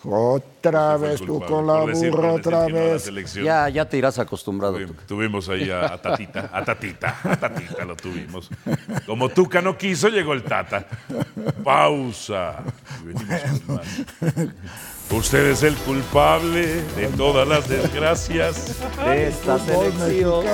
Otra 0.04 0.96
vez 0.96 1.20
tú 1.20 1.40
con 1.40 1.66
la 1.66 1.80
burra, 1.80 2.32
otra 2.32 2.66
vez. 2.66 3.10
Ya, 3.34 3.68
ya 3.68 3.88
te 3.88 3.96
irás 3.96 4.18
acostumbrado. 4.18 4.78
Tuvimos 5.06 5.48
ahí 5.48 5.70
a, 5.70 5.94
a 5.94 6.00
Tatita, 6.00 6.50
a 6.52 6.64
Tatita, 6.64 7.16
a 7.24 7.36
Tatita 7.36 7.84
lo 7.84 7.96
tuvimos. 7.96 8.50
Como 9.06 9.28
Tuca 9.28 9.60
no 9.60 9.76
quiso, 9.76 10.08
llegó 10.08 10.32
el 10.32 10.42
Tata. 10.42 10.86
Pausa. 11.64 12.56
Y 13.02 13.06
venimos 13.06 13.60
con 13.66 13.76
más. 13.76 13.86
Usted 15.10 15.46
es 15.46 15.62
el 15.62 15.74
culpable 15.76 16.82
de 16.96 17.06
todas 17.16 17.46
las 17.46 17.68
desgracias. 17.68 18.76
De 19.04 19.28
esta 19.28 19.58
selección. 19.58 20.44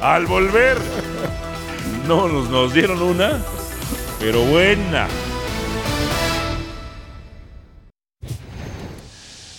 Al 0.00 0.26
volver, 0.26 0.78
no 2.06 2.28
nos, 2.28 2.48
nos 2.48 2.72
dieron 2.72 3.02
una, 3.02 3.38
pero 4.18 4.42
buena. 4.42 5.06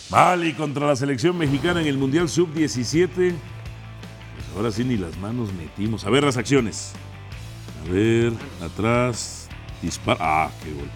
Mali 0.09 0.53
contra 0.53 0.87
la 0.87 0.95
selección 0.95 1.37
mexicana 1.37 1.81
en 1.81 1.87
el 1.87 1.97
Mundial 1.97 2.27
Sub-17. 2.27 3.05
Pues 3.15 3.35
ahora 4.55 4.71
sí 4.71 4.83
ni 4.83 4.97
las 4.97 5.15
manos 5.17 5.53
metimos. 5.53 6.03
A 6.03 6.09
ver 6.09 6.23
las 6.23 6.35
acciones. 6.35 6.93
A 7.85 7.91
ver, 7.91 8.33
atrás. 8.63 9.47
Dispara. 9.83 10.17
Ah, 10.19 10.51
qué 10.63 10.73
gol. 10.73 10.89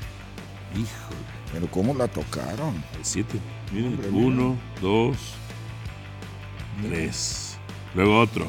Híjole. 0.71 1.23
Pero 1.52 1.67
¿cómo 1.69 1.93
la 1.93 2.08
tocaron? 2.08 2.84
El 2.97 3.06
7. 3.06 3.39
Miren, 3.71 3.99
uno, 4.12 4.58
dos, 4.82 5.17
tres. 6.82 7.60
Luego 7.93 8.19
otro. 8.19 8.47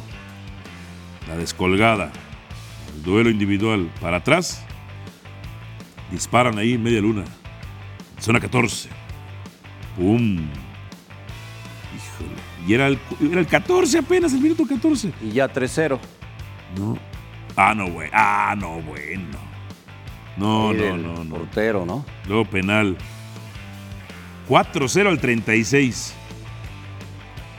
La 1.28 1.36
descolgada. 1.36 2.10
El 2.96 3.02
duelo 3.02 3.28
individual. 3.28 3.90
Para 4.00 4.18
atrás. 4.18 4.64
Disparan 6.10 6.56
ahí, 6.56 6.78
media 6.78 7.02
luna. 7.02 7.24
Zona 8.18 8.40
14. 8.40 8.93
¡Pum! 9.96 10.48
Híjole. 11.94 12.34
Y 12.66 12.74
era 12.74 12.86
el, 12.86 12.98
era 13.30 13.40
el 13.40 13.46
14 13.46 13.98
apenas, 13.98 14.32
el 14.32 14.40
minuto 14.40 14.64
14. 14.66 15.12
Y 15.22 15.32
ya 15.32 15.52
3-0. 15.52 15.98
No. 16.78 16.98
Ah, 17.56 17.74
no, 17.74 17.90
güey. 17.90 18.10
Ah, 18.12 18.54
no, 18.58 18.80
bueno. 18.82 19.38
No, 20.36 20.72
no, 20.72 20.96
no, 20.96 21.24
no. 21.24 21.36
Portero, 21.36 21.86
¿no? 21.86 22.04
Luego 22.26 22.44
penal. 22.44 22.96
4-0 24.48 25.08
al 25.08 25.20
36. 25.20 26.14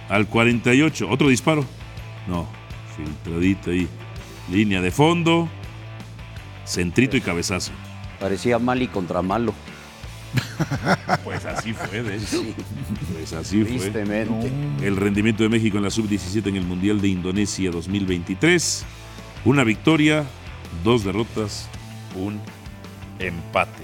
Al 0.10 0.28
48. 0.28 1.10
Otro 1.10 1.30
disparo. 1.30 1.66
No. 2.28 2.48
Filtradita 2.96 3.72
ahí. 3.72 3.88
Línea 4.52 4.82
de 4.82 4.92
fondo. 4.92 5.48
Centrito 6.66 7.16
y 7.16 7.22
cabezazo. 7.22 7.72
Parecía 8.20 8.60
Mali 8.60 8.88
contra 8.88 9.22
Malo. 9.22 9.54
Pues 11.24 11.46
así 11.46 11.74
fue, 11.74 12.04
de 12.04 12.18
hecho. 12.18 12.44
Pues 13.14 13.34
así 13.34 13.64
fue. 13.64 13.88
El 14.82 14.96
rendimiento 14.96 15.44
de 15.44 15.50
México 15.50 15.78
en 15.78 15.84
la 15.84 15.90
sub-17 15.90 16.48
en 16.48 16.56
el 16.56 16.66
Mundial 16.66 17.02
de 17.02 17.08
Indonesia 17.10 17.72
2023. 17.72 18.86
Una 19.46 19.64
victoria, 19.64 20.26
dos 20.84 21.04
derrotas, 21.04 21.68
un 22.16 22.40
empate. 23.20 23.84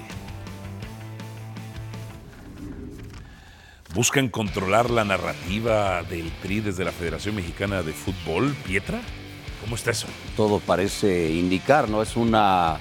¿Buscan 3.94 4.30
controlar 4.30 4.90
la 4.90 5.04
narrativa 5.04 6.02
del 6.04 6.32
TRI 6.42 6.62
desde 6.62 6.86
la 6.86 6.94
Federación 6.94 7.36
Mexicana 7.36 7.84
de 7.84 7.92
Fútbol, 7.92 8.56
Pietra? 8.66 9.02
¿Cómo 9.60 9.76
está 9.76 9.92
eso? 9.92 10.08
Todo 10.38 10.60
parece 10.60 11.32
indicar, 11.34 11.90
¿no? 11.90 12.02
Es 12.02 12.16
una, 12.16 12.80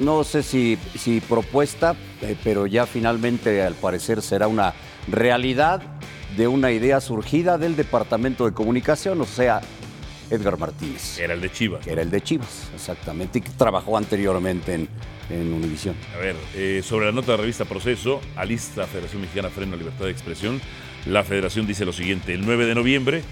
no 0.00 0.24
sé 0.24 0.42
si, 0.42 0.78
si 0.98 1.20
propuesta, 1.20 1.94
eh, 2.22 2.36
pero 2.44 2.66
ya 2.66 2.86
finalmente 2.86 3.62
al 3.62 3.74
parecer 3.74 4.22
será 4.22 4.48
una 4.48 4.74
realidad 5.08 5.82
de 6.36 6.48
una 6.48 6.70
idea 6.72 7.00
surgida 7.00 7.58
del 7.58 7.76
Departamento 7.76 8.44
de 8.44 8.52
Comunicación, 8.52 9.20
o 9.20 9.24
sea, 9.26 9.60
Edgar 10.30 10.58
Martínez, 10.58 11.18
Era 11.18 11.34
el 11.34 11.40
de 11.40 11.50
Chivas. 11.52 11.84
que 11.84 11.92
era 11.92 12.02
el 12.02 12.10
de 12.10 12.20
Chivas, 12.20 12.68
exactamente, 12.74 13.38
y 13.38 13.42
que 13.42 13.50
trabajó 13.50 13.96
anteriormente 13.96 14.74
en, 14.74 14.88
en 15.30 15.52
Univisión. 15.52 15.94
A 16.14 16.18
ver, 16.18 16.34
eh, 16.54 16.82
sobre 16.84 17.06
la 17.06 17.12
nota 17.12 17.32
de 17.32 17.38
la 17.38 17.42
revista 17.42 17.64
Proceso, 17.64 18.20
alista 18.34 18.86
Federación 18.86 19.22
Mexicana 19.22 19.50
Freno 19.50 19.74
a 19.74 19.76
Libertad 19.76 20.04
de 20.06 20.10
Expresión, 20.10 20.60
la 21.06 21.22
federación 21.22 21.66
dice 21.66 21.84
lo 21.84 21.92
siguiente, 21.92 22.34
el 22.34 22.44
9 22.44 22.66
de 22.66 22.74
noviembre, 22.74 23.22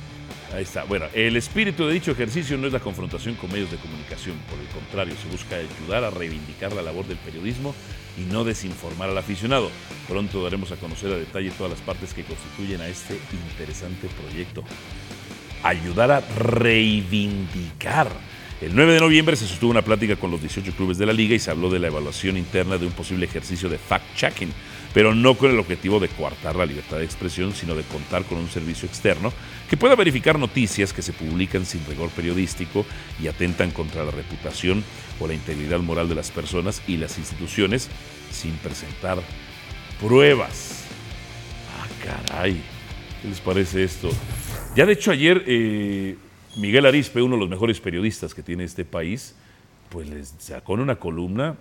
ahí 0.54 0.62
está, 0.62 0.84
bueno, 0.84 1.06
el 1.12 1.36
espíritu 1.36 1.86
de 1.86 1.94
dicho 1.94 2.12
ejercicio 2.12 2.56
no 2.56 2.66
es 2.66 2.72
la 2.72 2.80
confrontación 2.80 3.34
con 3.34 3.50
medios 3.50 3.70
de 3.70 3.76
comunicación, 3.76 4.36
por 4.48 4.58
el 4.58 4.66
contrario, 4.68 5.14
se 5.20 5.28
busca 5.28 5.56
ayudar 5.56 6.04
a 6.04 6.10
reivindicar 6.10 6.72
la 6.72 6.82
labor 6.82 7.06
del 7.06 7.18
periodismo 7.18 7.74
y 8.16 8.22
no 8.32 8.44
desinformar 8.44 9.10
al 9.10 9.18
aficionado. 9.18 9.70
Pronto 10.08 10.42
daremos 10.42 10.70
a 10.72 10.76
conocer 10.76 11.12
a 11.12 11.16
detalle 11.16 11.50
todas 11.50 11.72
las 11.72 11.80
partes 11.80 12.14
que 12.14 12.24
constituyen 12.24 12.80
a 12.80 12.88
este 12.88 13.18
interesante 13.32 14.08
proyecto. 14.08 14.64
Ayudar 15.62 16.10
a 16.12 16.20
reivindicar. 16.20 18.08
El 18.60 18.74
9 18.76 18.94
de 18.94 19.00
noviembre 19.00 19.36
se 19.36 19.46
sostuvo 19.48 19.70
una 19.70 19.82
plática 19.82 20.16
con 20.16 20.30
los 20.30 20.40
18 20.40 20.72
clubes 20.72 20.96
de 20.96 21.06
la 21.06 21.12
liga 21.12 21.34
y 21.34 21.38
se 21.38 21.50
habló 21.50 21.68
de 21.70 21.80
la 21.80 21.88
evaluación 21.88 22.36
interna 22.36 22.78
de 22.78 22.86
un 22.86 22.92
posible 22.92 23.26
ejercicio 23.26 23.68
de 23.68 23.78
fact-checking, 23.78 24.52
pero 24.94 25.12
no 25.12 25.36
con 25.36 25.50
el 25.50 25.58
objetivo 25.58 25.98
de 25.98 26.08
coartar 26.08 26.54
la 26.54 26.64
libertad 26.64 26.98
de 26.98 27.04
expresión, 27.04 27.52
sino 27.52 27.74
de 27.74 27.82
contar 27.82 28.22
con 28.24 28.38
un 28.38 28.48
servicio 28.48 28.88
externo 28.88 29.32
que 29.68 29.76
pueda 29.76 29.96
verificar 29.96 30.38
noticias 30.38 30.92
que 30.92 31.02
se 31.02 31.12
publican 31.12 31.66
sin 31.66 31.84
rigor 31.84 32.10
periodístico 32.10 32.86
y 33.20 33.26
atentan 33.26 33.72
contra 33.72 34.04
la 34.04 34.12
reputación 34.12 34.84
o 35.18 35.26
la 35.26 35.34
integridad 35.34 35.80
moral 35.80 36.08
de 36.08 36.14
las 36.14 36.30
personas 36.30 36.80
y 36.86 36.96
las 36.96 37.18
instituciones 37.18 37.90
sin 38.30 38.52
presentar 38.58 39.18
pruebas. 40.00 40.84
Ah, 41.76 41.88
caray. 42.28 42.62
¿Qué 43.20 43.28
les 43.28 43.40
parece 43.40 43.82
esto? 43.82 44.10
Ya 44.76 44.86
de 44.86 44.92
hecho 44.92 45.10
ayer 45.10 45.42
eh, 45.48 46.16
Miguel 46.56 46.86
Arispe, 46.86 47.20
uno 47.20 47.34
de 47.34 47.40
los 47.40 47.50
mejores 47.50 47.80
periodistas 47.80 48.32
que 48.32 48.44
tiene 48.44 48.62
este 48.62 48.84
país, 48.84 49.34
pues 49.88 50.08
les 50.08 50.34
sacó 50.38 50.74
en 50.74 50.80
una 50.80 50.96
columna 50.96 51.56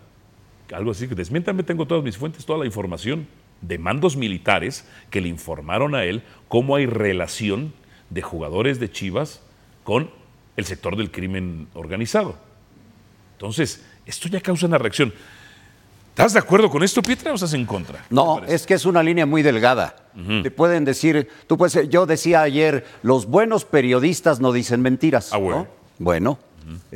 algo 0.74 0.92
así 0.92 1.08
que 1.08 1.16
desmiéntame, 1.16 1.64
tengo 1.64 1.86
todas 1.86 2.04
mis 2.04 2.18
fuentes, 2.18 2.46
toda 2.46 2.60
la 2.60 2.66
información 2.66 3.28
de 3.62 3.78
mandos 3.78 4.16
militares 4.16 4.88
que 5.10 5.22
le 5.22 5.30
informaron 5.30 5.96
a 5.96 6.04
él 6.04 6.24
cómo 6.48 6.76
hay 6.76 6.86
relación 6.86 7.74
de 8.10 8.22
jugadores 8.22 8.80
de 8.80 8.92
Chivas 8.92 9.42
con 9.84 10.10
el 10.58 10.66
sector 10.66 10.96
del 10.96 11.12
crimen 11.12 11.68
organizado. 11.74 12.38
Entonces, 13.34 13.86
esto 14.06 14.28
ya 14.28 14.42
causa 14.42 14.68
una 14.68 14.78
reacción. 14.78 15.14
¿Estás 16.10 16.34
de 16.34 16.40
acuerdo 16.40 16.70
con 16.70 16.84
esto, 16.84 17.02
Pietra, 17.02 17.32
o 17.32 17.36
estás 17.36 17.56
en 17.56 17.66
contra? 17.66 18.06
No, 18.12 18.44
es 18.44 18.68
que 18.68 18.76
es 18.76 18.86
una 18.86 19.02
línea 19.02 19.26
muy 19.26 19.42
delgada. 19.42 19.96
Te 20.44 20.52
pueden 20.52 20.86
decir, 20.86 21.28
tú 21.48 21.58
puedes, 21.58 21.90
yo 21.90 22.06
decía 22.06 22.44
ayer, 22.44 22.86
los 23.02 23.26
buenos 23.26 23.66
periodistas 23.66 24.40
no 24.40 24.52
dicen 24.52 24.82
mentiras. 24.82 25.34
Ah, 25.34 25.38
bueno. 25.38 25.58
¿no? 25.58 25.68
Bueno, 25.98 26.40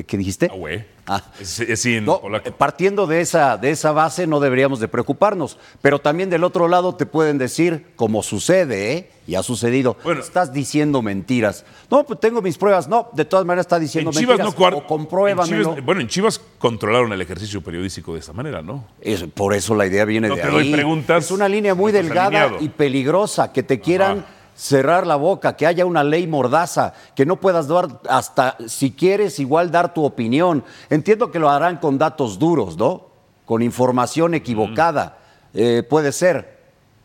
¿qué 0.06 0.18
dijiste? 0.18 0.50
Ah. 0.52 0.84
Ah. 1.10 1.24
Es, 1.40 1.86
No, 2.02 2.20
eh, 2.44 2.52
partiendo 2.52 3.08
de 3.08 3.22
esa, 3.22 3.56
de 3.58 3.70
esa 3.72 3.94
base 3.94 4.28
no 4.28 4.40
deberíamos 4.42 4.80
de 4.82 4.88
preocuparnos, 4.90 5.58
pero 5.82 6.00
también 6.00 6.30
del 6.30 6.44
otro 6.44 6.68
lado 6.68 6.96
te 6.96 7.06
pueden 7.06 7.38
decir, 7.38 7.88
como 7.96 8.24
sucede, 8.24 8.94
¿eh? 8.94 9.12
y 9.26 9.36
ha 9.36 9.44
sucedido, 9.44 9.96
Bueno. 10.04 10.20
estás 10.22 10.52
diciendo 10.52 11.02
mentiras. 11.02 11.66
No, 11.90 12.04
pues 12.06 12.20
tengo 12.20 12.42
mis 12.42 12.58
pruebas. 12.58 12.88
No, 12.90 13.10
de 13.14 13.24
todas 13.26 13.46
maneras 13.46 13.66
está 13.66 13.80
diciendo 13.80 14.12
En 14.12 14.18
Chivas 14.18 14.38
mentiras. 14.40 14.72
no 14.74 14.78
o 14.80 14.86
compruébamelo. 14.88 15.56
en 15.56 15.64
Chivas- 15.78 15.86
bueno, 15.86 16.02
en 16.02 16.08
Chivas 16.08 16.42
controlaron 16.60 17.12
el 17.14 17.22
ejercicio 17.22 17.62
periodístico 17.62 18.14
de 18.14 18.20
esta 18.20 18.34
manera, 18.34 18.62
¿no? 18.62 18.86
Es- 19.02 19.24
por 19.24 19.54
eso 19.54 19.76
la 19.76 19.86
idea 19.86 20.04
viene 20.06 20.28
No 20.28 20.36
de 20.36 20.42
te 20.42 20.48
ahí. 20.48 20.54
doy 20.54 20.72
preguntas, 20.74 21.26
es 21.26 21.32
una 21.32 21.48
línea 21.48 21.74
muy 21.76 21.92
delgada 21.94 22.28
alineado. 22.28 22.58
y 22.62 22.70
peligrosa, 22.70 23.52
que 23.54 23.64
te 23.64 23.80
quieran 23.80 24.20
Ajá. 24.20 24.28
Cerrar 24.58 25.06
la 25.06 25.16
boca, 25.16 25.56
que 25.56 25.68
haya 25.68 25.86
una 25.86 26.04
ley 26.04 26.26
mordaza, 26.28 26.94
que 27.16 27.26
no 27.26 27.40
puedas 27.40 27.68
dar 27.68 28.02
hasta, 28.10 28.58
si 28.68 28.92
quieres, 28.92 29.40
igual 29.40 29.70
dar 29.72 29.94
tu 29.94 30.04
opinión. 30.04 30.64
Entiendo 30.90 31.32
que 31.32 31.38
lo 31.40 31.50
harán 31.50 31.78
con 31.78 31.98
datos 31.98 32.40
duros, 32.40 32.76
¿no? 32.76 33.06
Con 33.46 33.62
información 33.62 34.34
equivocada. 34.34 35.20
Eh, 35.54 35.84
puede 35.88 36.12
ser. 36.12 36.58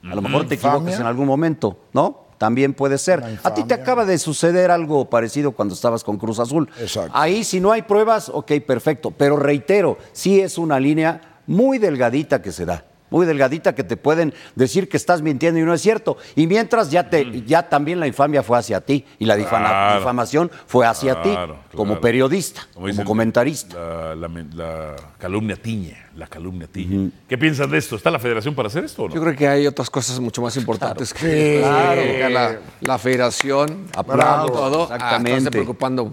A 0.02 0.14
lo 0.14 0.22
mejor 0.22 0.48
te 0.48 0.54
Infamia. 0.54 0.76
equivocas 0.78 1.00
en 1.00 1.06
algún 1.06 1.26
momento, 1.26 1.76
¿no? 1.92 2.22
También 2.38 2.74
puede 2.74 2.98
ser. 2.98 3.38
A 3.44 3.54
ti 3.54 3.62
te 3.62 3.74
acaba 3.74 4.04
de 4.04 4.18
suceder 4.18 4.72
algo 4.72 5.08
parecido 5.08 5.52
cuando 5.52 5.74
estabas 5.74 6.02
con 6.02 6.16
Cruz 6.16 6.40
Azul. 6.40 6.68
Exacto. 6.80 7.12
Ahí 7.14 7.44
si 7.44 7.60
no 7.60 7.70
hay 7.70 7.82
pruebas, 7.82 8.28
ok, 8.30 8.50
perfecto. 8.66 9.12
Pero 9.12 9.36
reitero, 9.36 9.98
sí 10.12 10.40
es 10.40 10.58
una 10.58 10.80
línea 10.80 11.20
muy 11.46 11.78
delgadita 11.78 12.42
que 12.42 12.50
se 12.50 12.64
da. 12.64 12.84
Muy 13.12 13.26
delgadita 13.26 13.74
que 13.74 13.84
te 13.84 13.96
pueden 13.96 14.32
decir 14.56 14.88
que 14.88 14.96
estás 14.96 15.22
mintiendo 15.22 15.60
y 15.60 15.62
no 15.62 15.72
es 15.74 15.80
cierto. 15.82 16.16
Y 16.34 16.46
mientras 16.46 16.90
ya 16.90 17.08
te, 17.10 17.42
ya 17.42 17.68
también 17.68 18.00
la 18.00 18.06
infamia 18.06 18.42
fue 18.42 18.58
hacia 18.58 18.80
ti 18.80 19.04
y 19.18 19.26
la 19.26 19.36
difama- 19.36 19.68
Claro. 19.68 19.98
difamación 19.98 20.50
fue 20.66 20.86
hacia 20.86 21.20
ti 21.22 21.30
Claro, 21.30 21.58
como 21.76 22.00
periodista, 22.00 22.62
como, 22.74 22.86
dicen, 22.88 23.04
comentarista. 23.04 24.14
La, 24.16 24.28
la- 24.28 24.44
la 24.54 24.96
calumnia 25.18 25.56
tiñe, 25.56 25.96
la 26.16 26.26
calumnia 26.26 26.66
tiñe. 26.70 27.10
¿Qué 27.28 27.38
piensas 27.38 27.70
de 27.70 27.78
esto? 27.78 27.96
¿Está 27.96 28.10
la 28.10 28.18
federación 28.18 28.54
para 28.54 28.68
hacer 28.68 28.84
esto 28.84 29.04
o 29.04 29.08
no? 29.08 29.14
Yo 29.14 29.20
creo 29.22 29.34
que 29.36 29.48
hay 29.48 29.66
otras 29.66 29.88
cosas 29.88 30.20
mucho 30.20 30.42
más 30.42 30.56
importantes 30.56 31.14
que, 31.14 31.60
Claro. 31.62 32.02
que 32.02 32.28
la, 32.30 32.56
la 32.80 32.98
federación, 32.98 33.86
Aplausos, 33.96 34.52
todo, 34.52 34.82
a 34.92 34.96
exactamente. 34.96 35.50
preocupando 35.50 36.12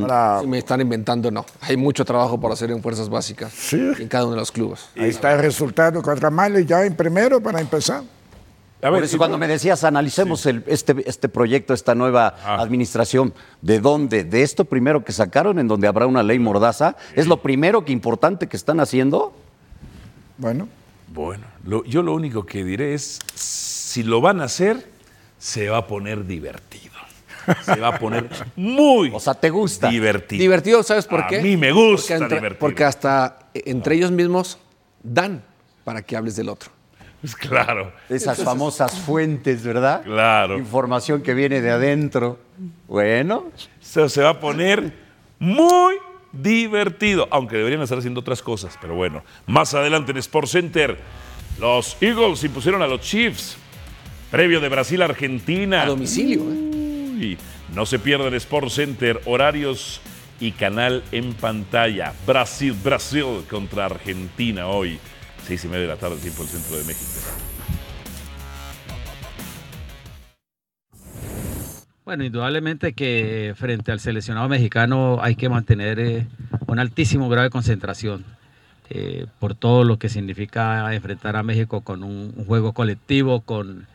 Para- 0.00 0.40
si 0.40 0.46
me 0.46 0.58
están 0.58 0.80
inventando 0.80 1.30
no. 1.30 1.44
Hay 1.60 1.76
mucho 1.76 2.04
trabajo 2.04 2.38
por 2.40 2.52
hacer 2.52 2.70
en 2.70 2.80
fuerzas 2.82 3.08
básicas 3.08 3.52
Sí. 3.52 3.80
en 3.98 4.06
cada 4.08 4.24
uno 4.24 4.34
de 4.34 4.40
los 4.40 4.52
clubes. 4.52 4.86
Ahí 4.96 5.08
está 5.10 5.32
el 5.32 5.40
resultado 5.40 6.00
contra 6.02 6.30
Mali 6.30 6.64
ya 6.64 6.84
en 6.84 6.94
primero 6.94 7.40
para 7.40 7.60
empezar. 7.60 8.02
A 8.82 8.86
Por 8.86 8.94
ver, 8.94 9.04
eso 9.04 9.12
si- 9.12 9.18
cuando 9.18 9.38
me 9.38 9.46
decías, 9.46 9.84
analicemos 9.84 10.44
el- 10.46 10.64
este, 10.66 11.08
este 11.08 11.28
proyecto, 11.28 11.72
esta 11.72 11.94
nueva 11.94 12.34
administración, 12.44 13.32
¿de 13.60 13.78
dónde? 13.78 14.24
¿De 14.24 14.42
esto 14.42 14.64
primero 14.64 15.04
que 15.04 15.12
sacaron, 15.12 15.60
en 15.60 15.68
donde 15.68 15.86
habrá 15.86 16.06
una 16.06 16.24
ley 16.24 16.40
mordaza? 16.40 16.96
¿Es 17.14 17.28
lo 17.28 17.36
primero 17.42 17.84
que 17.84 17.92
importante 17.92 18.48
que 18.48 18.56
están 18.56 18.80
haciendo? 18.80 19.32
Bueno, 20.38 20.68
Bueno, 21.14 21.44
lo- 21.64 21.84
yo 21.84 22.02
lo 22.02 22.14
único 22.14 22.46
que 22.46 22.64
diré 22.64 22.94
es, 22.94 23.18
si 23.34 24.02
lo 24.02 24.20
van 24.22 24.40
a 24.40 24.44
hacer, 24.44 24.88
se 25.38 25.68
va 25.68 25.76
a 25.78 25.86
poner 25.86 26.26
divertido. 26.26 26.94
Se 27.64 27.76
va 27.78 27.88
a 27.88 27.98
poner 27.98 28.28
muy 28.56 29.10
O 29.14 29.20
sea, 29.20 29.34
¿te 29.34 29.50
gusta? 29.50 29.90
divertido. 29.90 30.40
Divertido, 30.40 30.82
¿sabes 30.82 31.06
por 31.06 31.20
A 31.20 31.26
qué? 31.26 31.42
mí 31.42 31.56
me 31.58 31.70
gusta 31.70 32.14
porque, 32.14 32.22
entre- 32.24 32.38
divertido. 32.38 32.58
porque 32.60 32.84
hasta 32.84 33.38
eh, 33.52 33.62
entre 33.66 33.96
ellos 33.96 34.10
mismos 34.10 34.58
dan 35.02 35.42
para 35.84 36.00
que 36.02 36.16
hables 36.16 36.34
del 36.34 36.48
otro. 36.48 36.70
Pues 37.22 37.34
claro. 37.36 37.92
Esas 38.10 38.42
famosas 38.42 39.00
fuentes, 39.00 39.62
¿verdad? 39.62 40.02
Claro. 40.02 40.58
Información 40.58 41.22
que 41.22 41.32
viene 41.32 41.62
de 41.62 41.70
adentro. 41.70 42.38
Bueno, 42.86 43.50
Eso 43.80 44.08
se 44.08 44.22
va 44.22 44.30
a 44.30 44.40
poner 44.40 44.92
muy 45.38 45.94
divertido, 46.32 47.28
aunque 47.30 47.56
deberían 47.56 47.80
estar 47.82 47.98
haciendo 47.98 48.20
otras 48.20 48.42
cosas, 48.42 48.76
pero 48.80 48.94
bueno. 48.94 49.22
Más 49.46 49.72
adelante 49.72 50.10
en 50.12 50.18
Sports 50.18 50.50
Center, 50.50 50.98
los 51.58 51.96
Eagles 52.00 52.42
impusieron 52.44 52.82
a 52.82 52.86
los 52.86 53.00
Chiefs. 53.00 53.56
Previo 54.30 54.60
de 54.60 54.68
Brasil-Argentina. 54.68 55.82
A 55.82 55.86
domicilio. 55.86 56.40
¿eh? 56.40 56.70
Uy, 57.14 57.38
no 57.74 57.86
se 57.86 57.98
pierdan 57.98 58.34
Sports 58.34 58.74
Center, 58.74 59.20
horarios 59.26 60.00
y 60.40 60.52
canal 60.52 61.04
en 61.12 61.34
pantalla. 61.34 62.14
Brasil, 62.26 62.74
Brasil 62.82 63.44
contra 63.48 63.84
Argentina 63.86 64.66
hoy, 64.66 64.98
seis 65.46 65.64
y 65.64 65.68
media 65.68 65.82
de 65.82 65.88
la 65.88 65.96
tarde, 65.96 66.16
tiempo 66.16 66.42
del 66.42 66.50
centro 66.50 66.76
de 66.76 66.84
México. 66.84 67.10
Bueno, 72.04 72.24
indudablemente 72.24 72.94
que 72.94 73.54
frente 73.56 73.92
al 73.92 74.00
seleccionado 74.00 74.48
mexicano 74.48 75.20
hay 75.22 75.36
que 75.36 75.48
mantener 75.48 76.00
eh, 76.00 76.26
un 76.66 76.80
altísimo 76.80 77.28
grado 77.28 77.44
de 77.44 77.50
concentración 77.50 78.24
eh, 78.90 79.26
por 79.38 79.54
todo 79.54 79.84
lo 79.84 79.98
que 79.98 80.08
significa 80.08 80.92
enfrentar 80.94 81.36
a 81.36 81.44
México 81.44 81.82
con 81.82 82.02
un, 82.02 82.32
juego 82.44 82.72
colectivo, 82.72 83.40
con, 83.40 83.86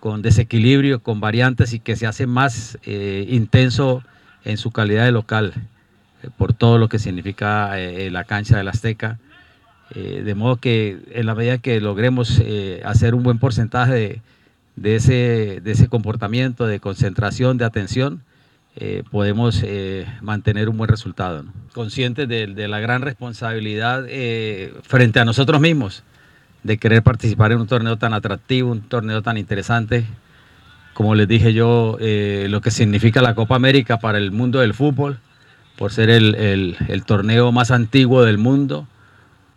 con 0.00 0.22
desequilibrio, 0.22 1.00
con 1.00 1.20
variantes 1.20 1.74
y 1.74 1.78
que 1.78 1.94
se 1.94 2.06
hace 2.06 2.26
más 2.26 2.78
eh, 2.84 3.26
intenso 3.28 4.02
en 4.44 4.56
su 4.56 4.70
calidad 4.70 5.04
de 5.04 5.12
local, 5.12 5.52
por 6.38 6.54
todo 6.54 6.78
lo 6.78 6.88
que 6.88 6.98
significa 6.98 7.76
la 7.76 8.24
cancha 8.24 8.56
del 8.56 8.68
Azteca. 8.68 9.18
Eh, 9.94 10.22
de 10.24 10.34
modo 10.34 10.56
que 10.56 10.98
en 11.12 11.26
la 11.26 11.34
medida 11.34 11.58
que 11.58 11.80
logremos 11.80 12.40
eh, 12.42 12.82
hacer 12.84 13.14
un 13.14 13.22
buen 13.22 13.38
porcentaje 13.38 14.20
de, 14.74 14.96
ese, 14.96 15.60
de 15.62 15.70
ese 15.70 15.88
comportamiento, 15.88 16.66
de 16.66 16.80
concentración, 16.80 17.56
de 17.56 17.64
atención, 17.64 18.20
eh, 18.74 19.04
podemos 19.10 19.64
mantener 20.20 20.68
un 20.68 20.76
buen 20.76 20.88
resultado. 20.88 21.44
Conscientes 21.72 22.28
de, 22.28 22.68
la 22.68 22.80
gran 22.80 23.00
responsabilidad 23.02 24.04
frente 24.82 25.20
a 25.20 25.24
nosotros 25.24 25.60
mismos, 25.60 26.02
de 26.62 26.76
querer 26.78 27.02
participar 27.02 27.52
en 27.52 27.60
un 27.60 27.66
torneo 27.68 27.96
tan 27.96 28.12
atractivo, 28.12 28.72
un 28.72 28.82
torneo 28.82 29.22
tan 29.22 29.38
interesante, 29.38 30.04
como 30.92 31.14
les 31.14 31.28
dije 31.28 31.54
yo, 31.54 31.96
lo 32.00 32.60
que 32.60 32.70
significa 32.70 33.22
la 33.22 33.34
Copa 33.34 33.54
América 33.56 33.98
para 33.98 34.18
el 34.18 34.30
mundo 34.30 34.60
del 34.60 34.74
fútbol, 34.74 35.20
por 35.78 35.92
ser 35.92 36.10
el- 36.10 36.76
el 36.88 37.04
torneo 37.04 37.52
más 37.52 37.70
antiguo 37.70 38.24
del 38.24 38.36
mundo, 38.36 38.86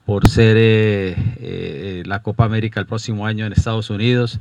por 0.10 0.28
ser 0.28 0.58
eh, 0.58 1.16
eh, 1.40 2.04
la 2.04 2.24
Copa 2.24 2.44
América 2.44 2.80
el 2.80 2.88
próximo 2.88 3.28
año 3.28 3.46
en 3.46 3.54
Estados 3.54 3.92
Unidos, 3.92 4.40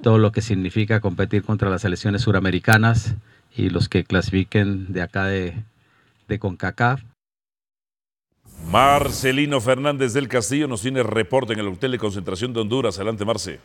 todo 0.00 0.16
lo 0.16 0.30
que 0.30 0.42
significa 0.42 1.00
competir 1.00 1.42
contra 1.42 1.68
las 1.68 1.82
selecciones 1.82 2.22
suramericanas 2.22 3.16
y 3.52 3.68
los 3.68 3.88
que 3.88 4.04
clasifiquen 4.04 4.92
de 4.92 5.02
acá 5.02 5.24
de, 5.24 5.54
de 6.28 6.38
CONCACAF. 6.38 7.02
Marcelino 8.70 9.60
Fernández 9.60 10.12
del 10.12 10.28
Castillo 10.28 10.68
nos 10.68 10.82
tiene 10.82 11.02
reporte 11.02 11.52
en 11.52 11.58
el 11.58 11.66
Hotel 11.66 11.90
de 11.90 11.98
Concentración 11.98 12.52
de 12.52 12.60
Honduras. 12.60 12.94
Adelante, 12.98 13.24
Marce. 13.24 13.58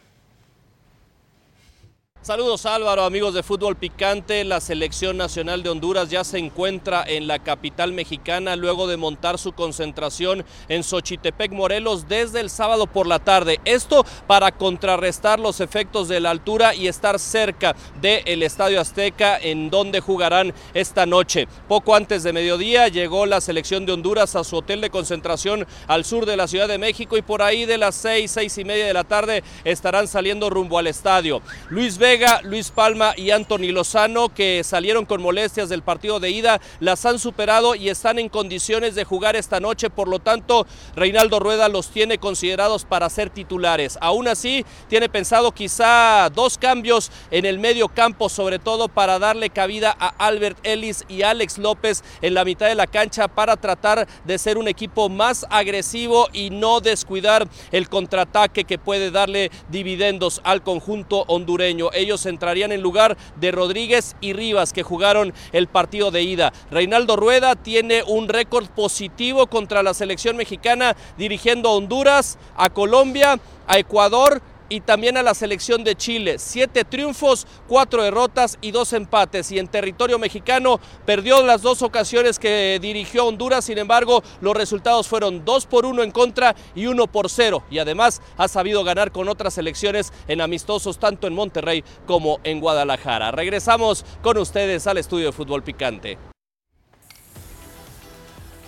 Saludos 2.24 2.66
Álvaro, 2.66 3.04
amigos 3.04 3.34
de 3.34 3.44
Fútbol 3.44 3.76
Picante. 3.76 4.46
La 4.46 4.62
selección 4.62 5.18
nacional 5.18 5.62
de 5.62 5.70
Honduras 5.70 6.10
ya 6.10 6.24
se 6.24 6.38
encuentra 6.38 7.04
en 7.06 7.28
la 7.28 7.40
capital 7.40 7.92
mexicana 7.92 8.56
luego 8.56 8.88
de 8.88 8.96
montar 8.96 9.38
su 9.38 9.52
concentración 9.52 10.46
en 10.70 10.86
Xochitepec, 10.86 11.52
Morelos, 11.52 12.08
desde 12.08 12.40
el 12.40 12.50
sábado 12.50 12.88
por 12.88 13.08
la 13.08 13.20
tarde. 13.20 13.60
Esto 13.66 14.06
para 14.26 14.54
contrarrestar 14.54 15.38
los 15.38 15.60
efectos 15.60 16.08
de 16.08 16.22
la 16.22 16.30
altura 16.30 16.74
y 16.74 16.88
estar 16.88 17.20
cerca 17.20 17.76
del 18.00 18.42
Estadio 18.42 18.80
Azteca, 18.80 19.38
en 19.38 19.70
donde 19.70 20.00
jugarán 20.00 20.54
esta 20.74 21.06
noche. 21.06 21.50
Poco 21.68 21.94
antes 21.94 22.24
de 22.24 22.32
mediodía 22.32 22.88
llegó 22.88 23.26
la 23.26 23.42
selección 23.42 23.86
de 23.86 23.92
Honduras 23.92 24.38
a 24.38 24.46
su 24.46 24.56
hotel 24.56 24.80
de 24.80 24.90
concentración 24.90 25.68
al 25.88 26.06
sur 26.06 26.26
de 26.26 26.38
la 26.38 26.48
Ciudad 26.48 26.70
de 26.70 26.78
México 26.78 27.18
y 27.18 27.22
por 27.22 27.42
ahí 27.42 27.66
de 27.66 27.78
las 27.78 27.96
seis, 27.96 28.32
seis 28.32 28.58
y 28.58 28.64
media 28.64 28.86
de 28.86 28.94
la 28.94 29.04
tarde 29.04 29.44
estarán 29.66 30.08
saliendo 30.08 30.50
rumbo 30.50 30.80
al 30.80 30.88
estadio. 30.88 31.42
Luis 31.70 31.98
Vega 31.98 32.13
Luis 32.44 32.70
Palma 32.70 33.14
y 33.18 33.32
Anthony 33.32 33.72
Lozano, 33.72 34.30
que 34.30 34.64
salieron 34.64 35.06
con 35.06 35.20
molestias 35.20 35.68
del 35.70 35.82
partido 35.82 36.20
de 36.20 36.30
ida, 36.30 36.62
las 36.80 37.08
han 37.08 37.18
superado 37.18 37.74
y 37.74 37.90
están 37.90 38.20
en 38.20 38.30
condiciones 38.30 38.94
de 38.94 39.04
jugar 39.04 39.36
esta 39.36 39.60
noche. 39.60 39.90
Por 39.90 40.08
lo 40.08 40.20
tanto, 40.20 40.68
Reinaldo 40.96 41.40
Rueda 41.40 41.70
los 41.70 41.90
tiene 41.90 42.20
considerados 42.20 42.86
para 42.86 43.10
ser 43.10 43.32
titulares. 43.32 43.98
Aún 44.00 44.28
así, 44.28 44.64
tiene 44.90 45.10
pensado 45.10 45.54
quizá 45.54 46.30
dos 46.30 46.60
cambios 46.60 47.12
en 47.32 47.46
el 47.46 47.58
medio 47.58 47.88
campo, 47.88 48.30
sobre 48.30 48.60
todo 48.60 48.90
para 48.90 49.18
darle 49.18 49.50
cabida 49.50 49.96
a 50.00 50.10
Albert 50.10 50.60
Ellis 50.62 51.06
y 51.10 51.24
Alex 51.24 51.58
López 51.58 52.04
en 52.22 52.36
la 52.36 52.46
mitad 52.46 52.68
de 52.68 52.76
la 52.76 52.86
cancha 52.86 53.28
para 53.28 53.58
tratar 53.58 54.08
de 54.24 54.38
ser 54.38 54.60
un 54.60 54.68
equipo 54.68 55.10
más 55.10 55.48
agresivo 55.50 56.28
y 56.32 56.52
no 56.52 56.80
descuidar 56.80 57.48
el 57.72 57.90
contraataque 57.90 58.66
que 58.66 58.78
puede 58.78 59.10
darle 59.10 59.50
dividendos 59.70 60.42
al 60.44 60.62
conjunto 60.62 61.24
hondureño. 61.28 61.90
Ellos 62.04 62.26
entrarían 62.26 62.72
en 62.72 62.82
lugar 62.82 63.18
de 63.38 63.52
Rodríguez 63.52 64.16
y 64.22 64.34
Rivas 64.34 64.74
que 64.74 64.84
jugaron 64.84 65.34
el 65.54 65.68
partido 65.68 66.12
de 66.12 66.22
ida. 66.22 66.54
Reinaldo 66.70 67.16
Rueda 67.16 67.56
tiene 67.56 68.04
un 68.04 68.28
récord 68.28 68.68
positivo 68.68 69.48
contra 69.48 69.84
la 69.84 69.94
selección 69.94 70.36
mexicana 70.36 70.96
dirigiendo 71.18 71.70
a 71.70 71.74
Honduras, 71.74 72.38
a 72.58 72.70
Colombia, 72.70 73.40
a 73.68 73.80
Ecuador 73.80 74.42
y 74.74 74.82
también 74.82 75.18
a 75.18 75.24
la 75.24 75.36
selección 75.36 75.84
de 75.84 75.96
Chile. 75.96 76.40
Siete 76.40 76.84
triunfos, 76.84 77.46
cuatro 77.68 78.02
derrotas 78.02 78.58
y 78.60 78.72
dos 78.72 78.92
empates. 78.94 79.52
Y 79.52 79.60
en 79.60 79.68
territorio 79.68 80.18
mexicano 80.18 80.80
perdió 81.06 81.46
las 81.46 81.62
dos 81.62 81.84
ocasiones 81.84 82.40
que 82.40 82.80
dirigió 82.82 83.28
Honduras. 83.28 83.66
Sin 83.66 83.78
embargo, 83.78 84.24
los 84.42 84.56
resultados 84.56 85.08
fueron 85.08 85.46
dos 85.46 85.68
por 85.68 85.86
uno 85.86 86.02
en 86.02 86.10
contra 86.10 86.56
y 86.74 86.88
uno 86.88 87.06
por 87.06 87.30
cero. 87.30 87.64
Y 87.70 87.78
además 87.78 88.20
ha 88.36 88.48
sabido 88.48 88.84
ganar 88.84 89.12
con 89.12 89.30
otras 89.30 89.54
selecciones 89.54 90.12
en 90.28 90.42
amistosos 90.42 90.98
tanto 90.98 91.28
en 91.28 91.36
Monterrey 91.36 91.84
como 92.08 92.40
en 92.44 92.60
Guadalajara. 92.60 93.30
Regresamos 93.30 94.04
con 94.24 94.40
ustedes 94.40 94.88
al 94.88 94.98
estudio 94.98 95.28
de 95.28 95.34
fútbol 95.34 95.62
picante. 95.62 96.18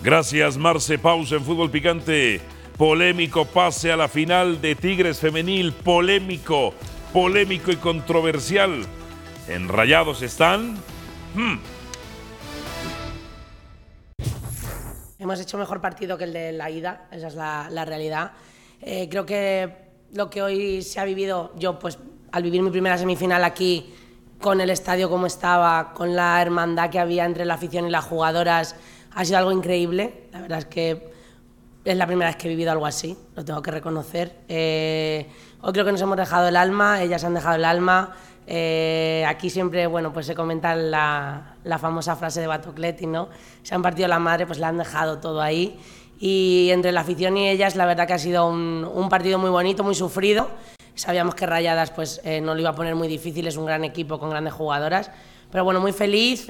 Gracias, 0.02 0.56
Marce. 0.56 1.00
Pausa 1.00 1.38
en 1.38 1.44
Fútbol 1.44 1.72
Picante. 1.72 2.40
Polémico 2.78 3.46
pase 3.46 3.92
a 3.92 3.98
la 3.98 4.10
final 4.10 4.60
de 4.60 4.76
Tigres 4.76 5.20
Femenil. 5.20 5.72
Polémico, 5.72 6.74
polémico 7.14 7.72
y 7.72 7.78
controversial. 7.78 8.86
En 9.48 9.70
Rayados 9.70 10.22
están. 10.22 10.76
Hmm, 11.36 11.56
Hemos 15.18 15.40
hecho 15.40 15.58
mejor 15.58 15.80
partido 15.80 16.18
que 16.18 16.26
el 16.26 16.34
de 16.34 16.52
la 16.52 16.70
ida, 16.70 17.08
esa 17.12 17.28
es 17.28 17.36
la, 17.36 17.86
realidad. 17.86 18.34
Eh, 18.82 19.08
creo 19.10 19.26
que 19.26 19.74
lo 20.14 20.30
que 20.30 20.42
hoy 20.42 20.82
se 20.82 21.00
ha 21.00 21.06
vivido, 21.06 21.54
yo 21.58 21.80
pues 21.80 21.98
al 22.32 22.44
vivir 22.44 22.62
mi 22.62 22.70
primera 22.70 22.98
semifinal 22.98 23.44
aquí, 23.44 23.94
con 24.42 24.60
el 24.60 24.70
estadio 24.70 25.10
como 25.10 25.26
estaba, 25.26 25.94
con 25.94 26.16
la 26.16 26.42
hermandad 26.42 26.90
que 26.90 27.00
había 27.00 27.26
entre 27.26 27.46
la 27.46 27.54
afición 27.54 27.88
y 27.88 27.90
las 27.90 28.04
jugadoras, 28.04 28.76
ha 29.16 29.24
sido 29.24 29.38
algo 29.38 29.52
increíble. 29.54 30.26
La 30.34 30.42
verdad 30.42 30.60
es 30.60 30.66
que 30.66 31.15
es 31.86 31.98
la 31.98 32.08
primera 32.08 32.30
vez 32.30 32.36
que 32.36 32.48
he 32.48 32.50
vivido 32.50 32.72
algo 32.72 32.86
así, 32.86 33.16
lo 33.36 33.46
tengo 33.46 33.62
que 33.62 33.72
reconocer. 33.72 34.34
Eh, 34.50 35.28
hoy 35.62 35.72
creo 35.72 35.86
que 35.86 35.92
nos 35.92 36.02
hemos 36.02 36.18
dejado 36.18 36.48
el 36.48 36.56
alma, 36.56 37.02
ellas 37.04 37.24
han 37.24 37.36
dejado 37.36 37.56
el 37.56 37.66
alma. 37.66 38.16
Eh, 38.48 39.24
aquí 39.28 39.50
siempre, 39.52 39.86
bueno, 39.88 40.12
pues 40.12 40.26
se 40.26 40.36
comenta 40.36 40.76
la, 40.76 41.56
la 41.64 41.78
famosa 41.78 42.16
frase 42.16 42.42
de 42.42 42.48
Batocletti, 42.48 43.06
¿no? 43.06 43.30
Se 43.62 43.76
han 43.76 43.84
partido 43.84 44.08
la 44.08 44.20
madre, 44.20 44.48
pues 44.48 44.60
le 44.60 44.66
han 44.66 44.78
dejado 44.78 45.20
todo 45.20 45.42
ahí. 45.42 45.80
Y 46.20 46.70
entre 46.72 46.92
la 46.92 47.02
afición 47.02 47.38
y 47.38 47.50
ellas, 47.50 47.76
la 47.76 47.86
verdad 47.86 48.08
que 48.08 48.14
ha 48.14 48.20
sido 48.20 48.48
un, 48.48 48.90
un 48.92 49.10
partido 49.10 49.38
muy 49.38 49.50
bonito, 49.50 49.84
muy 49.84 49.96
sufrido. 49.96 50.50
Sabíamos 50.96 51.36
que 51.36 51.46
Rayadas 51.46 51.92
pues, 51.92 52.22
eh, 52.24 52.42
no 52.42 52.56
lo 52.56 52.62
iba 52.62 52.70
a 52.72 52.76
poner 52.76 52.96
muy 52.96 53.08
difícil, 53.08 53.46
es 53.48 53.58
un 53.58 53.66
gran 53.66 53.84
equipo 53.84 54.18
con 54.18 54.30
grandes 54.32 54.54
jugadoras. 54.54 55.12
Pero 55.52 55.64
bueno, 55.64 55.80
muy 55.82 55.92
feliz. 55.92 56.48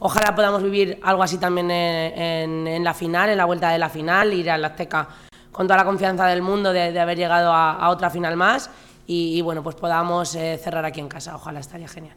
Ojalá 0.00 0.34
podamos 0.34 0.62
vivir 0.62 0.98
algo 1.02 1.22
así 1.22 1.38
también 1.38 1.70
en, 1.70 2.18
en- 2.20 2.66
en 2.66 2.84
la 2.84 2.92
final, 2.94 3.30
en 3.30 3.38
la 3.38 3.44
vuelta 3.44 3.70
de 3.70 3.78
la 3.78 3.88
final, 3.88 4.32
ir 4.34 4.50
al 4.50 4.64
Azteca 4.64 5.06
con 5.52 5.66
toda 5.66 5.76
la 5.78 5.84
confianza 5.84 6.26
del 6.26 6.42
mundo 6.42 6.72
de, 6.72 6.90
de 6.92 7.00
haber 7.00 7.16
llegado 7.16 7.52
a, 7.52 7.72
a 7.72 7.88
otra 7.90 8.10
final 8.10 8.36
más. 8.36 8.68
Y, 9.06 9.36
y, 9.36 9.40
bueno, 9.42 9.62
pues 9.62 9.74
podamos 9.76 10.34
eh, 10.36 10.56
cerrar 10.62 10.84
aquí 10.84 11.00
en 11.00 11.08
casa. 11.08 11.34
Ojalá 11.34 11.58
estaría 11.60 11.88
genial. 11.88 12.16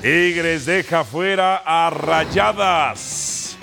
Tigres 0.00 0.66
deja 0.66 1.04
fuera 1.04 1.62
a 1.64 1.90
Rayadas. 1.90 3.56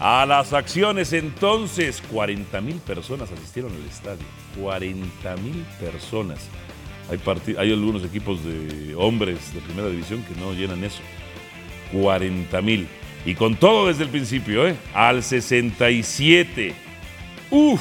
A 0.00 0.26
las 0.26 0.52
acciones 0.52 1.12
entonces, 1.12 2.02
40 2.10 2.60
mil 2.60 2.76
personas 2.76 3.30
asistieron 3.30 3.72
al 3.72 3.84
estadio. 3.88 4.24
40 4.60 5.36
mil 5.36 5.64
personas. 5.80 6.38
Hay, 7.10 7.20
hay 7.58 7.72
algunos 7.72 8.04
equipos 8.04 8.44
de 8.44 8.94
hombres 8.96 9.52
de 9.54 9.60
primera 9.60 9.88
división 9.88 10.22
que 10.24 10.34
no 10.40 10.52
llenan 10.54 10.82
eso. 10.82 11.02
40 11.92 12.60
mil. 12.62 12.86
Y 13.24 13.34
con 13.34 13.54
todo 13.56 13.86
desde 13.86 14.04
el 14.04 14.08
principio, 14.08 14.66
¿eh? 14.66 14.74
Al 14.94 15.22
67. 15.22 16.74
Uf. 17.50 17.80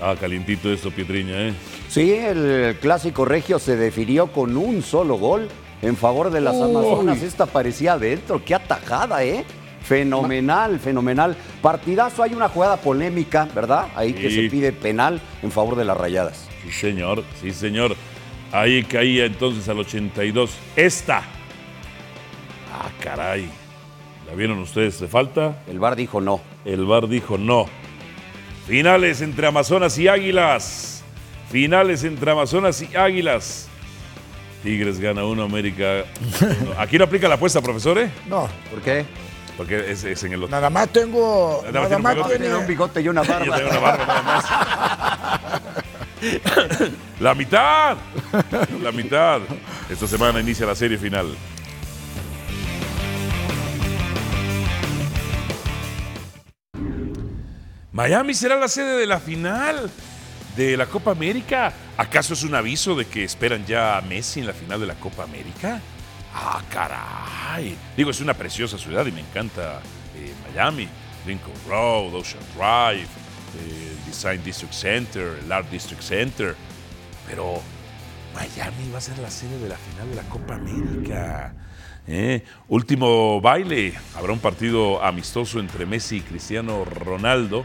Ah, 0.00 0.16
calientito 0.20 0.72
esto, 0.72 0.90
Pietriña, 0.90 1.48
¿eh? 1.48 1.52
Sí, 1.88 2.12
el 2.12 2.76
clásico 2.80 3.24
regio 3.24 3.58
se 3.58 3.76
definió 3.76 4.32
con 4.32 4.56
un 4.56 4.82
solo 4.82 5.14
gol 5.14 5.48
en 5.82 5.96
favor 5.96 6.30
de 6.30 6.40
las 6.40 6.56
Uy. 6.56 6.70
Amazonas. 6.70 7.22
Esta 7.22 7.46
parecía 7.46 7.92
adentro, 7.92 8.42
qué 8.44 8.54
atajada, 8.54 9.22
¿eh? 9.22 9.44
Fenomenal, 9.82 10.78
fenomenal. 10.80 11.36
Partidazo, 11.60 12.22
hay 12.22 12.34
una 12.34 12.48
jugada 12.48 12.78
polémica, 12.78 13.48
¿verdad? 13.54 13.88
Ahí 13.94 14.12
que 14.12 14.30
se 14.30 14.48
pide 14.48 14.72
penal 14.72 15.20
en 15.42 15.50
favor 15.50 15.76
de 15.76 15.84
las 15.84 15.96
rayadas. 15.96 16.48
Sí, 16.64 16.72
señor, 16.72 17.24
sí, 17.40 17.52
señor. 17.52 17.94
Ahí 18.52 18.84
caía 18.84 19.26
entonces 19.26 19.68
al 19.68 19.78
82. 19.78 20.50
Esta. 20.76 21.22
Ah, 22.82 22.90
caray. 23.00 23.48
¿La 24.28 24.34
vieron 24.34 24.58
ustedes? 24.58 24.94
¿Se 24.96 25.06
falta? 25.08 25.62
El 25.68 25.78
VAR 25.78 25.94
dijo 25.96 26.20
no. 26.20 26.40
El 26.64 26.84
VAR 26.84 27.08
dijo 27.08 27.38
no. 27.38 27.66
Finales 28.66 29.20
entre 29.20 29.46
Amazonas 29.46 29.96
y 29.98 30.08
Águilas. 30.08 31.02
Finales 31.50 32.02
entre 32.04 32.30
Amazonas 32.30 32.80
y 32.82 32.96
Águilas. 32.96 33.68
Tigres 34.62 35.00
gana 35.00 35.24
uno, 35.24 35.42
América. 35.42 36.04
uno. 36.40 36.72
Aquí 36.78 36.96
no 36.98 37.04
aplica 37.04 37.28
la 37.28 37.34
apuesta, 37.34 37.60
profesor, 37.60 37.98
¿eh? 37.98 38.10
No, 38.28 38.48
¿Por 38.70 38.80
qué? 38.82 39.04
Porque 39.56 39.90
es, 39.90 40.04
es 40.04 40.22
en 40.24 40.32
el 40.32 40.44
otro. 40.44 40.50
nada 40.56 40.70
más 40.70 40.88
tengo. 40.88 41.62
Nada 41.66 41.80
más 41.82 41.90
Nada 41.90 41.96
tiene 41.96 41.96
un 41.96 42.02
más 42.02 42.28
tiene. 42.28 42.44
Tiene 42.44 42.56
un 42.60 42.66
bigote 42.66 43.00
y 43.02 43.08
una 43.08 43.22
Yo 43.22 43.32
barba. 43.32 43.56
tengo 43.56 43.70
una 43.70 43.78
barba 43.80 44.06
nada 44.06 44.22
más. 44.22 44.44
La 47.20 47.34
mitad. 47.34 47.96
La 48.82 48.92
mitad. 48.92 49.40
Esta 49.90 50.06
semana 50.06 50.40
inicia 50.40 50.64
la 50.66 50.74
serie 50.74 50.96
final. 50.96 51.26
Miami 58.02 58.34
será 58.34 58.56
la 58.56 58.66
sede 58.66 58.98
de 58.98 59.06
la 59.06 59.20
final 59.20 59.88
de 60.56 60.76
la 60.76 60.86
Copa 60.86 61.12
América. 61.12 61.72
¿Acaso 61.96 62.34
es 62.34 62.42
un 62.42 62.52
aviso 62.52 62.96
de 62.96 63.04
que 63.04 63.22
esperan 63.22 63.64
ya 63.64 63.96
a 63.96 64.00
Messi 64.00 64.40
en 64.40 64.48
la 64.48 64.52
final 64.52 64.80
de 64.80 64.88
la 64.88 64.94
Copa 64.94 65.22
América? 65.22 65.80
Ah, 66.34 66.60
caray. 66.68 67.76
Digo, 67.96 68.10
es 68.10 68.20
una 68.20 68.34
preciosa 68.34 68.76
ciudad 68.76 69.06
y 69.06 69.12
me 69.12 69.20
encanta 69.20 69.80
eh, 70.16 70.32
Miami. 70.50 70.88
Lincoln 71.24 71.54
Road, 71.68 72.12
Ocean 72.12 72.42
Drive, 72.56 73.06
eh, 73.06 73.96
Design 74.04 74.42
District 74.42 74.74
Center, 74.74 75.38
el 75.40 75.52
Art 75.52 75.70
District 75.70 76.02
Center. 76.02 76.56
Pero 77.28 77.62
Miami 78.34 78.90
va 78.92 78.98
a 78.98 79.00
ser 79.00 79.16
la 79.18 79.30
sede 79.30 79.60
de 79.60 79.68
la 79.68 79.76
final 79.76 80.10
de 80.10 80.16
la 80.16 80.28
Copa 80.28 80.56
América. 80.56 81.54
¿eh? 82.08 82.42
Último 82.66 83.40
baile. 83.40 83.94
Habrá 84.16 84.32
un 84.32 84.40
partido 84.40 85.02
amistoso 85.04 85.60
entre 85.60 85.86
Messi 85.86 86.16
y 86.16 86.20
Cristiano 86.20 86.84
Ronaldo. 86.84 87.64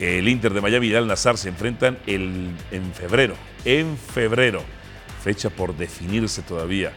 El 0.00 0.28
Inter 0.28 0.52
de 0.52 0.60
Miami 0.60 0.88
y 0.88 0.90
el 0.90 0.96
Al 0.98 1.06
Nazar 1.06 1.36
se 1.38 1.48
enfrentan 1.48 1.98
el- 2.06 2.50
en 2.70 2.92
febrero. 2.92 3.34
En 3.64 3.96
febrero. 3.96 4.62
Fecha 5.22 5.50
por 5.50 5.76
definirse 5.76 6.42
todavía. 6.42 6.92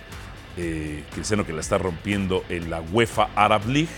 Eh, 0.57 1.03
Cristiano 1.13 1.45
que 1.45 1.53
la 1.53 1.61
está 1.61 1.77
rompiendo 1.77 2.43
en 2.49 2.69
la 2.69 2.81
UEFA 2.81 3.29
Arab 3.35 3.67
League. 3.67 3.89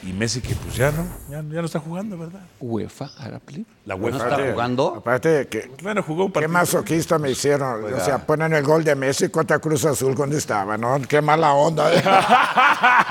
Y 0.00 0.12
Messi 0.12 0.40
que 0.40 0.54
pues 0.54 0.76
ya 0.76 0.92
no, 0.92 1.04
ya, 1.28 1.38
ya 1.38 1.42
no 1.60 1.64
está 1.66 1.80
jugando, 1.80 2.16
¿verdad? 2.16 2.38
UEFA 2.60 3.10
Arab 3.18 3.42
League. 3.48 3.64
La 3.84 3.96
¿No 3.96 4.04
UEFA. 4.04 4.16
está 4.28 4.50
jugando? 4.52 4.94
Aparte, 4.96 5.48
que, 5.48 5.72
Bueno, 5.82 6.04
jugó 6.04 6.26
un 6.26 6.30
qué 6.30 6.34
partido. 6.34 6.52
masoquista 6.52 7.18
me 7.18 7.32
hicieron. 7.32 7.92
O 7.92 8.00
sea, 8.04 8.24
ponen 8.24 8.52
el 8.52 8.62
gol 8.62 8.84
de 8.84 8.94
Messi 8.94 9.28
contra 9.28 9.58
Cruz 9.58 9.84
Azul 9.84 10.14
cuando 10.14 10.36
estaba, 10.36 10.78
¿no? 10.78 11.00
Qué 11.08 11.20
mala 11.20 11.52
onda. 11.52 11.90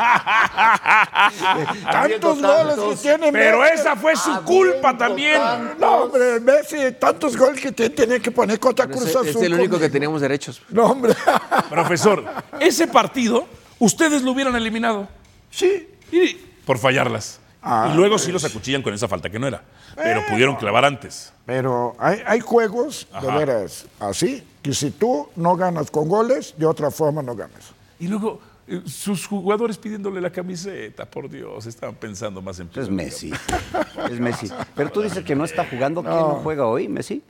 tantos 1.92 2.42
goles 2.42 2.76
que 2.78 2.96
tiene 3.02 3.32
Pero 3.32 3.60
Messi. 3.60 3.74
esa 3.76 3.96
fue 3.96 4.16
su 4.16 4.42
culpa 4.44 4.98
también. 4.98 5.42
No, 5.80 6.04
hombre, 6.04 6.40
Messi, 6.40 6.78
tantos 7.00 7.36
goles 7.36 7.62
que 7.62 7.72
te 7.72 7.90
tiene 7.90 8.20
que 8.20 8.32
poner 8.32 8.60
contra 8.60 8.86
Pero 8.88 8.98
Cruz 9.00 9.10
ese- 9.10 9.20
Azul. 9.20 9.30
es 9.30 9.42
el 9.44 9.54
único 9.54 9.80
que 9.80 9.90
tenemos 9.90 10.22
derechos. 10.22 10.62
No, 10.70 10.86
hombre. 10.86 11.14
Profesor, 11.70 12.24
ese 12.60 12.88
partido, 12.88 13.48
ustedes 13.80 14.22
lo 14.24 14.32
hubieran 14.32 14.56
eliminado. 14.56 15.08
sí. 15.52 15.90
Y 16.10 16.38
por 16.68 16.78
fallarlas. 16.78 17.40
Ah, 17.64 17.90
y 17.92 17.96
luego 17.98 18.18
sí 18.20 18.32
los 18.32 18.44
acuchillan 18.46 18.84
con 18.84 18.94
esa 18.94 19.08
falta 19.08 19.30
que 19.30 19.40
no 19.40 19.48
era. 19.48 19.64
Pero 19.96 20.22
pudieron 20.30 20.56
clavar 20.58 20.86
antes. 20.86 21.34
Pero 21.46 21.96
hay, 22.00 22.22
hay 22.26 22.40
juegos, 22.40 23.08
de 23.12 23.28
Ajá. 23.28 23.38
veras, 23.38 23.88
así, 24.00 24.44
que 24.62 24.74
si 24.74 24.92
tú 24.92 25.28
no 25.36 25.56
ganas 25.56 25.90
con 25.90 26.08
goles, 26.08 26.54
de 26.58 26.66
otra 26.66 26.92
forma 26.92 27.24
no 27.24 27.36
ganas. 27.36 27.72
Y 28.00 28.08
luego 28.08 28.40
eh, 28.68 28.82
sus 28.86 29.26
jugadores 29.26 29.78
pidiéndole 29.78 30.22
la 30.22 30.30
camiseta, 30.30 31.06
por 31.06 31.30
Dios, 31.30 31.66
estaban 31.66 31.96
pensando 31.96 32.42
más 32.42 32.60
en 32.60 32.70
Es 32.76 32.90
Messi. 32.90 33.32
Es 34.12 34.20
Messi. 34.20 34.50
Pero 34.76 34.92
tú 34.92 35.02
dices 35.02 35.24
que 35.24 35.36
no 35.36 35.44
está 35.46 35.66
jugando. 35.66 36.04
¿Quién 36.04 36.14
no 36.16 36.36
juega 36.44 36.68
hoy, 36.68 36.88
Messi? 36.88 37.24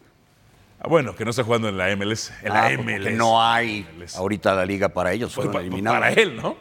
Ah, 0.80 0.88
bueno, 0.88 1.16
que 1.16 1.24
no 1.26 1.32
está 1.32 1.44
jugando 1.44 1.70
en 1.70 1.78
la 1.78 1.88
MLS. 1.96 2.32
En 2.44 2.52
Ah, 2.52 2.70
la 2.70 2.78
porque 2.78 3.00
MLS. 3.00 3.14
no 3.18 3.42
hay 3.42 3.88
ahorita 4.16 4.54
la 4.54 4.66
liga 4.66 4.90
para 4.90 5.12
ellos. 5.14 5.30
Pues 5.34 5.46
Fueron 5.48 5.54
pa- 5.54 5.60
eliminados. 5.62 6.00
para 6.00 6.12
él, 6.14 6.36
¿no? 6.36 6.56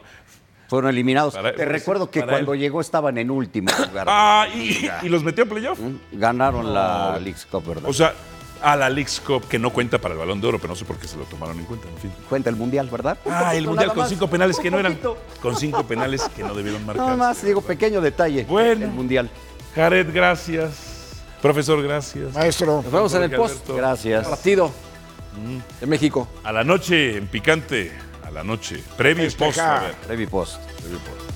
Fueron 0.67 0.89
eliminados. 0.89 1.33
Para- 1.35 1.53
Te 1.55 1.65
recuerdo 1.65 2.09
que 2.11 2.23
cuando 2.23 2.53
él. 2.53 2.59
llegó 2.59 2.81
estaban 2.81 3.17
en 3.17 3.31
último 3.31 3.69
lugar. 3.87 4.07
Ah, 4.09 4.47
y, 4.53 4.87
y 5.03 5.09
los 5.09 5.23
metió 5.23 5.45
a 5.45 5.47
playoff. 5.47 5.79
Ganaron 6.11 6.73
la 6.73 7.17
Leagues 7.21 7.45
Cup, 7.49 7.65
¿verdad? 7.65 7.89
O 7.89 7.93
sea, 7.93 8.13
a 8.61 8.75
la 8.75 8.89
Leagues 8.89 9.21
Cup 9.21 9.47
que 9.47 9.59
no 9.59 9.71
cuenta 9.71 9.97
para 9.99 10.13
el 10.15 10.19
Balón 10.19 10.41
de 10.41 10.47
Oro, 10.47 10.57
pero 10.59 10.69
no 10.69 10.75
sé 10.75 10.83
por 10.83 10.97
qué 10.97 11.07
se 11.07 11.15
lo 11.17 11.23
tomaron 11.25 11.57
en 11.59 11.65
cuenta. 11.65 11.87
En 11.87 11.97
fin. 11.97 12.11
Cuenta 12.27 12.49
el 12.49 12.55
Mundial, 12.57 12.89
¿verdad? 12.91 13.17
Un 13.23 13.31
Ah, 13.33 13.55
el 13.55 13.65
Mundial 13.65 13.93
con 13.93 14.09
cinco 14.09 14.27
penales 14.29 14.57
que 14.59 14.69
no 14.71 14.77
eran. 14.79 14.97
Con 15.41 15.55
cinco 15.55 15.83
penales 15.83 16.23
que 16.35 16.43
no 16.43 16.53
debieron 16.53 16.85
marcar. 16.85 17.05
Nada 17.05 17.17
más, 17.17 17.43
digo, 17.45 17.61
pequeño 17.61 18.01
detalle. 18.01 18.43
Bueno. 18.43 18.85
El 18.85 18.91
Mundial. 18.91 19.29
Jared, 19.75 20.07
gracias. 20.13 21.21
Profesor, 21.41 21.81
gracias. 21.83 22.33
Maestro. 22.33 22.81
Nos 22.81 22.91
vemos 22.91 23.13
en 23.13 23.23
el 23.23 23.31
post. 23.31 23.53
Alberto. 23.55 23.75
Gracias. 23.75 24.27
Partido 24.27 24.71
de 25.79 25.85
México. 25.85 26.27
A 26.43 26.51
la 26.51 26.63
noche 26.63 27.15
en 27.17 27.27
picante. 27.27 27.91
A 28.27 28.31
la 28.31 28.43
noche. 28.43 28.83
Previo 28.97 29.25
y 29.25 29.29
post. 29.29 29.57
A 29.57 29.79
ver. 29.79 30.29
Post. 30.29 30.57
Previo 30.81 30.99
post. 30.99 31.27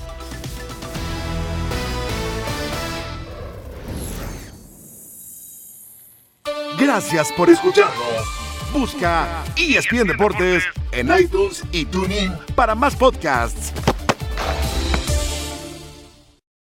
Gracias 6.77 7.31
por 7.37 7.49
escucharnos. 7.49 7.95
Busca 8.73 9.45
ESPN 9.55 10.07
Deportes 10.07 10.65
en 10.91 11.17
iTunes 11.17 11.63
y 11.71 11.85
TuneIn 11.85 12.33
para 12.55 12.75
más 12.75 12.93
podcasts. 12.97 13.71